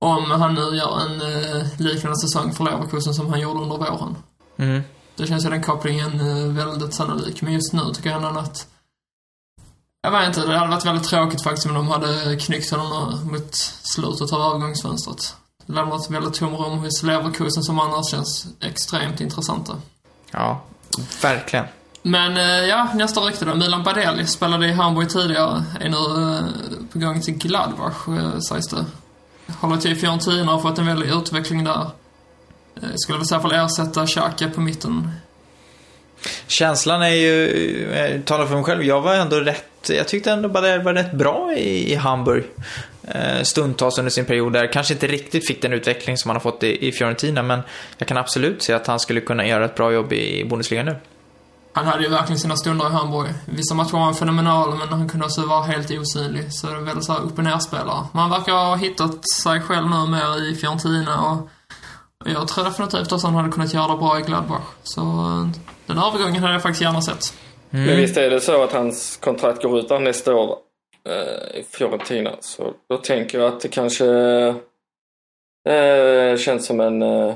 Om 0.00 0.30
han 0.30 0.54
nu 0.54 0.76
gör 0.76 1.00
en 1.00 1.20
eh, 1.20 1.66
liknande 1.78 2.18
säsong 2.18 2.52
för 2.52 2.64
Leverkusen 2.64 3.14
som 3.14 3.30
han 3.30 3.40
gjorde 3.40 3.60
under 3.60 3.76
våren. 3.76 4.16
Mm. 4.56 4.82
Det 5.16 5.26
känns 5.26 5.44
ju 5.44 5.50
den 5.50 5.62
kopplingen 5.62 6.20
eh, 6.20 6.46
väldigt 6.46 6.94
sannolik. 6.94 7.42
Men 7.42 7.52
just 7.52 7.72
nu 7.72 7.82
tycker 7.94 8.10
jag 8.10 8.24
ändå 8.24 8.40
att... 8.40 8.66
Jag 10.02 10.10
vet 10.10 10.26
inte, 10.26 10.46
det 10.46 10.58
hade 10.58 10.70
varit 10.70 10.86
väldigt 10.86 11.08
tråkigt 11.08 11.42
faktiskt 11.42 11.66
om 11.66 11.74
de 11.74 11.88
hade 11.88 12.36
knyckt 12.36 12.70
honom 12.70 13.20
mot 13.32 13.54
slutet 13.94 14.32
av 14.32 14.40
övergångsfönstret. 14.40 15.34
Det 15.66 15.78
hade 15.78 15.90
varit 15.90 16.10
väldigt 16.10 16.34
tomrum 16.34 16.78
hos 16.78 17.02
Leverkusen 17.02 17.62
som 17.62 17.80
annars 17.80 18.10
känns 18.10 18.46
extremt 18.60 19.20
intressanta. 19.20 19.76
Ja, 20.30 20.60
verkligen. 21.22 21.66
Men 22.02 22.36
eh, 22.36 22.68
ja, 22.68 22.88
nästa 22.94 23.20
rykte 23.20 23.44
då. 23.44 23.54
Milan 23.54 23.82
Badelli 23.82 24.26
spelade 24.26 24.66
i 24.66 24.72
Hamburg 24.72 25.10
tidigare. 25.10 25.64
Är 25.80 25.88
nu 25.88 25.96
eh, 25.96 26.44
på 26.92 26.98
gång 26.98 27.20
till 27.20 27.34
Gladbach, 27.34 28.08
eh, 28.08 28.38
sägs 28.38 28.68
det. 28.68 28.84
Håller 29.60 29.76
till 29.76 29.92
i 29.92 29.96
Fiorentina 29.96 30.42
och 30.42 30.60
har 30.60 30.70
fått 30.70 30.78
en 30.78 30.86
väldig 30.86 31.08
utveckling 31.08 31.64
där. 31.64 31.90
Skulle 32.94 33.18
väl 33.18 33.26
i 33.30 33.34
alla 33.34 33.42
fall 33.42 33.52
ersätta 33.52 34.06
Xhaka 34.06 34.48
på 34.48 34.60
mitten. 34.60 35.10
Känslan 36.46 37.02
är 37.02 37.14
ju, 37.14 37.88
jag 37.94 38.24
talar 38.24 38.46
för 38.46 38.54
mig 38.54 38.64
själv, 38.64 38.82
jag 38.82 39.00
var 39.00 39.14
ändå 39.14 39.36
rätt, 39.36 39.90
jag 39.90 40.08
tyckte 40.08 40.32
ändå 40.32 40.48
Badelli 40.48 40.84
var 40.84 40.94
rätt 40.94 41.12
bra 41.12 41.52
i, 41.56 41.92
i 41.92 41.94
Hamburg. 41.94 42.44
Stundtals 43.42 43.98
under 43.98 44.10
sin 44.10 44.24
period 44.24 44.52
där. 44.52 44.72
Kanske 44.72 44.94
inte 44.94 45.06
riktigt 45.06 45.46
fick 45.46 45.62
den 45.62 45.72
utveckling 45.72 46.16
som 46.16 46.28
han 46.28 46.36
har 46.36 46.40
fått 46.40 46.62
i, 46.62 46.88
i 46.88 46.92
Fiorentina, 46.92 47.42
men 47.42 47.60
jag 47.98 48.08
kan 48.08 48.16
absolut 48.16 48.62
se 48.62 48.72
att 48.72 48.86
han 48.86 49.00
skulle 49.00 49.20
kunna 49.20 49.46
göra 49.46 49.64
ett 49.64 49.74
bra 49.74 49.92
jobb 49.92 50.12
i 50.12 50.44
Bundesliga 50.44 50.82
nu. 50.82 50.96
Han 51.78 51.86
hade 51.86 52.02
ju 52.02 52.10
verkligen 52.10 52.38
sina 52.38 52.56
stunder 52.56 52.86
i 52.86 52.92
Hamburg. 52.92 53.28
Vissa 53.46 53.74
matcher 53.74 53.92
var 53.92 54.00
han 54.00 54.14
fenomenal, 54.14 54.74
men 54.78 54.88
han 54.88 55.08
kunde 55.08 55.26
också 55.26 55.46
vara 55.46 55.62
helt 55.62 55.90
osynlig. 55.90 56.52
Så 56.52 56.66
det 56.66 56.72
är 56.72 56.80
väldigt 56.80 57.04
så 57.04 57.12
här 57.12 57.20
upp 57.20 57.38
och 57.38 57.44
ner-spelare. 57.44 58.06
Men 58.12 58.22
han 58.22 58.30
verkar 58.30 58.52
ha 58.52 58.76
hittat 58.76 59.28
sig 59.28 59.60
själv 59.60 59.86
nu 59.90 60.06
mer 60.06 60.50
i 60.50 60.54
Fiorentina 60.54 61.30
och 61.30 61.48
jag 62.24 62.48
tror 62.48 62.64
definitivt 62.64 63.12
att 63.12 63.22
han 63.22 63.34
hade 63.34 63.52
kunnat 63.52 63.74
göra 63.74 63.92
det 63.92 63.98
bra 63.98 64.20
i 64.20 64.22
Gladbach. 64.22 64.62
Så 64.82 65.00
eh, 65.00 65.48
den 65.86 65.98
övergången 65.98 66.42
hade 66.42 66.52
jag 66.52 66.62
faktiskt 66.62 66.82
gärna 66.82 67.02
sett. 67.02 67.34
Mm. 67.70 67.86
Men 67.86 67.96
visst 67.96 68.16
är 68.16 68.30
det 68.30 68.40
så 68.40 68.62
att 68.64 68.72
hans 68.72 69.16
kontrakt 69.16 69.62
går 69.62 69.78
ut 69.78 69.90
nästa 69.90 70.34
år 70.34 70.56
eh, 71.08 71.60
i 71.60 71.64
Fiorentina. 71.70 72.30
Så 72.40 72.72
då 72.88 72.96
tänker 72.96 73.38
jag 73.38 73.52
att 73.52 73.60
det 73.60 73.68
kanske 73.68 74.06
eh, 75.68 76.36
känns 76.36 76.66
som 76.66 76.80
en, 76.80 77.02
eh, 77.02 77.34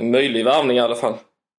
en 0.00 0.10
möjlig 0.10 0.44
värvning 0.44 0.76
i 0.76 0.80
alla 0.80 0.96
fall. 0.96 1.14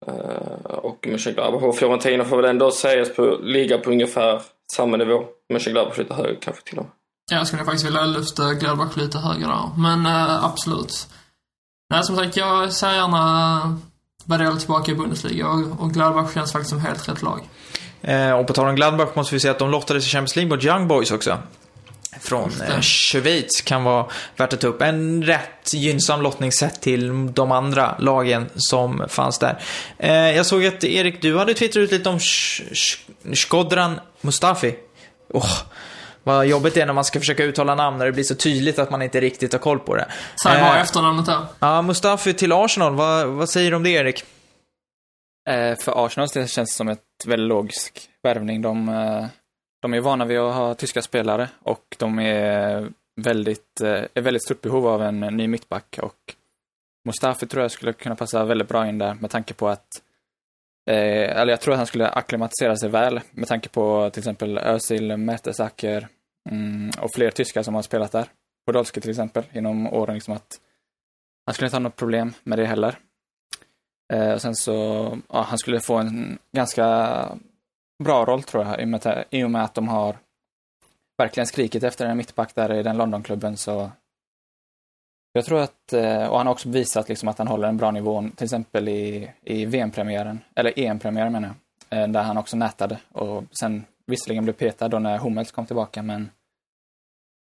Eh, 0.07 0.75
och 0.75 1.07
Mönchengladbach 1.07 1.63
och 1.63 1.77
Fiorentina 1.77 2.25
får 2.25 2.37
väl 2.37 2.49
ändå 2.49 2.71
sägas 2.71 3.15
på, 3.15 3.37
ligga 3.41 3.77
på 3.77 3.91
ungefär 3.91 4.41
samma 4.75 4.97
nivå. 4.97 5.23
Mönchengladbach 5.49 5.97
lite 5.97 6.13
högre 6.13 6.35
kanske 6.35 6.63
till 6.63 6.77
och 6.77 6.83
med. 6.83 6.91
Jag 7.31 7.47
skulle 7.47 7.63
faktiskt 7.63 7.85
vilja 7.85 8.05
lyfta 8.05 8.53
Gladbach 8.53 8.97
lite 8.97 9.17
högre 9.17 9.47
där. 9.47 9.69
Men 9.77 10.05
äh, 10.05 10.45
absolut. 10.45 11.07
Nej, 11.89 12.03
som 12.03 12.15
sagt, 12.15 12.37
jag 12.37 12.73
ser 12.73 12.93
gärna 12.93 13.79
Badell 14.25 14.57
tillbaka 14.57 14.91
i 14.91 14.95
Bundesliga 14.95 15.47
och, 15.47 15.81
och 15.83 15.91
Gladbach 15.91 16.33
känns 16.33 16.51
faktiskt 16.51 16.69
som 16.69 16.79
helt 16.79 17.09
rätt 17.09 17.21
lag. 17.21 17.39
Eh, 18.01 18.31
och 18.31 18.47
på 18.47 18.53
tal 18.53 18.67
om 18.67 18.75
Gladbach 18.75 19.15
måste 19.15 19.35
vi 19.35 19.39
säga 19.39 19.51
att 19.51 19.59
de 19.59 19.71
lottades 19.71 20.05
i 20.05 20.09
Champions 20.09 20.35
League 20.35 20.55
mot 20.55 20.65
Young 20.65 20.87
Boys 20.87 21.11
också. 21.11 21.37
Från 22.21 22.61
eh, 22.61 22.81
Schweiz 22.81 23.61
kan 23.61 23.83
vara 23.83 24.05
värt 24.35 24.53
att 24.53 24.61
ta 24.61 24.67
upp. 24.67 24.81
En 24.81 25.23
rätt 25.23 25.73
gynnsam 25.73 26.21
lottning 26.21 26.51
sett 26.51 26.81
till 26.81 27.33
de 27.33 27.51
andra 27.51 27.95
lagen 27.99 28.49
som 28.55 29.03
fanns 29.09 29.39
där. 29.39 29.61
Eh, 29.97 30.13
jag 30.13 30.45
såg 30.45 30.65
att 30.65 30.83
Erik, 30.83 31.21
du 31.21 31.37
hade 31.37 31.53
twittrat 31.53 31.81
ut 31.81 31.91
lite 31.91 32.09
om 32.09 32.19
Shkodran 33.33 33.99
Mustafi. 34.21 34.75
Åh, 35.33 35.51
vad 36.23 36.47
jobbigt 36.47 36.73
det 36.73 36.81
är 36.81 36.85
när 36.85 36.93
man 36.93 37.05
ska 37.05 37.19
försöka 37.19 37.43
uttala 37.43 37.75
namn 37.75 37.97
när 37.97 38.05
det 38.05 38.11
blir 38.11 38.23
så 38.23 38.35
tydligt 38.35 38.79
att 38.79 38.89
man 38.89 39.01
inte 39.01 39.19
riktigt 39.21 39.53
har 39.53 39.59
koll 39.59 39.79
på 39.79 39.95
det. 39.95 40.05
Bara 40.43 40.75
Eh, 40.75 40.81
efternamnet 40.81 41.25
där. 41.25 41.45
Ja, 41.59 41.81
Mustafi 41.81 42.33
till 42.33 42.51
Arsenal, 42.51 42.95
vad, 42.95 43.27
vad 43.27 43.49
säger 43.49 43.69
du 43.69 43.75
om 43.75 43.83
det 43.83 43.89
Erik? 43.89 44.23
Eh, 45.49 45.75
för 45.79 46.05
Arsenals 46.05 46.31
del 46.31 46.47
känns 46.47 46.69
det 46.69 46.75
som 46.75 46.87
ett 46.89 46.99
väldigt 47.25 47.47
logisk 47.47 48.09
värvning. 48.23 48.61
De, 48.61 48.89
eh, 48.89 49.25
de 49.79 49.93
är 49.93 49.99
vana 49.99 50.25
vid 50.25 50.37
att 50.37 50.55
ha 50.55 50.73
tyska 50.73 51.01
spelare 51.01 51.49
och 51.63 51.95
de 51.99 52.19
är 52.19 52.91
väldigt, 53.21 53.81
eh, 53.81 54.03
är 54.13 54.21
väldigt 54.21 54.43
stort 54.43 54.61
behov 54.61 54.87
av 54.87 55.03
en 55.03 55.19
ny 55.19 55.47
mittback 55.47 55.99
och 56.01 56.35
Mustafi 57.05 57.47
tror 57.47 57.61
jag 57.61 57.71
skulle 57.71 57.93
kunna 57.93 58.15
passa 58.15 58.45
väldigt 58.45 58.67
bra 58.67 58.87
in 58.87 58.97
där 58.97 59.13
med 59.13 59.29
tanke 59.29 59.53
på 59.53 59.67
att 59.67 60.01
eh, 60.89 61.39
eller 61.39 61.53
jag 61.53 61.61
tror 61.61 61.73
att 61.73 61.77
han 61.77 61.87
skulle 61.87 62.09
akklimatisera 62.09 62.75
sig 62.75 62.89
väl 62.89 63.21
med 63.31 63.47
tanke 63.47 63.69
på 63.69 64.09
till 64.09 64.19
exempel 64.19 64.57
Özil, 64.57 65.17
Mertesacker 65.17 66.07
mm, 66.49 66.91
och 67.01 67.09
fler 67.15 67.31
tyskar 67.31 67.63
som 67.63 67.75
har 67.75 67.81
spelat 67.81 68.11
där. 68.11 68.27
Podolski 68.65 69.01
till 69.01 69.09
exempel 69.09 69.43
genom 69.51 69.87
åren 69.87 70.15
liksom 70.15 70.33
att 70.33 70.59
han 71.45 71.53
skulle 71.53 71.67
inte 71.67 71.75
ha 71.75 71.79
något 71.79 71.95
problem 71.95 72.33
med 72.43 72.59
det 72.59 72.65
heller. 72.65 72.97
Eh, 74.13 74.31
och 74.31 74.41
sen 74.41 74.55
så, 74.55 74.73
ja, 75.29 75.41
han 75.41 75.57
skulle 75.57 75.79
få 75.79 75.97
en 75.97 76.39
ganska 76.51 77.37
bra 78.03 78.25
roll 78.25 78.43
tror 78.43 78.65
jag, 78.65 78.81
i 78.81 78.83
och 78.83 78.87
med, 78.87 79.25
i 79.29 79.43
och 79.43 79.51
med 79.51 79.63
att 79.63 79.73
de 79.73 79.87
har 79.87 80.17
verkligen 81.17 81.47
skrikit 81.47 81.83
efter 81.83 82.05
en 82.05 82.17
mittback 82.17 82.55
där 82.55 82.73
i 82.73 82.83
den 82.83 82.97
Londonklubben 82.97 83.57
så 83.57 83.91
jag 85.33 85.45
tror 85.45 85.59
att, 85.59 85.93
eh, 85.93 86.27
och 86.27 86.37
han 86.37 86.47
har 86.47 86.53
också 86.53 86.69
visat 86.69 87.09
liksom 87.09 87.29
att 87.29 87.37
han 87.37 87.47
håller 87.47 87.67
en 87.67 87.77
bra 87.77 87.91
nivå, 87.91 88.29
till 88.35 88.43
exempel 88.43 88.89
i, 88.89 89.31
i 89.43 89.65
VM-premiären, 89.65 90.39
eller 90.55 90.79
EM-premiären 90.79 91.31
menar 91.31 91.53
jag, 91.89 92.01
eh, 92.01 92.07
där 92.07 92.23
han 92.23 92.37
också 92.37 92.57
nätade 92.57 92.97
och 93.11 93.43
sen 93.59 93.85
visserligen 94.05 94.43
blev 94.43 94.53
petad 94.53 94.87
då 94.87 94.99
när 94.99 95.17
Hummels 95.17 95.51
kom 95.51 95.65
tillbaka, 95.65 96.01
men 96.01 96.29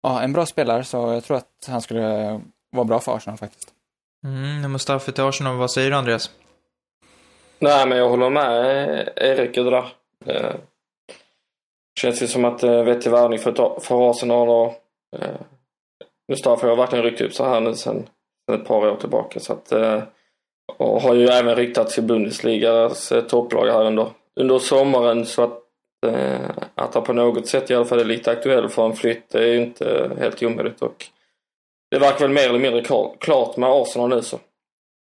ja, 0.03 0.21
en 0.21 0.33
bra 0.33 0.45
spelare 0.45 0.83
så 0.83 0.97
jag 0.97 1.23
tror 1.23 1.37
att 1.37 1.67
han 1.67 1.81
skulle 1.81 2.39
vara 2.71 2.85
bra 2.85 2.99
för 2.99 3.15
Arsenal 3.15 3.37
faktiskt. 3.37 3.73
Mm, 4.25 4.71
Mustafi 4.71 5.11
till 5.11 5.23
Arsenal, 5.23 5.57
vad 5.57 5.71
säger 5.71 5.89
du 5.89 5.95
Andreas? 5.95 6.31
Nej, 7.59 7.87
men 7.87 7.97
jag 7.97 8.09
håller 8.09 8.29
med 8.29 9.09
Erik 9.15 9.57
i 9.57 9.63
det 9.63 9.69
där. 9.69 10.00
Det 10.25 10.57
känns 11.99 12.23
ju 12.23 12.27
som 12.27 12.45
att 12.45 12.63
eh, 12.63 12.71
det 12.71 12.77
är 12.77 12.83
vettig 12.83 13.11
värvning 13.11 13.39
för, 13.39 13.79
för 13.79 14.09
Arsenal 14.09 14.49
och 14.49 14.73
eh, 15.17 15.35
Mustafa 16.27 16.67
har 16.67 16.75
verkligen 16.75 17.05
ryckt 17.05 17.21
upp 17.21 17.33
så 17.33 17.45
här 17.45 17.61
nu 17.61 17.75
sen, 17.75 18.09
sen 18.45 18.61
ett 18.61 18.67
par 18.67 18.87
år 18.91 18.95
tillbaka. 18.95 19.39
Så 19.39 19.53
att, 19.53 19.71
eh, 19.71 20.03
och 20.77 21.01
har 21.01 21.13
ju 21.13 21.27
även 21.27 21.55
ryktats 21.55 21.97
i 21.97 22.01
Bundesligas 22.01 23.13
topplag 23.29 23.67
här 23.67 23.85
under, 23.85 24.07
under 24.35 24.59
sommaren 24.59 25.25
så 25.25 25.43
att 25.43 25.57
att 26.75 26.93
han 26.93 27.03
på 27.03 27.13
något 27.13 27.47
sätt 27.47 27.71
i 27.71 27.75
alla 27.75 27.85
fall 27.85 27.99
är 27.99 28.05
lite 28.05 28.31
aktuell 28.31 28.69
för 28.69 28.85
en 28.85 28.95
flytt 28.95 29.29
det 29.29 29.39
är 29.39 29.47
ju 29.47 29.61
inte 29.61 30.11
helt 30.19 30.43
omöjligt 30.43 30.81
och 30.81 31.05
det 31.91 31.99
verkar 31.99 32.19
väl 32.19 32.29
mer 32.29 32.49
eller 32.49 32.59
mindre 32.59 32.83
klart 33.19 33.57
med 33.57 33.69
Arsenal 33.69 34.09
nu 34.09 34.21
så. 34.21 34.39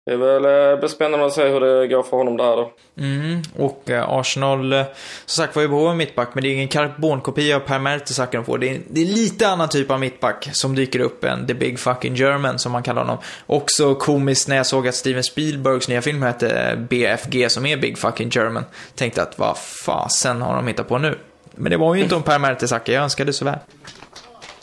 Det 0.07 0.13
är 0.13 0.17
väl 0.17 0.45
eh, 0.45 0.79
blir 0.79 0.89
spännande 0.89 1.27
att 1.27 1.33
se 1.33 1.49
hur 1.49 1.61
det 1.61 1.89
går 1.89 2.03
för 2.03 2.17
honom 2.17 2.37
där 2.37 2.57
då. 2.57 2.73
Mm, 2.99 3.43
och 3.59 3.91
eh, 3.91 4.09
Arsenal, 4.09 4.73
eh, 4.73 4.85
som 5.27 5.45
sagt 5.45 5.57
var 5.57 5.63
i 5.63 5.69
behov 5.69 5.89
av 5.89 5.97
mittback, 5.97 6.35
men 6.35 6.43
det 6.43 6.49
är 6.49 6.55
ingen 6.55 6.69
karbonkopia 6.69 7.57
av 7.57 7.61
Per 7.61 7.79
Mertesacker 7.79 8.39
de 8.39 8.45
får. 8.45 8.59
Det 8.59 8.71
är, 8.71 8.81
det 8.89 9.01
är 9.01 9.07
lite 9.07 9.49
annan 9.49 9.69
typ 9.69 9.91
av 9.91 10.01
mittback 10.01 10.49
som 10.53 10.75
dyker 10.75 11.01
upp 11.01 11.25
än 11.25 11.47
The 11.47 11.55
Big 11.55 11.79
Fucking 11.79 12.15
German, 12.15 12.59
som 12.59 12.73
man 12.73 12.83
kallar 12.83 13.03
honom. 13.03 13.19
Också 13.47 13.95
komiskt 13.95 14.49
när 14.49 14.57
jag 14.57 14.67
såg 14.67 14.89
att 14.89 14.95
Steven 14.95 15.25
Spielbergs 15.25 15.89
nya 15.89 16.03
film 16.03 16.23
hette 16.23 16.77
BFG, 16.91 17.51
som 17.51 17.67
är 17.67 17.77
Big 17.77 17.99
Fucking 17.99 18.29
German. 18.33 18.65
Tänkte 18.95 19.23
att 19.23 19.39
vad 19.39 19.59
fasen 19.59 20.43
har 20.43 20.57
de 20.57 20.67
hittat 20.67 20.89
på 20.89 20.99
nu? 20.99 21.19
Men 21.55 21.71
det 21.71 21.77
var 21.77 21.95
ju 21.95 22.03
inte 22.03 22.15
om 22.15 22.23
Per 22.23 22.39
Mertesacker, 22.39 22.93
jag 22.93 23.03
önskade 23.03 23.33
så 23.33 23.45
väl. 23.45 23.59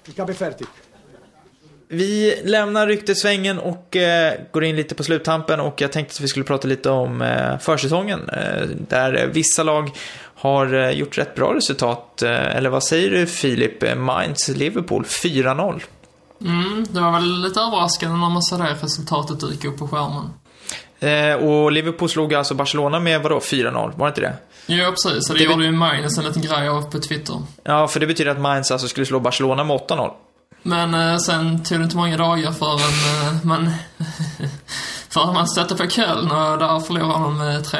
Il 0.06 0.14
capo 0.14 0.32
è 0.32 0.36
fertig. 0.36 0.68
Vi 1.94 2.42
lämnar 2.46 2.88
ryktesvängen 2.88 3.60
och 3.60 3.96
eh, 3.96 4.34
går 4.52 4.64
in 4.64 4.76
lite 4.76 4.96
på 4.96 5.04
sluttampen 5.04 5.60
och 5.60 5.82
jag 5.82 5.92
tänkte 5.92 6.14
att 6.14 6.22
vi 6.22 6.28
skulle 6.28 6.46
prata 6.46 6.68
lite 6.68 6.90
om 6.90 7.22
eh, 7.22 7.58
försäsongen. 7.60 8.30
Eh, 8.30 8.68
där 8.88 9.30
vissa 9.34 9.64
lag 9.64 9.90
har 10.36 10.74
eh, 10.74 10.90
gjort 10.90 11.18
rätt 11.18 11.36
bra 11.36 11.56
resultat. 11.56 12.22
Eh, 12.22 12.56
eller 12.56 12.70
vad 12.70 12.84
säger 12.84 13.10
du 13.10 13.28
Filip? 13.28 13.98
Mainz, 13.98 14.48
Liverpool, 14.50 15.04
4-0. 15.04 15.82
Mm, 16.42 16.86
det 16.92 17.00
var 17.02 17.12
väl 17.12 17.42
lite 17.42 17.60
överraskande 17.60 18.18
när 18.18 18.30
man 18.30 18.42
såg 18.44 18.60
det 18.60 18.76
resultatet 18.82 19.40
dyka 19.40 19.68
upp 19.68 19.78
på 19.78 19.88
skärmen. 19.88 20.30
Eh, 21.00 21.36
och 21.36 21.72
Liverpool 21.72 22.10
slog 22.10 22.34
alltså 22.34 22.54
Barcelona 22.54 23.00
med 23.00 23.22
vadå, 23.22 23.40
4-0? 23.40 23.92
Var 23.98 24.06
det 24.06 24.10
inte 24.10 24.22
det? 24.22 24.34
Jo, 24.68 24.92
precis. 24.92 25.28
Så 25.28 25.34
det, 25.34 25.40
Det- 25.40 25.46
gjorde 25.46 25.66
ju 25.66 25.72
Magnus 25.72 26.18
en 26.18 26.24
liten 26.26 26.42
grej 26.42 26.68
av 26.68 26.92
på 26.92 27.00
Twitter. 27.00 27.36
Ja, 27.64 27.88
för 27.88 28.00
det 28.00 28.08
betyder 28.08 28.32
att 28.32 28.40
Mainz 28.40 28.72
alltså 28.72 28.88
skulle 28.88 29.06
slå 29.06 29.20
Barcelona 29.20 29.64
med 29.64 29.76
8-0. 29.78 30.12
Men 30.64 30.94
eh, 30.94 31.18
sen 31.18 31.64
tog 31.64 31.80
det 31.80 31.84
inte 31.84 31.96
många 31.96 32.18
dagar 32.18 32.52
förrän 32.52 33.36
eh, 33.36 33.46
man... 33.46 33.70
förrän 35.10 35.34
man 35.34 35.48
stötte 35.48 35.76
på 35.76 35.90
Köln 35.90 36.32
och 36.32 36.58
där 36.58 36.80
förlorade 36.80 37.20
man 37.20 37.38
med 37.38 37.62
3-0. 37.64 37.80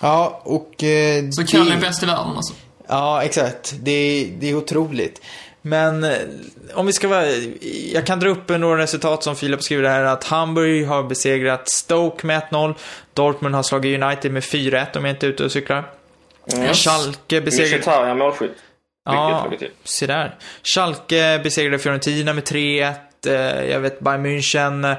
Ja, 0.00 0.40
och... 0.44 0.84
Eh, 0.84 1.24
Så 1.30 1.46
Köln 1.46 1.72
är 1.72 1.80
bäst 1.80 2.02
i 2.02 2.06
världen 2.06 2.36
alltså. 2.36 2.54
Ja, 2.88 3.22
exakt. 3.22 3.74
Det 3.80 3.90
är, 3.90 4.26
det 4.40 4.50
är 4.50 4.54
otroligt. 4.54 5.20
Men 5.62 6.04
eh, 6.04 6.16
om 6.74 6.86
vi 6.86 6.92
ska 6.92 7.08
vara... 7.08 7.26
Jag 7.92 8.06
kan 8.06 8.20
dra 8.20 8.28
upp 8.28 8.48
några 8.48 8.82
resultat 8.82 9.24
som 9.24 9.36
Filip 9.36 9.62
skriver 9.62 9.88
här. 9.88 10.04
Att 10.04 10.24
Hamburg 10.24 10.86
har 10.86 11.02
besegrat 11.02 11.68
Stoke 11.68 12.26
med 12.26 12.42
1-0. 12.50 12.74
Dortmund 13.14 13.54
har 13.54 13.62
slagit 13.62 14.02
United 14.02 14.32
med 14.32 14.42
4-1 14.42 14.96
om 14.98 15.04
jag 15.04 15.14
inte 15.14 15.26
är 15.26 15.30
ute 15.30 15.44
och 15.44 15.52
cyklar. 15.52 15.90
Mm. 16.52 16.74
Schalke 16.74 17.40
besegrade... 17.40 17.76
Mkhitaryan 17.76 18.18
målskytt. 18.18 18.56
Ja, 19.04 19.50
till. 19.58 19.70
se 19.84 20.06
där. 20.06 20.34
Schalke 20.74 21.40
besegrade 21.44 21.78
Fiorentina 21.78 22.32
med 22.32 22.44
3-1. 22.44 22.94
Eh, 23.26 23.32
Jag 23.70 23.80
vet, 23.80 24.00
Bayern 24.00 24.26
München 24.26 24.90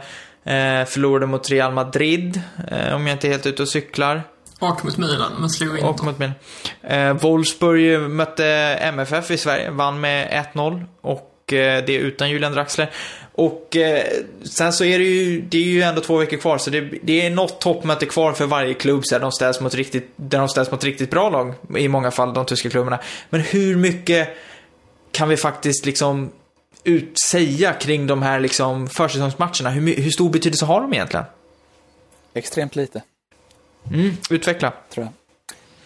eh, 0.44 0.86
förlorade 0.86 1.26
mot 1.26 1.50
Real 1.50 1.74
Madrid. 1.74 2.42
eh, 2.72 2.96
Om 2.96 3.08
jag 3.08 3.16
inte 3.16 3.28
är 3.28 3.32
helt 3.32 3.46
ute 3.46 3.62
och 3.62 3.70
cyklar. 3.70 4.24
Och 4.60 4.86
mot 4.86 4.98
Milan, 4.98 5.32
men 5.40 5.50
slog 5.50 5.76
inte. 5.76 5.88
Och 5.88 6.04
mot. 6.04 6.20
Eh, 6.84 7.14
Wolfsburg 7.14 8.00
mötte 8.10 8.46
MFF 8.82 9.32
i 9.32 9.38
Sverige, 9.38 9.70
vann 9.72 10.00
med 10.02 10.46
1-0. 10.54 10.86
Och 11.02 11.32
det 11.56 11.90
är 11.90 12.00
utan 12.00 12.30
Julian 12.30 12.52
Draxler. 12.52 12.90
Och 13.32 13.76
eh, 13.76 14.04
sen 14.44 14.74
så 14.74 14.84
är 14.84 15.00
det 15.00 15.06
ju, 15.06 15.42
det 15.42 15.58
är 15.58 15.64
ju 15.64 15.82
ändå 15.82 16.02
två 16.02 16.18
veckor 16.18 16.38
kvar, 16.38 16.58
så 16.58 16.70
det, 16.70 16.82
det 17.02 17.26
är 17.26 17.30
något 17.30 17.62
toppmöte 17.62 18.06
kvar 18.06 18.34
för 18.34 18.46
varje 18.46 18.74
klubb 18.74 19.06
så 19.06 19.16
där 19.16 19.20
de 19.20 19.32
ställs 19.32 19.62
mot 19.62 19.76
riktigt, 19.76 20.12
där 20.16 20.40
de 20.40 20.50
ställs 20.50 20.72
mot 20.72 20.84
riktigt 20.84 21.10
bra 21.10 21.30
lag. 21.30 21.54
I 21.78 21.88
många 21.88 22.12
fall, 22.12 22.34
de 22.34 22.46
tyska 22.46 22.70
klubbarna. 22.70 23.00
Men 23.30 23.42
hur 23.42 23.76
mycket 23.76 24.30
kan 25.12 25.30
vi 25.30 25.38
faktiskt 25.38 25.86
liksom 25.86 26.32
utsäga 26.84 27.74
kring 27.74 28.08
de 28.08 28.22
här 28.22 28.40
liksom 28.40 28.88
försäsongsmatcherna? 28.88 29.70
Hur, 29.70 29.96
hur 29.96 30.12
stor 30.12 30.30
betydelse 30.30 30.66
har 30.66 30.82
de 30.82 30.94
egentligen? 30.94 31.26
Extremt 32.34 32.76
lite. 32.76 33.02
Mm, 33.94 34.18
utveckla. 34.30 34.74
tror 34.94 35.06
jag. 35.06 35.14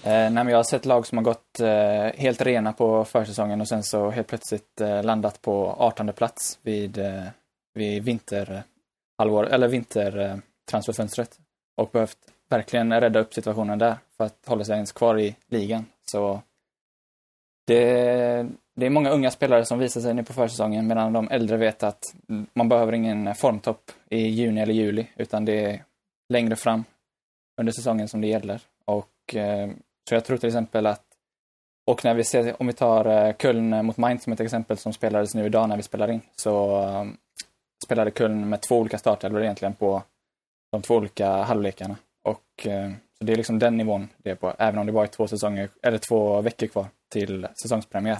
Eh, 0.05 0.09
nej, 0.09 0.31
men 0.31 0.47
jag 0.47 0.57
har 0.57 0.63
sett 0.63 0.85
lag 0.85 1.07
som 1.07 1.17
har 1.17 1.25
gått 1.25 1.59
eh, 1.59 2.21
helt 2.21 2.41
rena 2.41 2.73
på 2.73 3.05
försäsongen 3.05 3.61
och 3.61 3.67
sen 3.67 3.83
så 3.83 4.09
helt 4.09 4.27
plötsligt 4.27 4.81
eh, 4.81 5.03
landat 5.03 5.41
på 5.41 5.75
18 5.79 6.13
plats 6.13 6.59
vid, 6.61 6.97
eh, 6.97 7.23
vid 7.73 8.03
vinterhalvår, 8.03 9.47
eh, 9.47 9.53
eller 9.53 9.67
vintertransferfönstret. 9.67 11.39
Eh, 11.39 11.83
och 11.83 11.89
behövt 11.89 12.17
verkligen 12.49 13.01
rädda 13.01 13.19
upp 13.19 13.33
situationen 13.33 13.79
där 13.79 13.95
för 14.17 14.23
att 14.23 14.45
hålla 14.45 14.63
sig 14.63 14.75
ens 14.75 14.91
kvar 14.91 15.19
i 15.19 15.35
ligan. 15.47 15.85
Så 16.11 16.41
det, 17.67 18.47
det 18.75 18.85
är 18.85 18.89
många 18.89 19.09
unga 19.09 19.31
spelare 19.31 19.65
som 19.65 19.79
visar 19.79 20.01
sig 20.01 20.13
nu 20.13 20.23
på 20.23 20.33
försäsongen 20.33 20.87
medan 20.87 21.13
de 21.13 21.29
äldre 21.31 21.57
vet 21.57 21.83
att 21.83 22.03
man 22.53 22.69
behöver 22.69 22.93
ingen 22.93 23.35
formtopp 23.35 23.91
i 24.09 24.27
juni 24.27 24.61
eller 24.61 24.73
juli 24.73 25.07
utan 25.15 25.45
det 25.45 25.65
är 25.65 25.83
längre 26.29 26.55
fram 26.55 26.83
under 27.57 27.73
säsongen 27.73 28.07
som 28.07 28.21
det 28.21 28.27
gäller. 28.27 28.61
Och 28.85 29.35
eh, 29.35 29.69
så 30.09 30.15
jag 30.15 30.25
tror 30.25 30.37
till 30.37 30.47
exempel 30.47 30.85
att 30.85 31.03
och 31.85 32.05
när 32.05 32.13
vi 32.13 32.23
ser, 32.23 32.61
om 32.61 32.67
vi 32.67 32.73
tar 32.73 33.05
eh, 33.05 33.35
Köln 33.35 33.85
mot 33.85 33.97
Mainz 33.97 34.23
som 34.23 34.33
ett 34.33 34.39
exempel 34.39 34.77
som 34.77 34.93
spelades 34.93 35.35
nu 35.35 35.45
idag 35.45 35.69
när 35.69 35.77
vi 35.77 35.83
spelar 35.83 36.11
in, 36.11 36.21
så 36.35 36.85
um, 36.85 37.17
spelade 37.85 38.11
Köln 38.11 38.49
med 38.49 38.61
två 38.61 38.79
olika 38.79 38.97
startelvor 38.97 39.43
egentligen 39.43 39.73
på 39.73 40.03
de 40.71 40.81
två 40.81 40.95
olika 40.95 41.31
halvlekarna. 41.31 41.95
Och 42.23 42.67
eh, 42.67 42.91
så 43.17 43.23
det 43.23 43.33
är 43.33 43.37
liksom 43.37 43.59
den 43.59 43.77
nivån 43.77 44.09
det 44.17 44.29
är 44.29 44.35
på, 44.35 44.53
även 44.57 44.79
om 44.79 44.85
det 44.85 44.91
bara 44.91 45.03
är 45.03 45.07
två 45.07 45.27
säsonger, 45.27 45.69
eller 45.81 45.97
två 45.97 46.41
veckor 46.41 46.67
kvar 46.67 46.87
till 47.11 47.47
säsongspremiär. 47.61 48.19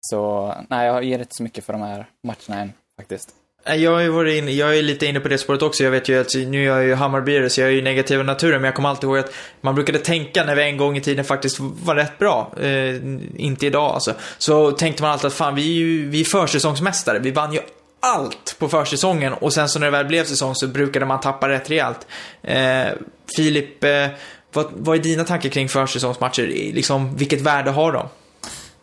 Så 0.00 0.54
nej, 0.68 0.86
jag 0.86 1.04
ger 1.04 1.18
inte 1.18 1.34
så 1.34 1.42
mycket 1.42 1.64
för 1.64 1.72
de 1.72 1.82
här 1.82 2.06
matcherna 2.22 2.62
än 2.62 2.72
faktiskt. 2.96 3.39
Jag 3.64 3.90
har 3.90 4.00
ju 4.00 4.08
varit 4.08 4.42
inne, 4.42 4.50
jag 4.50 4.78
är 4.78 4.82
lite 4.82 5.06
inne 5.06 5.20
på 5.20 5.28
det 5.28 5.38
spåret 5.38 5.62
också. 5.62 5.84
Jag 5.84 5.90
vet 5.90 6.08
ju 6.08 6.20
att 6.20 6.34
nu 6.34 6.62
är 6.62 6.66
jag 6.66 6.84
ju 6.84 6.94
Hammarbyare 6.94 7.50
så 7.50 7.60
jag 7.60 7.68
är 7.68 7.72
ju 7.72 7.82
negativ 7.82 8.18
av 8.20 8.26
naturen. 8.26 8.60
Men 8.60 8.64
jag 8.64 8.74
kommer 8.74 8.88
alltid 8.88 9.04
ihåg 9.04 9.18
att 9.18 9.32
man 9.60 9.74
brukade 9.74 9.98
tänka 9.98 10.44
när 10.44 10.54
vi 10.54 10.62
en 10.62 10.76
gång 10.76 10.96
i 10.96 11.00
tiden 11.00 11.24
faktiskt 11.24 11.56
var 11.60 11.94
rätt 11.94 12.18
bra. 12.18 12.52
Eh, 12.60 12.94
inte 13.36 13.66
idag 13.66 13.94
alltså. 13.94 14.14
Så 14.38 14.70
tänkte 14.70 15.02
man 15.02 15.12
alltid 15.12 15.26
att 15.26 15.34
fan 15.34 15.54
vi 15.54 15.62
är 15.62 15.74
ju 15.74 16.08
vi 16.08 16.20
är 16.20 16.24
försäsongsmästare. 16.24 17.18
Vi 17.18 17.30
vann 17.30 17.52
ju 17.52 17.60
allt 18.00 18.56
på 18.58 18.68
försäsongen 18.68 19.32
och 19.32 19.52
sen 19.52 19.68
så 19.68 19.78
när 19.78 19.86
det 19.86 19.90
väl 19.90 20.06
blev 20.06 20.24
säsong 20.24 20.54
så 20.54 20.66
brukade 20.66 21.06
man 21.06 21.20
tappa 21.20 21.48
rätt 21.48 21.70
rejält. 21.70 22.06
Eh, 22.42 22.86
Filip, 23.36 23.84
eh, 23.84 24.06
vad, 24.52 24.66
vad 24.72 24.98
är 24.98 25.02
dina 25.02 25.24
tankar 25.24 25.48
kring 25.48 25.68
försäsongsmatcher? 25.68 26.46
Liksom, 26.74 27.16
vilket 27.16 27.40
värde 27.40 27.70
har 27.70 27.92
de? 27.92 28.08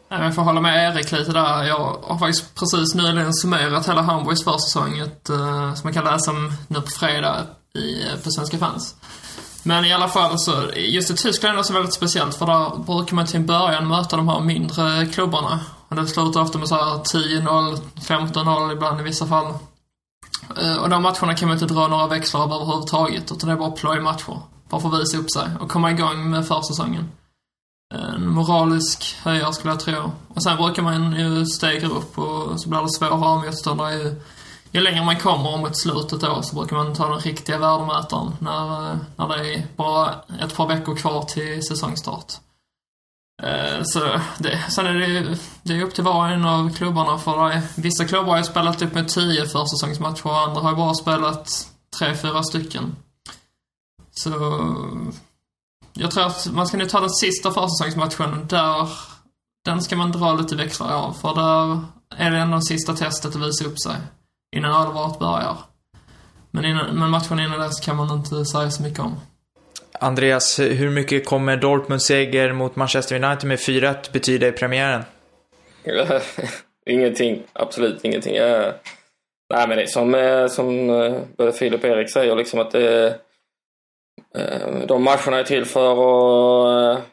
Nej, 0.10 0.22
jag 0.22 0.36
får 0.36 0.42
hålla 0.42 0.62
med 0.62 0.96
Erik 0.96 1.12
lite 1.12 1.32
där. 1.32 1.64
Jag 1.64 1.98
har 2.04 2.18
faktiskt 2.18 2.56
precis 2.56 2.96
nyligen 2.96 3.34
summerat 3.34 3.90
hela 3.90 4.02
Hamburgs 4.02 4.44
försäsong, 4.44 5.00
ett, 5.00 5.30
uh, 5.30 5.74
som 5.74 5.82
man 5.84 5.94
kan 5.94 6.04
läsa 6.04 6.32
om 6.32 6.54
nu 6.68 6.82
på 6.82 6.88
fredag 6.88 7.46
i, 7.76 8.08
eh, 8.08 8.20
på 8.24 8.32
Svenska 8.32 8.58
fans. 8.58 8.96
Men 9.64 9.86
i 9.86 9.94
alla 9.94 10.08
fall 10.08 10.40
så, 10.40 10.52
just 10.76 11.12
i 11.12 11.16
Tyskland 11.16 11.54
är 11.54 11.58
det 11.58 11.64
så 11.64 11.74
väldigt 11.74 11.94
speciellt 11.94 12.36
för 12.36 12.46
där 12.46 12.84
brukar 12.84 13.16
man 13.16 13.26
till 13.26 13.36
en 13.36 13.46
början 13.46 13.88
möta 13.88 14.18
de 14.18 14.28
här 14.30 14.40
mindre 14.40 15.06
klubbarna. 15.06 15.60
Och 15.88 15.96
det 15.96 16.08
slutar 16.08 16.42
ofta 16.42 16.58
med 16.58 16.68
såhär 16.68 17.04
10-0, 17.04 17.78
15-0 17.96 18.72
ibland 18.72 19.02
i 19.02 19.04
vissa 19.04 19.28
fall. 19.28 19.54
Uh, 20.64 20.78
och 20.78 20.90
de 20.90 21.04
matcherna 21.04 21.36
kan 21.36 21.48
man 21.48 21.58
inte 21.58 21.74
dra 21.74 21.88
några 21.88 22.08
växlar 22.08 22.42
av 22.42 22.54
överhuvudtaget, 22.54 23.32
utan 23.32 23.50
det 23.50 23.56
är 23.56 23.60
bara 23.60 23.72
plojmatcher. 23.72 24.40
Bara 24.70 24.82
för 24.82 24.90
att 24.90 25.02
visa 25.02 25.18
upp 25.18 25.32
sig 25.32 25.48
och 25.60 25.72
komma 25.72 25.92
igång 25.92 26.30
med 26.30 26.48
försäsongen 26.48 27.10
Eh, 27.94 28.14
en 28.14 28.28
moralisk 28.28 29.16
höjare 29.24 29.54
skulle 29.54 29.74
jag 29.74 29.80
tro. 29.80 30.12
Och 30.28 30.44
sen 30.44 30.58
brukar 30.58 30.84
man 30.84 31.14
ju 31.14 31.46
stegra 31.46 31.88
upp 31.88 32.18
och 32.18 32.62
så 32.62 32.70
blir 32.70 32.82
det 32.82 32.90
svårare 32.90 33.46
motståndare 33.46 33.94
ju, 33.94 34.16
ju 34.72 34.82
längre 34.82 35.06
man 35.06 35.20
kommer 35.20 35.58
mot 35.58 35.78
slutet 35.78 36.22
då 36.22 36.42
så 36.42 36.56
brukar 36.56 36.76
man 36.76 36.96
ta 36.96 37.10
den 37.10 37.20
riktiga 37.20 37.58
värdemätaren 37.58 38.32
när, 38.40 38.92
eh, 38.92 38.98
när 39.16 39.28
det 39.28 39.54
är 39.54 39.68
bara 39.76 40.16
ett 40.42 40.56
par 40.56 40.68
veckor 40.68 40.96
kvar 40.96 41.24
till 41.24 41.64
säsongstart. 41.68 42.34
Eh, 43.44 43.84
så 43.84 44.20
det, 44.38 44.60
sen 44.70 44.86
är 44.86 44.94
det, 44.94 45.38
det 45.64 45.74
är 45.74 45.84
upp 45.84 45.96
till 45.96 46.04
var 46.04 46.26
och 46.26 46.32
en 46.32 46.46
av 46.46 46.74
klubbarna 46.74 47.18
för 47.18 47.50
det, 47.50 47.64
vissa 47.76 48.06
klubbar 48.06 48.30
har 48.30 48.38
ju 48.38 48.44
spelat 48.44 48.82
upp 48.82 48.94
med 48.94 49.08
tio 49.08 49.46
försäsongsmatcher 49.46 50.28
och 50.28 50.40
andra 50.40 50.62
har 50.62 50.70
ju 50.70 50.76
bara 50.76 50.94
spelat 50.94 51.68
tre, 52.00 52.16
fyra 52.16 52.44
stycken. 52.44 52.96
Så 54.12 54.30
jag 56.00 56.12
tror 56.12 56.26
att 56.26 56.48
man 56.52 56.68
ska 56.68 56.78
nu 56.78 56.86
ta 56.86 57.00
den 57.00 57.10
sista 57.10 57.52
försäsongsmatchen. 57.52 58.48
Där, 58.48 58.90
den 59.66 59.82
ska 59.82 59.96
man 59.96 60.12
dra 60.12 60.34
lite 60.34 60.56
växlar 60.56 60.94
av. 60.94 61.14
För 61.14 61.36
där 61.36 61.84
är 62.18 62.32
det 62.32 62.38
ändå 62.38 62.62
sista 62.62 62.94
testet 62.94 63.36
att 63.36 63.48
visa 63.48 63.66
upp 63.66 63.80
sig. 63.80 63.96
Innan 64.56 64.72
allvaret 64.72 65.20
börjar. 65.20 65.58
Men, 66.52 66.66
innan, 66.66 67.00
men 67.00 67.10
matchen 67.10 67.40
innan 67.40 67.60
dess 67.60 67.80
kan 67.80 67.96
man 67.96 68.18
inte 68.18 68.46
säga 68.46 68.72
så 68.72 68.84
mycket 68.84 69.00
om. 69.00 69.16
Andreas, 70.00 70.60
hur 70.60 70.90
mycket 70.90 71.26
kommer 71.26 71.58
Dortmunds 71.58 72.06
seger 72.06 72.54
mot 72.54 72.76
Manchester 72.76 73.24
United 73.24 73.48
med 73.48 73.60
4-1 73.60 74.12
betyda 74.12 74.48
i 74.48 74.52
premiären? 74.52 75.04
ingenting. 76.86 77.44
Absolut 77.54 78.06
ingenting. 78.06 78.36
Jag... 78.36 78.74
Nej, 79.54 79.68
men 79.68 79.78
det 79.78 79.84
är 79.84 79.88
som, 79.88 80.16
eh, 80.16 80.48
som 80.48 80.90
eh, 80.90 81.22
både 81.38 81.54
Filip 81.54 81.84
och 81.84 81.90
Erik 81.90 82.12
säger, 82.12 82.36
liksom 82.36 82.60
att 82.60 82.72
det 82.72 83.20
Eh, 84.36 84.86
de 84.88 85.04
matcherna 85.04 85.40
är 85.40 85.44
till 85.44 85.66
för 85.66 85.92
att 85.92 86.98
eh, 86.98 87.04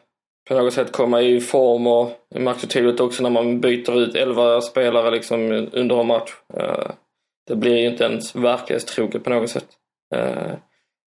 på 0.47 0.53
något 0.53 0.73
sätt 0.73 0.91
komma 0.91 1.21
i 1.21 1.41
form 1.41 1.87
och 1.87 2.11
det 2.29 2.39
märks 2.39 2.63
ju 2.63 2.67
tydligt 2.67 2.99
också 2.99 3.23
när 3.23 3.29
man 3.29 3.61
byter 3.61 3.99
ut 3.99 4.15
11 4.15 4.61
spelare 4.61 5.11
liksom 5.11 5.69
under 5.71 5.99
en 5.99 6.07
match. 6.07 6.31
Eh, 6.53 6.87
det 7.47 7.55
blir 7.55 7.77
ju 7.77 7.87
inte 7.87 8.03
ens 8.03 8.35
verklighetstroget 8.35 9.23
på 9.23 9.29
något 9.29 9.49
sätt. 9.49 9.67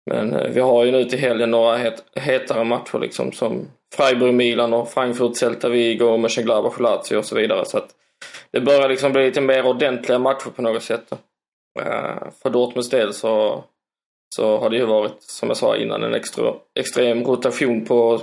Men 0.09 0.53
vi 0.53 0.59
har 0.59 0.85
ju 0.85 0.91
nu 0.91 1.03
till 1.03 1.19
helgen 1.19 1.51
några 1.51 1.77
het, 1.77 2.03
hetare 2.15 2.63
matcher 2.63 2.99
liksom 2.99 3.31
som 3.31 3.67
Freiburg-Milan 3.95 4.73
och 4.73 4.87
Frankfurt-Celta 4.87 5.69
Vigo 5.69 6.05
och 6.05 6.19
Mönchengladbach 6.19 6.79
Lazio 6.79 7.17
och 7.17 7.25
så 7.25 7.35
vidare. 7.35 7.65
Så 7.65 7.77
att 7.77 7.89
det 8.51 8.61
börjar 8.61 8.89
liksom 8.89 9.11
bli 9.11 9.25
lite 9.25 9.41
mer 9.41 9.65
ordentliga 9.65 10.19
matcher 10.19 10.49
på 10.55 10.61
något 10.61 10.83
sätt. 10.83 11.13
För 12.41 12.49
Dortmunds 12.49 12.89
del 12.89 13.13
så 13.13 13.63
så 14.35 14.57
har 14.57 14.69
det 14.69 14.77
ju 14.77 14.85
varit, 14.85 15.23
som 15.23 15.47
jag 15.49 15.57
sa 15.57 15.77
innan, 15.77 16.03
en 16.03 16.13
extra, 16.13 16.53
extrem 16.79 17.23
rotation 17.23 17.85
på, 17.85 18.21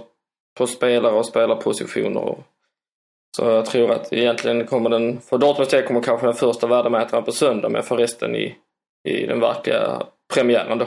på 0.59 0.66
spelare 0.66 1.14
och 1.14 1.26
spelarpositioner. 1.26 2.36
Så 3.36 3.44
jag 3.44 3.66
tror 3.66 3.90
att 3.90 4.12
egentligen 4.12 4.66
kommer 4.66 4.90
den, 4.90 5.20
för 5.20 5.38
Dortmunds 5.38 5.70
del 5.70 5.86
kommer 5.86 6.02
kanske 6.02 6.26
den 6.26 6.34
första 6.34 6.66
värdemätaren 6.66 7.24
på 7.24 7.32
söndag, 7.32 7.68
men 7.68 7.82
för 7.82 7.96
resten 7.96 8.36
i, 8.36 8.57
i 9.09 9.26
den 9.26 9.40
verkliga 9.40 10.02
premiären 10.34 10.78
då. 10.78 10.86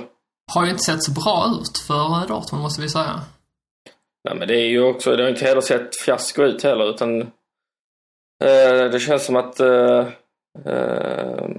Har 0.54 0.66
ju 0.66 0.70
inte 0.72 0.84
sett 0.84 1.04
så 1.04 1.12
bra 1.12 1.46
ut 1.62 1.78
för 1.88 2.28
Dortmund, 2.28 2.64
måste 2.64 2.82
vi 2.82 2.90
säga. 2.90 3.22
Nej, 4.24 4.36
men 4.36 4.48
det 4.48 4.56
är 4.56 4.68
ju 4.68 4.84
också, 4.84 5.16
det 5.16 5.24
har 5.24 5.30
inte 5.30 5.46
heller 5.46 5.62
sett 5.62 5.96
fiasko 5.96 6.44
ut 6.44 6.64
heller, 6.64 6.90
utan 6.90 7.22
eh, 8.44 8.92
det 8.92 9.00
känns 9.00 9.26
som 9.26 9.36
att 9.36 9.60
eh, 9.60 10.08
eh, 10.66 11.50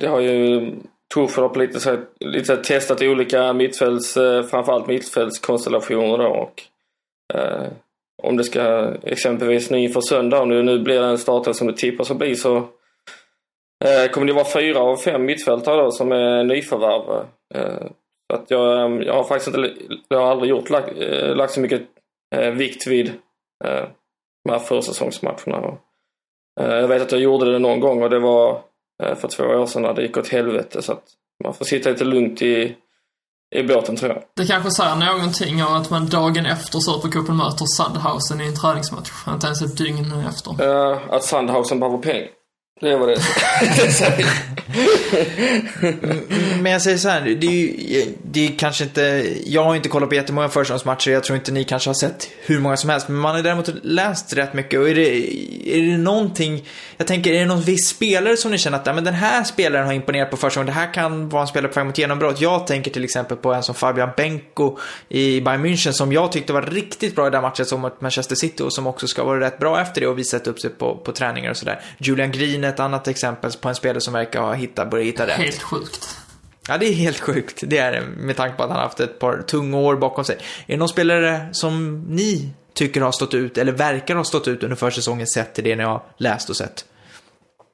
det 0.00 0.06
har 0.06 0.20
ju 0.20 0.72
Tuffel 1.14 1.42
har 1.42 1.48
på 1.48 1.58
lite, 1.58 1.80
så, 1.80 1.98
lite 2.20 2.56
testat 2.56 3.02
olika 3.02 3.52
mittfälts, 3.52 4.16
eh, 4.16 4.42
framförallt 4.42 4.86
mittfältskonstellationer 4.86 6.18
då 6.18 6.28
och 6.28 6.62
eh, 7.34 7.66
om 8.22 8.36
det 8.36 8.44
ska 8.44 8.94
exempelvis 9.02 9.70
nu 9.70 9.78
inför 9.78 10.00
söndag, 10.00 10.40
om 10.40 10.48
det 10.48 10.62
nu 10.62 10.78
blir 10.78 11.00
den 11.00 11.18
starten 11.18 11.54
som 11.54 11.66
det 11.66 11.76
tippas 11.76 12.10
att 12.10 12.16
bli 12.16 12.36
så 12.36 12.56
eh, 13.84 14.10
kommer 14.10 14.26
det 14.26 14.32
vara 14.32 14.52
fyra 14.54 14.80
av 14.80 14.96
fem 14.96 15.24
mittfältare 15.24 15.82
då 15.82 15.90
som 15.90 16.12
är 16.12 16.44
nyförvärv. 16.44 17.26
Eh, 17.54 17.86
så 18.30 18.36
att 18.36 18.50
jag, 18.50 18.92
eh, 18.92 19.06
jag 19.06 19.14
har 19.14 19.24
faktiskt 19.24 19.56
inte, 19.56 19.74
jag 20.08 20.18
har 20.18 20.30
aldrig 20.30 20.50
gjort, 20.50 20.70
lagt, 20.70 20.98
eh, 20.98 21.36
lagt 21.36 21.52
så 21.52 21.60
mycket 21.60 21.82
eh, 22.36 22.50
vikt 22.50 22.86
vid 22.86 23.08
eh, 23.64 23.84
de 24.44 24.50
här 24.50 24.58
försäsongsmatcherna. 24.58 25.76
jag 26.60 26.88
vet 26.88 27.02
att 27.02 27.12
jag 27.12 27.20
gjorde 27.20 27.52
det 27.52 27.58
någon 27.58 27.80
gång 27.80 28.02
och 28.02 28.10
det 28.10 28.18
var 28.18 28.62
för 28.98 29.28
två 29.28 29.44
år 29.44 29.66
sedan 29.66 29.82
när 29.82 29.94
det 29.94 30.02
gick 30.02 30.16
åt 30.16 30.28
helvete. 30.28 30.82
Så 30.82 30.92
att 30.92 31.04
man 31.44 31.54
får 31.54 31.64
sitta 31.64 31.90
lite 31.90 32.04
lugnt 32.04 32.42
i, 32.42 32.76
i 33.56 33.62
båten 33.62 33.96
tror 33.96 34.12
jag. 34.12 34.22
Det 34.36 34.46
kanske 34.46 34.70
säger 34.70 34.94
någonting 34.94 35.64
om 35.64 35.74
att 35.74 35.90
man 35.90 36.06
dagen 36.08 36.46
efter 36.46 36.78
Supercupen 36.78 37.36
möter 37.36 37.66
Sandhausen 37.76 38.40
i 38.40 38.46
en 38.46 38.56
träningsmatch. 38.56 39.10
Inte 39.28 39.46
ens 39.46 39.62
ett 39.62 39.76
dygn 39.76 40.12
efter. 40.28 40.54
Ja, 40.58 41.00
att 41.10 41.24
Sandhausen 41.24 41.80
behöver 41.80 41.98
pengar. 41.98 42.28
Det 42.80 42.96
var 42.96 43.06
det 43.06 43.16
Mm, 45.12 45.98
mm, 46.02 46.62
men 46.62 46.72
jag 46.72 46.82
säger 46.82 46.98
så 46.98 47.08
här, 47.08 47.20
det 47.20 47.46
är 47.46 47.50
ju, 47.50 48.04
det 48.22 48.46
är 48.46 48.52
kanske 48.58 48.84
inte, 48.84 49.26
jag 49.46 49.64
har 49.64 49.76
inte 49.76 49.88
kollat 49.88 50.08
på 50.08 50.14
jättemånga 50.14 50.48
försäsongsmatcher, 50.48 51.10
jag 51.10 51.24
tror 51.24 51.36
inte 51.36 51.52
ni 51.52 51.64
kanske 51.64 51.88
har 51.90 51.94
sett 51.94 52.28
hur 52.40 52.60
många 52.60 52.76
som 52.76 52.90
helst, 52.90 53.08
men 53.08 53.18
man 53.18 53.34
har 53.34 53.42
däremot 53.42 53.70
läst 53.82 54.32
rätt 54.32 54.54
mycket 54.54 54.80
och 54.80 54.88
är 54.88 54.94
det, 54.94 55.08
är 55.76 55.82
det 55.82 55.98
någonting, 55.98 56.64
jag 56.96 57.06
tänker, 57.06 57.32
är 57.32 57.40
det 57.40 57.46
någon 57.46 57.62
viss 57.62 57.88
spelare 57.88 58.36
som 58.36 58.50
ni 58.50 58.58
känner 58.58 58.78
att, 58.78 58.86
ja, 58.86 58.92
men 58.92 59.04
den 59.04 59.14
här 59.14 59.44
spelaren 59.44 59.86
har 59.86 59.92
imponerat 59.92 60.30
på 60.30 60.36
försäsongen, 60.36 60.66
det 60.66 60.72
här 60.72 60.94
kan 60.94 61.28
vara 61.28 61.42
en 61.42 61.48
spelare 61.48 61.72
på 61.72 61.80
väg 61.80 61.86
mot 61.86 61.98
genombrott. 61.98 62.40
Jag 62.40 62.66
tänker 62.66 62.90
till 62.90 63.04
exempel 63.04 63.36
på 63.36 63.54
en 63.54 63.62
som 63.62 63.74
Fabian 63.74 64.10
Benko 64.16 64.78
i 65.08 65.40
Bayern 65.40 65.66
München 65.66 65.92
som 65.92 66.12
jag 66.12 66.32
tyckte 66.32 66.52
var 66.52 66.62
riktigt 66.62 67.14
bra 67.14 67.26
i 67.26 67.30
den 67.30 67.42
matchen 67.42 67.66
som 67.66 67.80
mot 67.80 68.00
Manchester 68.00 68.36
City 68.36 68.62
och 68.62 68.72
som 68.72 68.86
också 68.86 69.06
ska 69.06 69.24
vara 69.24 69.40
rätt 69.40 69.58
bra 69.58 69.80
efter 69.80 70.00
det 70.00 70.06
och 70.06 70.18
visat 70.18 70.46
upp 70.46 70.60
sig 70.60 70.70
på, 70.70 70.96
på 70.96 71.12
träningar 71.12 71.50
och 71.50 71.56
sådär. 71.56 71.80
Julian 71.98 72.32
Green 72.32 72.64
är 72.64 72.68
ett 72.68 72.80
annat 72.80 73.08
exempel 73.08 73.52
på 73.60 73.68
en 73.68 73.74
spelare 73.74 74.00
som 74.00 74.14
verkar 74.14 74.40
ha 74.40 74.52
hittat, 74.52 74.90
börjat 74.98 75.14
hitta 75.14 75.26
rätt. 75.26 75.36
Helt 75.36 75.62
sjukt. 75.62 76.16
Ja, 76.68 76.78
det 76.78 76.86
är 76.86 76.94
helt 76.94 77.20
sjukt. 77.20 77.62
Det 77.66 77.78
är 77.78 77.92
det, 77.92 78.00
med 78.00 78.36
tanke 78.36 78.56
på 78.56 78.62
att 78.62 78.68
han 78.68 78.76
har 78.76 78.84
haft 78.84 79.00
ett 79.00 79.18
par 79.18 79.42
tunga 79.42 79.76
år 79.76 79.96
bakom 79.96 80.24
sig. 80.24 80.36
Är 80.66 80.72
det 80.72 80.76
någon 80.76 80.88
spelare 80.88 81.48
som 81.52 82.04
ni 82.08 82.50
tycker 82.74 83.00
har 83.00 83.12
stått 83.12 83.34
ut, 83.34 83.58
eller 83.58 83.72
verkar 83.72 84.16
ha 84.16 84.24
stått 84.24 84.48
ut 84.48 84.62
under 84.62 84.76
försäsongen 84.76 85.26
sett 85.26 85.54
till 85.54 85.64
det 85.64 85.76
ni 85.76 85.82
har 85.82 86.02
läst 86.18 86.50
och 86.50 86.56
sett? 86.56 86.84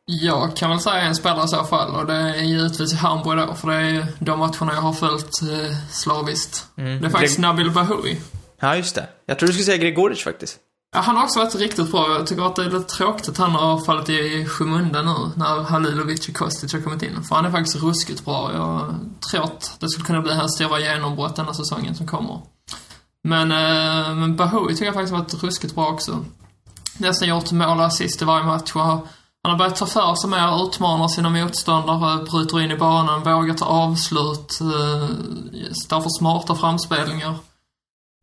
Jag 0.06 0.56
kan 0.56 0.70
väl 0.70 0.80
säga 0.80 1.00
en 1.00 1.14
spelare 1.14 1.44
i 1.44 1.48
så 1.48 1.64
fall 1.64 1.94
och 1.94 2.06
det 2.06 2.14
är 2.14 2.42
givetvis 2.42 2.92
i 2.92 2.96
Hamburg 2.96 3.38
då, 3.38 3.54
för 3.54 3.68
det 3.68 3.74
är 3.74 4.06
de 4.18 4.38
matcherna 4.38 4.72
jag 4.74 4.80
har 4.80 4.92
följt 4.92 5.42
eh, 5.42 5.76
slaviskt. 5.90 6.66
Mm. 6.76 7.00
Det 7.00 7.06
är 7.06 7.10
faktiskt 7.10 7.36
Greg... 7.36 7.42
Nabil 7.42 7.70
Bahoui. 7.70 8.16
Ja, 8.60 8.76
just 8.76 8.94
det. 8.94 9.06
Jag 9.26 9.38
tror 9.38 9.46
du 9.46 9.52
skulle 9.52 9.64
säga 9.64 9.76
Gregoric 9.76 10.24
faktiskt. 10.24 10.58
Ja, 10.94 11.00
han 11.00 11.16
har 11.16 11.24
också 11.24 11.38
varit 11.38 11.54
riktigt 11.54 11.90
bra. 11.90 12.12
Jag 12.12 12.26
tycker 12.26 12.46
att 12.46 12.56
det 12.56 12.64
är 12.64 12.70
lite 12.70 12.94
tråkigt 12.94 13.28
att 13.28 13.38
han 13.38 13.50
har 13.50 13.78
fallit 13.78 14.08
i 14.08 14.46
skymundan 14.46 15.04
nu 15.04 15.30
när 15.36 15.62
Halilovic 15.62 16.28
och 16.28 16.34
Kostic 16.34 16.72
har 16.72 16.80
kommit 16.80 17.02
in. 17.02 17.22
För 17.22 17.36
han 17.36 17.44
är 17.44 17.50
faktiskt 17.50 17.82
ruskigt 17.82 18.24
bra. 18.24 18.50
Jag 18.54 18.94
tror 19.30 19.44
att 19.44 19.76
det 19.80 19.88
skulle 19.88 20.06
kunna 20.06 20.20
bli 20.20 20.34
hans 20.34 20.54
stora 20.54 20.80
genombrott 20.80 21.36
denna 21.36 21.54
säsongen 21.54 21.94
som 21.94 22.06
kommer. 22.06 22.40
Men, 23.24 23.52
eh, 23.52 24.14
men 24.14 24.36
Bahoui 24.36 24.72
tycker 24.72 24.84
jag 24.84 24.94
faktiskt 24.94 25.12
har 25.12 25.20
varit 25.20 25.42
ruskigt 25.42 25.74
bra 25.74 25.88
också. 25.88 26.24
Nästan 26.98 27.28
gjort 27.28 27.52
mål 27.52 27.78
och 27.78 27.84
assist 27.84 28.22
i 28.22 28.24
varje 28.24 28.46
match 28.46 28.72
han 28.74 29.50
har 29.50 29.58
börjat 29.58 29.76
ta 29.76 29.86
för 29.86 30.14
sig 30.14 30.30
mer, 30.30 30.66
utmanar 30.66 31.08
sina 31.08 31.30
motståndare, 31.30 32.24
bryter 32.24 32.60
in 32.60 32.70
i 32.70 32.76
banan, 32.76 33.22
vågar 33.22 33.54
ta 33.54 33.64
avslut, 33.64 34.60
eh, 34.60 35.08
står 35.84 36.00
för 36.00 36.18
smarta 36.18 36.54
framspelningar. 36.54 37.34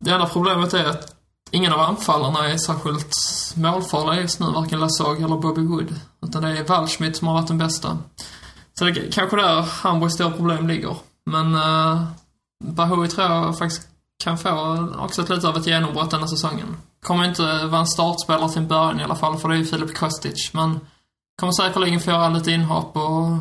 Det 0.04 0.10
enda 0.10 0.26
problemet 0.26 0.74
är 0.74 0.84
att 0.84 1.21
ingen 1.52 1.72
av 1.72 1.80
anfallarna 1.80 2.48
är 2.48 2.56
särskilt 2.56 3.14
målfarliga 3.54 4.20
just 4.20 4.40
nu, 4.40 4.46
varken 4.46 4.80
Lasag 4.80 5.22
eller 5.22 5.36
Bobby 5.36 5.62
Wood. 5.62 5.94
Utan 6.26 6.42
det 6.42 6.58
är 6.58 6.64
Waldschmidt 6.64 7.16
som 7.16 7.28
har 7.28 7.34
varit 7.34 7.48
den 7.48 7.58
bästa. 7.58 7.98
Så 8.78 8.84
det 8.84 8.90
är 8.90 9.12
kanske 9.12 9.36
där 9.36 9.62
Hamburgs 9.62 10.14
stora 10.14 10.30
problem 10.30 10.68
ligger. 10.68 10.96
Men 11.26 11.54
eh, 11.54 12.04
Bahoui 12.64 13.08
tror 13.08 13.30
jag 13.30 13.58
faktiskt 13.58 13.88
kan 14.24 14.38
få 14.38 14.88
också 14.98 15.22
ett 15.22 15.28
lite 15.28 15.48
av 15.48 15.56
ett 15.56 15.66
genombrott 15.66 16.10
denna 16.10 16.26
säsongen. 16.26 16.76
Kommer 17.02 17.24
inte 17.24 17.66
vara 17.66 17.80
en 17.80 17.86
startspelare 17.86 18.48
till 18.48 18.62
en 18.62 18.68
början 18.68 19.00
i 19.00 19.04
alla 19.04 19.14
fall, 19.14 19.38
för 19.38 19.48
det 19.48 19.54
är 19.54 19.58
ju 19.58 19.64
Filip 19.64 19.94
Kostic. 19.94 20.54
Men 20.54 20.80
kommer 21.40 21.52
säkerligen 21.52 22.00
få 22.00 22.10
göra 22.10 22.28
lite 22.28 22.50
inhopp 22.50 22.96
och 22.96 23.38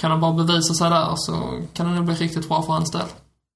kan 0.00 0.10
han 0.10 0.20
bara 0.20 0.32
bevisa 0.32 0.74
sig 0.74 0.90
där 0.90 1.14
så 1.16 1.62
kan 1.72 1.86
det 1.86 1.94
nog 1.94 2.04
bli 2.04 2.14
riktigt 2.14 2.48
bra 2.48 2.62
för 2.62 2.72
hans 2.72 2.90
del. 2.90 3.06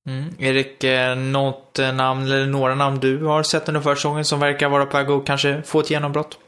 Mm. 0.08 0.34
Erik, 0.38 0.84
eh, 0.84 1.16
något 1.16 1.78
eh, 1.78 1.92
namn 1.92 2.24
eller 2.24 2.46
några 2.46 2.74
namn 2.74 3.00
du 3.00 3.24
har 3.24 3.42
sett 3.42 3.68
under 3.68 3.80
försäsongen 3.80 4.24
som 4.24 4.40
verkar 4.40 4.68
vara 4.68 4.86
på 4.86 4.96
väg 4.96 5.10
att 5.10 5.26
kanske 5.26 5.62
få 5.62 5.80
ett 5.80 5.90
genombrott? 5.90 6.38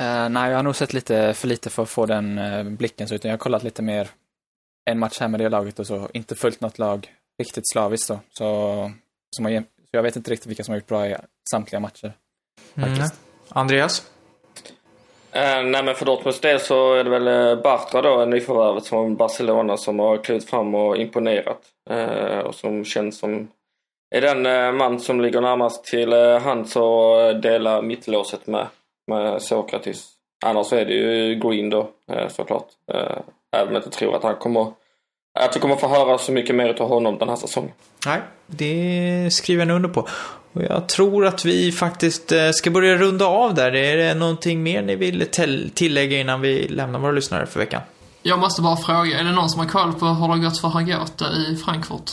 Uh, 0.00 0.28
nej, 0.28 0.50
jag 0.50 0.58
har 0.58 0.62
nog 0.62 0.76
sett 0.76 0.92
lite 0.92 1.34
för 1.34 1.48
lite 1.48 1.70
för 1.70 1.82
att 1.82 1.88
få 1.88 2.06
den 2.06 2.38
uh, 2.38 2.64
blicken, 2.64 3.08
så 3.08 3.14
utan 3.14 3.28
jag 3.28 3.32
har 3.32 3.38
kollat 3.38 3.62
lite 3.62 3.82
mer 3.82 4.08
en 4.90 4.98
match 4.98 5.20
här 5.20 5.28
med 5.28 5.40
det 5.40 5.48
laget 5.48 5.78
och 5.78 5.86
så, 5.86 6.08
inte 6.12 6.34
följt 6.34 6.60
något 6.60 6.78
lag 6.78 7.14
riktigt 7.42 7.70
slaviskt 7.72 8.08
då. 8.08 8.20
Så, 8.30 8.44
som 9.36 9.44
har, 9.44 9.60
så 9.60 9.64
jag 9.90 10.02
vet 10.02 10.16
inte 10.16 10.30
riktigt 10.30 10.46
vilka 10.46 10.64
som 10.64 10.72
har 10.72 10.76
gjort 10.76 10.86
bra 10.86 11.08
i 11.08 11.16
samtliga 11.50 11.80
matcher. 11.80 12.12
Mm. 12.74 13.08
Andreas? 13.48 14.11
Uh, 15.36 15.64
nej 15.64 15.84
men 15.84 15.94
för 15.94 16.06
Dortmunds 16.06 16.40
del 16.40 16.60
så 16.60 16.94
är 16.94 17.04
det 17.04 17.10
väl 17.10 17.28
eh, 17.28 17.62
Bartra 17.62 18.02
då, 18.02 18.24
nyförvärvet 18.24 18.86
från 18.86 19.16
Barcelona 19.16 19.76
som 19.76 19.98
har 19.98 20.16
klivit 20.16 20.50
fram 20.50 20.74
och 20.74 20.96
imponerat. 20.96 21.60
Uh, 21.90 22.38
och 22.38 22.54
som 22.54 22.84
känns 22.84 23.18
som 23.18 23.48
är 24.14 24.20
den 24.20 24.46
uh, 24.46 24.72
man 24.72 25.00
som 25.00 25.20
ligger 25.20 25.40
närmast 25.40 25.84
till 25.84 26.12
uh, 26.12 26.38
hands 26.38 26.76
och 26.76 27.40
dela 27.40 27.82
mittlåset 27.82 28.46
med, 28.46 28.66
med 29.06 29.42
Sokratis. 29.42 30.08
Annars 30.44 30.72
är 30.72 30.84
det 30.84 30.94
ju 30.94 31.34
Green 31.34 31.70
då 31.70 31.88
såklart. 32.28 32.66
även 33.52 33.68
om 33.68 33.74
jag 33.74 33.76
inte 33.76 33.90
tror 33.90 34.16
att 34.16 34.22
han 34.22 34.36
kommer 34.36 34.72
att 35.38 35.56
vi 35.56 35.60
kommer 35.60 35.76
få 35.76 35.88
höra 35.88 36.18
så 36.18 36.32
mycket 36.32 36.54
mer 36.54 36.82
av 36.82 36.88
honom 36.88 37.18
den 37.18 37.28
här 37.28 37.36
säsongen. 37.36 37.72
Nej, 38.06 38.20
det 38.46 39.28
skriver 39.32 39.66
jag 39.66 39.76
under 39.76 39.88
på. 39.88 40.08
Och 40.52 40.62
jag 40.62 40.88
tror 40.88 41.26
att 41.26 41.44
vi 41.44 41.72
faktiskt 41.72 42.32
eh, 42.32 42.50
ska 42.50 42.70
börja 42.70 42.96
runda 42.96 43.26
av 43.26 43.54
där. 43.54 43.74
Är 43.74 43.96
det 43.96 44.14
någonting 44.14 44.62
mer 44.62 44.82
ni 44.82 44.96
vill 44.96 45.26
tillägga 45.74 46.20
innan 46.20 46.40
vi 46.40 46.68
lämnar 46.68 46.98
våra 46.98 47.12
lyssnare 47.12 47.46
för 47.46 47.60
veckan? 47.60 47.82
Jag 48.22 48.38
måste 48.38 48.62
bara 48.62 48.76
fråga, 48.76 49.20
är 49.20 49.24
det 49.24 49.32
någon 49.32 49.50
som 49.50 49.60
har 49.60 49.68
koll 49.68 49.92
på 49.92 50.06
hur 50.06 50.28
det 50.28 50.34
har 50.34 50.38
gått 50.38 50.60
för 50.60 50.68
Hagota 50.68 51.24
i 51.32 51.56
Frankfurt? 51.64 52.10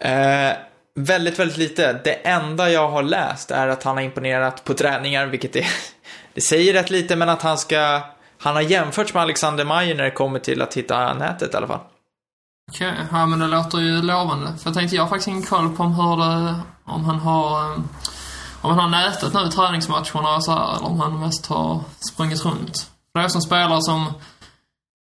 Eh, 0.00 0.56
väldigt, 0.94 1.38
väldigt 1.38 1.56
lite. 1.56 2.00
Det 2.04 2.12
enda 2.12 2.70
jag 2.70 2.88
har 2.88 3.02
läst 3.02 3.50
är 3.50 3.68
att 3.68 3.82
han 3.82 3.96
har 3.96 4.04
imponerat 4.04 4.64
på 4.64 4.74
träningar, 4.74 5.26
vilket 5.26 5.56
är, 5.56 5.66
det 6.34 6.40
säger 6.40 6.72
rätt 6.72 6.90
lite, 6.90 7.16
men 7.16 7.28
att 7.28 7.42
han 7.42 7.58
ska, 7.58 8.00
han 8.38 8.54
har 8.54 8.62
jämförts 8.62 9.14
med 9.14 9.22
Alexander 9.22 9.64
Mayer 9.64 9.94
när 9.94 10.04
det 10.04 10.10
kommer 10.10 10.38
till 10.38 10.62
att 10.62 10.74
hitta 10.74 11.14
nätet 11.14 11.54
i 11.54 11.56
alla 11.56 11.66
fall. 11.66 11.80
Okej, 12.68 12.92
okay. 12.92 13.04
ja 13.12 13.26
men 13.26 13.38
det 13.38 13.46
låter 13.46 13.78
ju 13.78 14.02
lovande. 14.02 14.46
För 14.46 14.70
jag 14.70 14.74
tänkte, 14.74 14.96
jag 14.96 15.02
har 15.02 15.08
faktiskt 15.08 15.28
ingen 15.28 15.42
koll 15.42 15.76
på 15.76 15.82
om 15.82 15.94
hur 15.94 16.16
det, 16.16 16.54
om 16.84 17.04
han 17.04 17.18
har, 17.18 17.72
eh, 17.72 17.78
om 18.60 18.70
han 18.70 18.78
har 18.78 18.88
nätat 18.88 19.34
nu 19.34 19.40
i 19.40 19.50
träningsmatcherna 19.50 20.36
och 20.36 20.44
så 20.44 20.52
här, 20.52 20.76
eller 20.76 20.86
om 20.86 21.00
han 21.00 21.20
mest 21.20 21.46
har 21.46 21.80
sprungit 22.12 22.44
runt. 22.44 22.90
Det 23.14 23.20
är 23.20 23.28
som 23.28 23.40
spelare 23.40 23.82
som, 23.82 24.12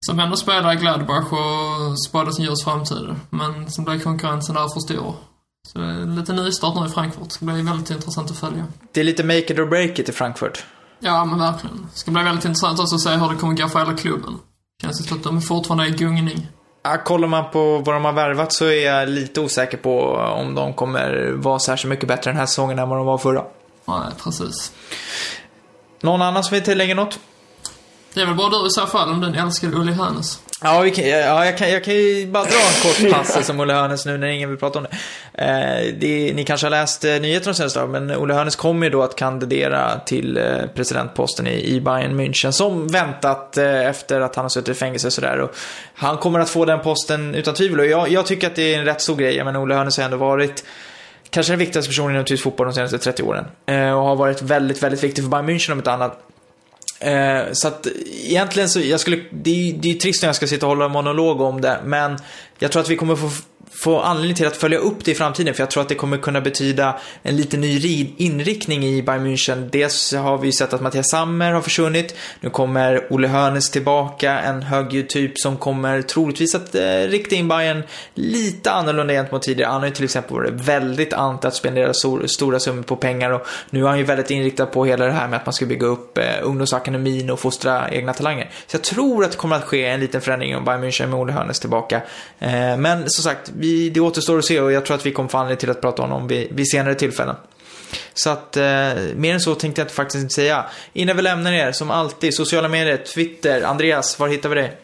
som 0.06 0.20
ändå 0.20 0.36
spelar 0.36 0.72
i 0.72 0.76
Gladbach 0.76 1.32
och 1.32 2.02
spådde 2.08 2.32
sin 2.32 2.44
ljus 2.44 2.64
framtid. 2.64 3.14
Men 3.30 3.70
som 3.70 3.84
blir 3.84 4.00
konkurrensen 4.00 4.54
där 4.54 4.68
för 4.68 4.80
stor. 4.80 5.14
Så 5.68 5.78
det 5.78 5.84
är 5.84 6.06
lite 6.06 6.32
nystart 6.32 6.74
nu 6.74 6.86
i 6.86 6.88
Frankfurt. 6.88 7.24
Det 7.24 7.30
ska 7.30 7.44
bli 7.44 7.62
väldigt 7.62 7.90
intressant 7.90 8.30
att 8.30 8.38
följa. 8.38 8.66
Det 8.92 9.00
är 9.00 9.04
lite 9.04 9.24
make 9.24 9.52
it 9.52 9.58
or 9.58 9.66
break 9.66 9.98
it 9.98 10.08
i 10.08 10.12
Frankfurt. 10.12 10.64
Ja, 11.00 11.24
men 11.24 11.38
verkligen. 11.38 11.88
Det 11.92 11.98
ska 11.98 12.10
bli 12.10 12.22
väldigt 12.22 12.44
intressant 12.44 12.80
också 12.80 12.94
att 12.94 13.00
se 13.00 13.10
hur 13.10 13.28
det 13.28 13.36
kommer 13.36 13.54
gå 13.54 13.68
för 13.68 13.78
hela 13.78 13.96
klubben. 13.96 14.38
Känns 14.82 14.98
det 14.98 15.08
som 15.08 15.16
att 15.16 15.24
de 15.24 15.36
är 15.36 15.40
fortfarande 15.40 15.86
i 15.86 15.90
gungning. 15.90 16.48
Ja, 16.82 16.96
kollar 17.04 17.28
man 17.28 17.50
på 17.50 17.78
vad 17.78 17.94
de 17.94 18.04
har 18.04 18.12
värvat 18.12 18.52
så 18.52 18.64
är 18.64 18.86
jag 18.86 19.08
lite 19.08 19.40
osäker 19.40 19.76
på 19.76 20.14
om 20.14 20.54
de 20.54 20.74
kommer 20.74 21.32
vara 21.32 21.58
särskilt 21.58 21.90
mycket 21.90 22.08
bättre 22.08 22.30
den 22.30 22.38
här 22.38 22.46
säsongen 22.46 22.78
än 22.78 22.88
vad 22.88 22.98
de 22.98 23.06
var 23.06 23.18
förra. 23.18 23.44
Nej, 23.84 24.12
precis. 24.24 24.72
Någon 26.00 26.22
annan 26.22 26.44
som 26.44 26.54
vill 26.54 26.64
tillägga 26.64 26.94
något? 26.94 27.18
Det 28.14 28.20
är 28.20 28.26
väl 28.26 28.34
bara 28.34 28.48
du 28.48 28.66
i 28.66 28.70
så 28.70 28.86
fall, 28.86 29.10
om 29.10 29.20
den 29.20 29.34
älskar 29.34 29.68
Uli 29.74 29.92
Hönes. 29.92 30.40
Ja, 30.62 30.80
vi 30.80 30.90
kan, 30.90 31.08
ja 31.08 31.44
jag, 31.44 31.58
kan, 31.58 31.70
jag 31.70 31.84
kan 31.84 31.94
ju 31.94 32.26
bara 32.26 32.44
dra 32.44 32.50
en 32.50 32.82
kort 32.82 33.12
passus 33.12 33.48
om 33.48 33.60
Olle 33.60 33.72
Hönes 33.72 34.06
nu 34.06 34.18
när 34.18 34.26
ingen 34.26 34.48
vill 34.48 34.58
prata 34.58 34.78
om 34.78 34.86
det. 34.90 34.96
Eh, 35.44 35.94
det 35.98 36.32
ni 36.34 36.44
kanske 36.44 36.66
har 36.66 36.70
läst 36.70 37.04
eh, 37.04 37.20
nyheterna 37.20 37.54
senaste 37.54 37.78
dagen, 37.78 37.90
men 37.90 38.16
Olle 38.16 38.34
Hönes 38.34 38.56
kommer 38.56 38.86
ju 38.86 38.90
då 38.90 39.02
att 39.02 39.16
kandidera 39.16 39.98
till 39.98 40.36
eh, 40.36 40.66
presidentposten 40.74 41.46
i, 41.46 41.64
i 41.64 41.80
Bayern 41.80 42.20
München, 42.20 42.50
som 42.50 42.88
väntat 42.88 43.56
eh, 43.56 43.86
efter 43.86 44.20
att 44.20 44.36
han 44.36 44.44
har 44.44 44.48
suttit 44.48 44.68
i 44.68 44.78
fängelse 44.78 45.06
och 45.06 45.12
sådär. 45.12 45.48
Han 45.94 46.16
kommer 46.16 46.40
att 46.40 46.50
få 46.50 46.64
den 46.64 46.80
posten 46.80 47.34
utan 47.34 47.54
tvivel 47.54 47.80
och 47.80 47.86
jag, 47.86 48.08
jag 48.08 48.26
tycker 48.26 48.46
att 48.46 48.56
det 48.56 48.74
är 48.74 48.78
en 48.78 48.84
rätt 48.84 49.00
stor 49.00 49.16
grej. 49.16 49.36
Jag 49.36 49.44
menar, 49.44 49.62
Olle 49.62 49.74
Hönes 49.74 49.96
har 49.96 50.04
ändå 50.04 50.16
varit 50.16 50.64
kanske 51.30 51.52
den 51.52 51.58
viktigaste 51.58 51.88
personen 51.88 52.10
inom 52.10 52.24
tysk 52.24 52.42
fotboll 52.42 52.66
de 52.66 52.74
senaste 52.74 52.98
30 52.98 53.22
åren. 53.22 53.44
Eh, 53.66 53.92
och 53.92 54.04
har 54.04 54.16
varit 54.16 54.42
väldigt, 54.42 54.82
väldigt 54.82 55.04
viktig 55.04 55.24
för 55.24 55.30
Bayern 55.30 55.48
München 55.48 55.72
om 55.72 55.78
ett 55.78 55.86
annat. 55.86 56.26
Eh, 57.00 57.52
så 57.52 57.68
att 57.68 57.86
egentligen 58.24 58.68
så, 58.68 58.80
jag 58.80 59.00
skulle, 59.00 59.24
det 59.30 59.50
är, 59.50 59.72
det 59.72 59.90
är 59.90 59.94
trist 59.94 60.22
när 60.22 60.28
jag 60.28 60.36
ska 60.36 60.46
sitta 60.46 60.66
och 60.66 60.70
hålla 60.70 60.84
en 60.84 60.90
monolog 60.90 61.40
om 61.40 61.60
det, 61.60 61.80
men 61.84 62.18
jag 62.58 62.72
tror 62.72 62.82
att 62.82 62.88
vi 62.88 62.96
kommer 62.96 63.16
få 63.16 63.30
få 63.72 64.00
anledning 64.00 64.34
till 64.34 64.46
att 64.46 64.56
följa 64.56 64.78
upp 64.78 65.04
det 65.04 65.10
i 65.10 65.14
framtiden 65.14 65.54
för 65.54 65.62
jag 65.62 65.70
tror 65.70 65.82
att 65.82 65.88
det 65.88 65.94
kommer 65.94 66.16
kunna 66.16 66.40
betyda 66.40 67.00
en 67.22 67.36
lite 67.36 67.56
ny 67.56 68.14
inriktning 68.16 68.84
i 68.84 69.02
Bayern 69.02 69.26
München. 69.26 69.68
Dels 69.72 70.14
har 70.14 70.38
vi 70.38 70.46
ju 70.46 70.52
sett 70.52 70.72
att 70.72 70.80
Mattias 70.80 71.10
Sammer 71.10 71.52
har 71.52 71.60
försvunnit. 71.60 72.14
Nu 72.40 72.50
kommer 72.50 73.06
Olle 73.10 73.28
Hönes 73.28 73.70
tillbaka, 73.70 74.38
en 74.38 74.62
högljudd 74.62 75.08
typ 75.08 75.38
som 75.38 75.56
kommer 75.56 76.02
troligtvis 76.02 76.54
att 76.54 76.74
eh, 76.74 76.82
rikta 76.84 77.36
in 77.36 77.48
Bayern 77.48 77.82
lite 78.14 78.70
annorlunda 78.70 79.14
gentemot 79.14 79.42
tidigare. 79.42 79.70
Han 79.70 79.80
har 79.80 79.88
ju 79.88 79.94
till 79.94 80.04
exempel 80.04 80.36
varit 80.36 80.52
väldigt 80.52 81.12
anti 81.12 81.46
att 81.46 81.54
spendera 81.54 81.94
so 81.94 82.28
stora 82.28 82.60
summor 82.60 82.82
på 82.82 82.96
pengar 82.96 83.30
och 83.30 83.46
nu 83.70 83.84
är 83.84 83.88
han 83.88 83.98
ju 83.98 84.04
väldigt 84.04 84.30
inriktad 84.30 84.66
på 84.66 84.84
hela 84.84 85.06
det 85.06 85.12
här 85.12 85.28
med 85.28 85.36
att 85.36 85.46
man 85.46 85.52
ska 85.52 85.66
bygga 85.66 85.86
upp 85.86 86.18
eh, 86.18 86.24
ungdomsakademin 86.42 87.30
och 87.30 87.40
fostra 87.40 87.90
egna 87.90 88.12
talanger. 88.12 88.50
Så 88.66 88.76
jag 88.76 88.82
tror 88.82 89.24
att 89.24 89.30
det 89.30 89.36
kommer 89.36 89.56
att 89.56 89.64
ske 89.64 89.84
en 89.86 90.00
liten 90.00 90.20
förändring 90.20 90.56
om 90.56 90.64
Bayern 90.64 90.84
München 90.84 91.06
med 91.06 91.20
Olle 91.20 91.32
Hönes 91.32 91.60
tillbaka. 91.60 91.96
Eh, 92.38 92.76
men 92.76 93.10
som 93.10 93.24
sagt, 93.24 93.52
vi, 93.60 93.90
det 93.90 94.00
återstår 94.00 94.38
att 94.38 94.44
se 94.44 94.60
och 94.60 94.72
jag 94.72 94.86
tror 94.86 94.94
att 94.96 95.06
vi 95.06 95.12
kommer 95.12 95.28
få 95.28 95.38
anledning 95.38 95.58
till 95.58 95.70
att 95.70 95.80
prata 95.80 96.02
om 96.02 96.10
honom 96.10 96.28
vid, 96.28 96.48
vid 96.52 96.70
senare 96.70 96.94
tillfällen. 96.94 97.36
Så 98.14 98.30
att 98.30 98.56
eh, 98.56 98.62
mer 99.14 99.34
än 99.34 99.40
så 99.40 99.54
tänkte 99.54 99.82
jag 99.82 99.90
faktiskt 99.90 100.22
inte 100.22 100.34
säga. 100.34 100.64
Innan 100.92 101.16
vi 101.16 101.22
lämnar 101.22 101.52
er, 101.52 101.72
som 101.72 101.90
alltid, 101.90 102.34
sociala 102.34 102.68
medier, 102.68 102.96
Twitter. 102.96 103.62
Andreas, 103.62 104.18
var 104.18 104.28
hittar 104.28 104.48
vi 104.48 104.54
dig? 104.54 104.76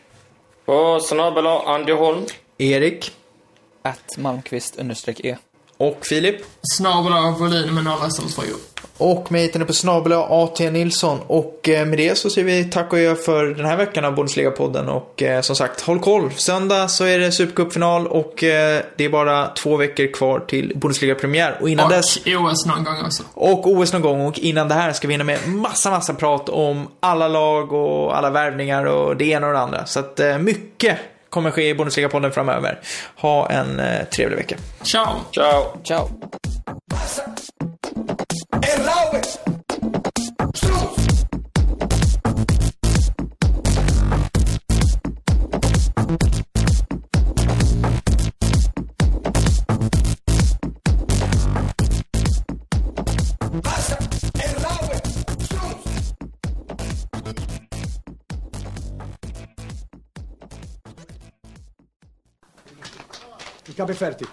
På 0.65 1.01
snabel 1.01 1.47
Andy 1.47 1.93
Holm. 1.93 2.25
Erik? 2.59 3.13
Att 3.83 4.17
Malmqvist 4.17 4.79
understreck 4.79 5.21
E. 5.21 5.37
Och 5.77 6.07
Filip? 6.07 6.37
Snabel 6.63 7.13
volym 7.39 7.75
med 7.75 7.85
nolla 7.85 8.07
istället 8.07 8.35
för 8.35 8.43
och 8.99 9.33
mig 9.33 9.43
hittar 9.43 9.59
ni 9.59 9.65
på 9.65 9.73
snabel 9.73 10.13
AT 10.13 10.61
Nilsson. 10.61 11.19
Och 11.27 11.69
eh, 11.69 11.87
med 11.87 11.99
det 11.99 12.19
så 12.19 12.31
säger 12.31 12.45
vi 12.45 12.65
tack 12.65 12.93
och 12.93 12.99
gör 12.99 13.15
för 13.15 13.47
den 13.47 13.67
här 13.67 13.77
veckan 13.77 14.05
av 14.05 14.15
Bundesliga-podden. 14.15 14.89
Och 14.89 15.23
eh, 15.23 15.41
som 15.41 15.57
sagt, 15.57 15.81
håll 15.81 15.99
koll. 15.99 16.31
Söndag 16.37 16.89
så 16.89 17.05
är 17.05 17.19
det 17.19 17.33
Supercup-final 17.33 18.07
och 18.07 18.45
eh, 18.45 18.83
det 18.97 19.05
är 19.05 19.09
bara 19.09 19.47
två 19.47 19.77
veckor 19.77 20.13
kvar 20.13 20.41
till 20.41 20.73
Bundesliga-premiär. 20.77 21.59
Och 21.61 21.69
innan 21.69 21.85
och 21.85 21.93
dess... 21.93 22.17
OS 22.17 22.67
någon 22.67 22.85
gång 22.85 23.05
också. 23.05 23.23
Och 23.35 23.67
OS 23.67 23.93
någon 23.93 24.03
gång. 24.03 24.21
Och 24.27 24.39
innan 24.39 24.69
det 24.69 24.75
här 24.75 24.93
ska 24.93 25.09
vi 25.09 25.15
hinna 25.15 25.25
med 25.25 25.49
massa, 25.49 25.91
massa 25.91 26.15
prat 26.15 26.49
om 26.49 26.89
alla 27.01 27.29
lag 27.29 27.73
och 27.73 28.17
alla 28.17 28.31
värvningar 28.31 28.85
och 28.85 29.17
det 29.17 29.25
ena 29.25 29.47
och 29.47 29.53
det 29.53 29.59
andra. 29.59 29.87
Så 29.87 30.01
att 30.01 30.21
mycket 30.41 30.99
kommer 31.31 31.51
ske 31.51 31.69
i 31.69 31.75
Bundesliga-podden 31.75 32.31
framöver. 32.31 32.81
Ha 33.17 33.51
en 33.51 33.81
trevlig 34.11 34.37
vecka. 34.37 34.57
Ciao! 34.83 35.09
Ciao! 35.33 35.79
Ciao! 35.85 36.09
Il 63.69 63.75
Cape 63.75 63.93
Fertic. 63.93 64.29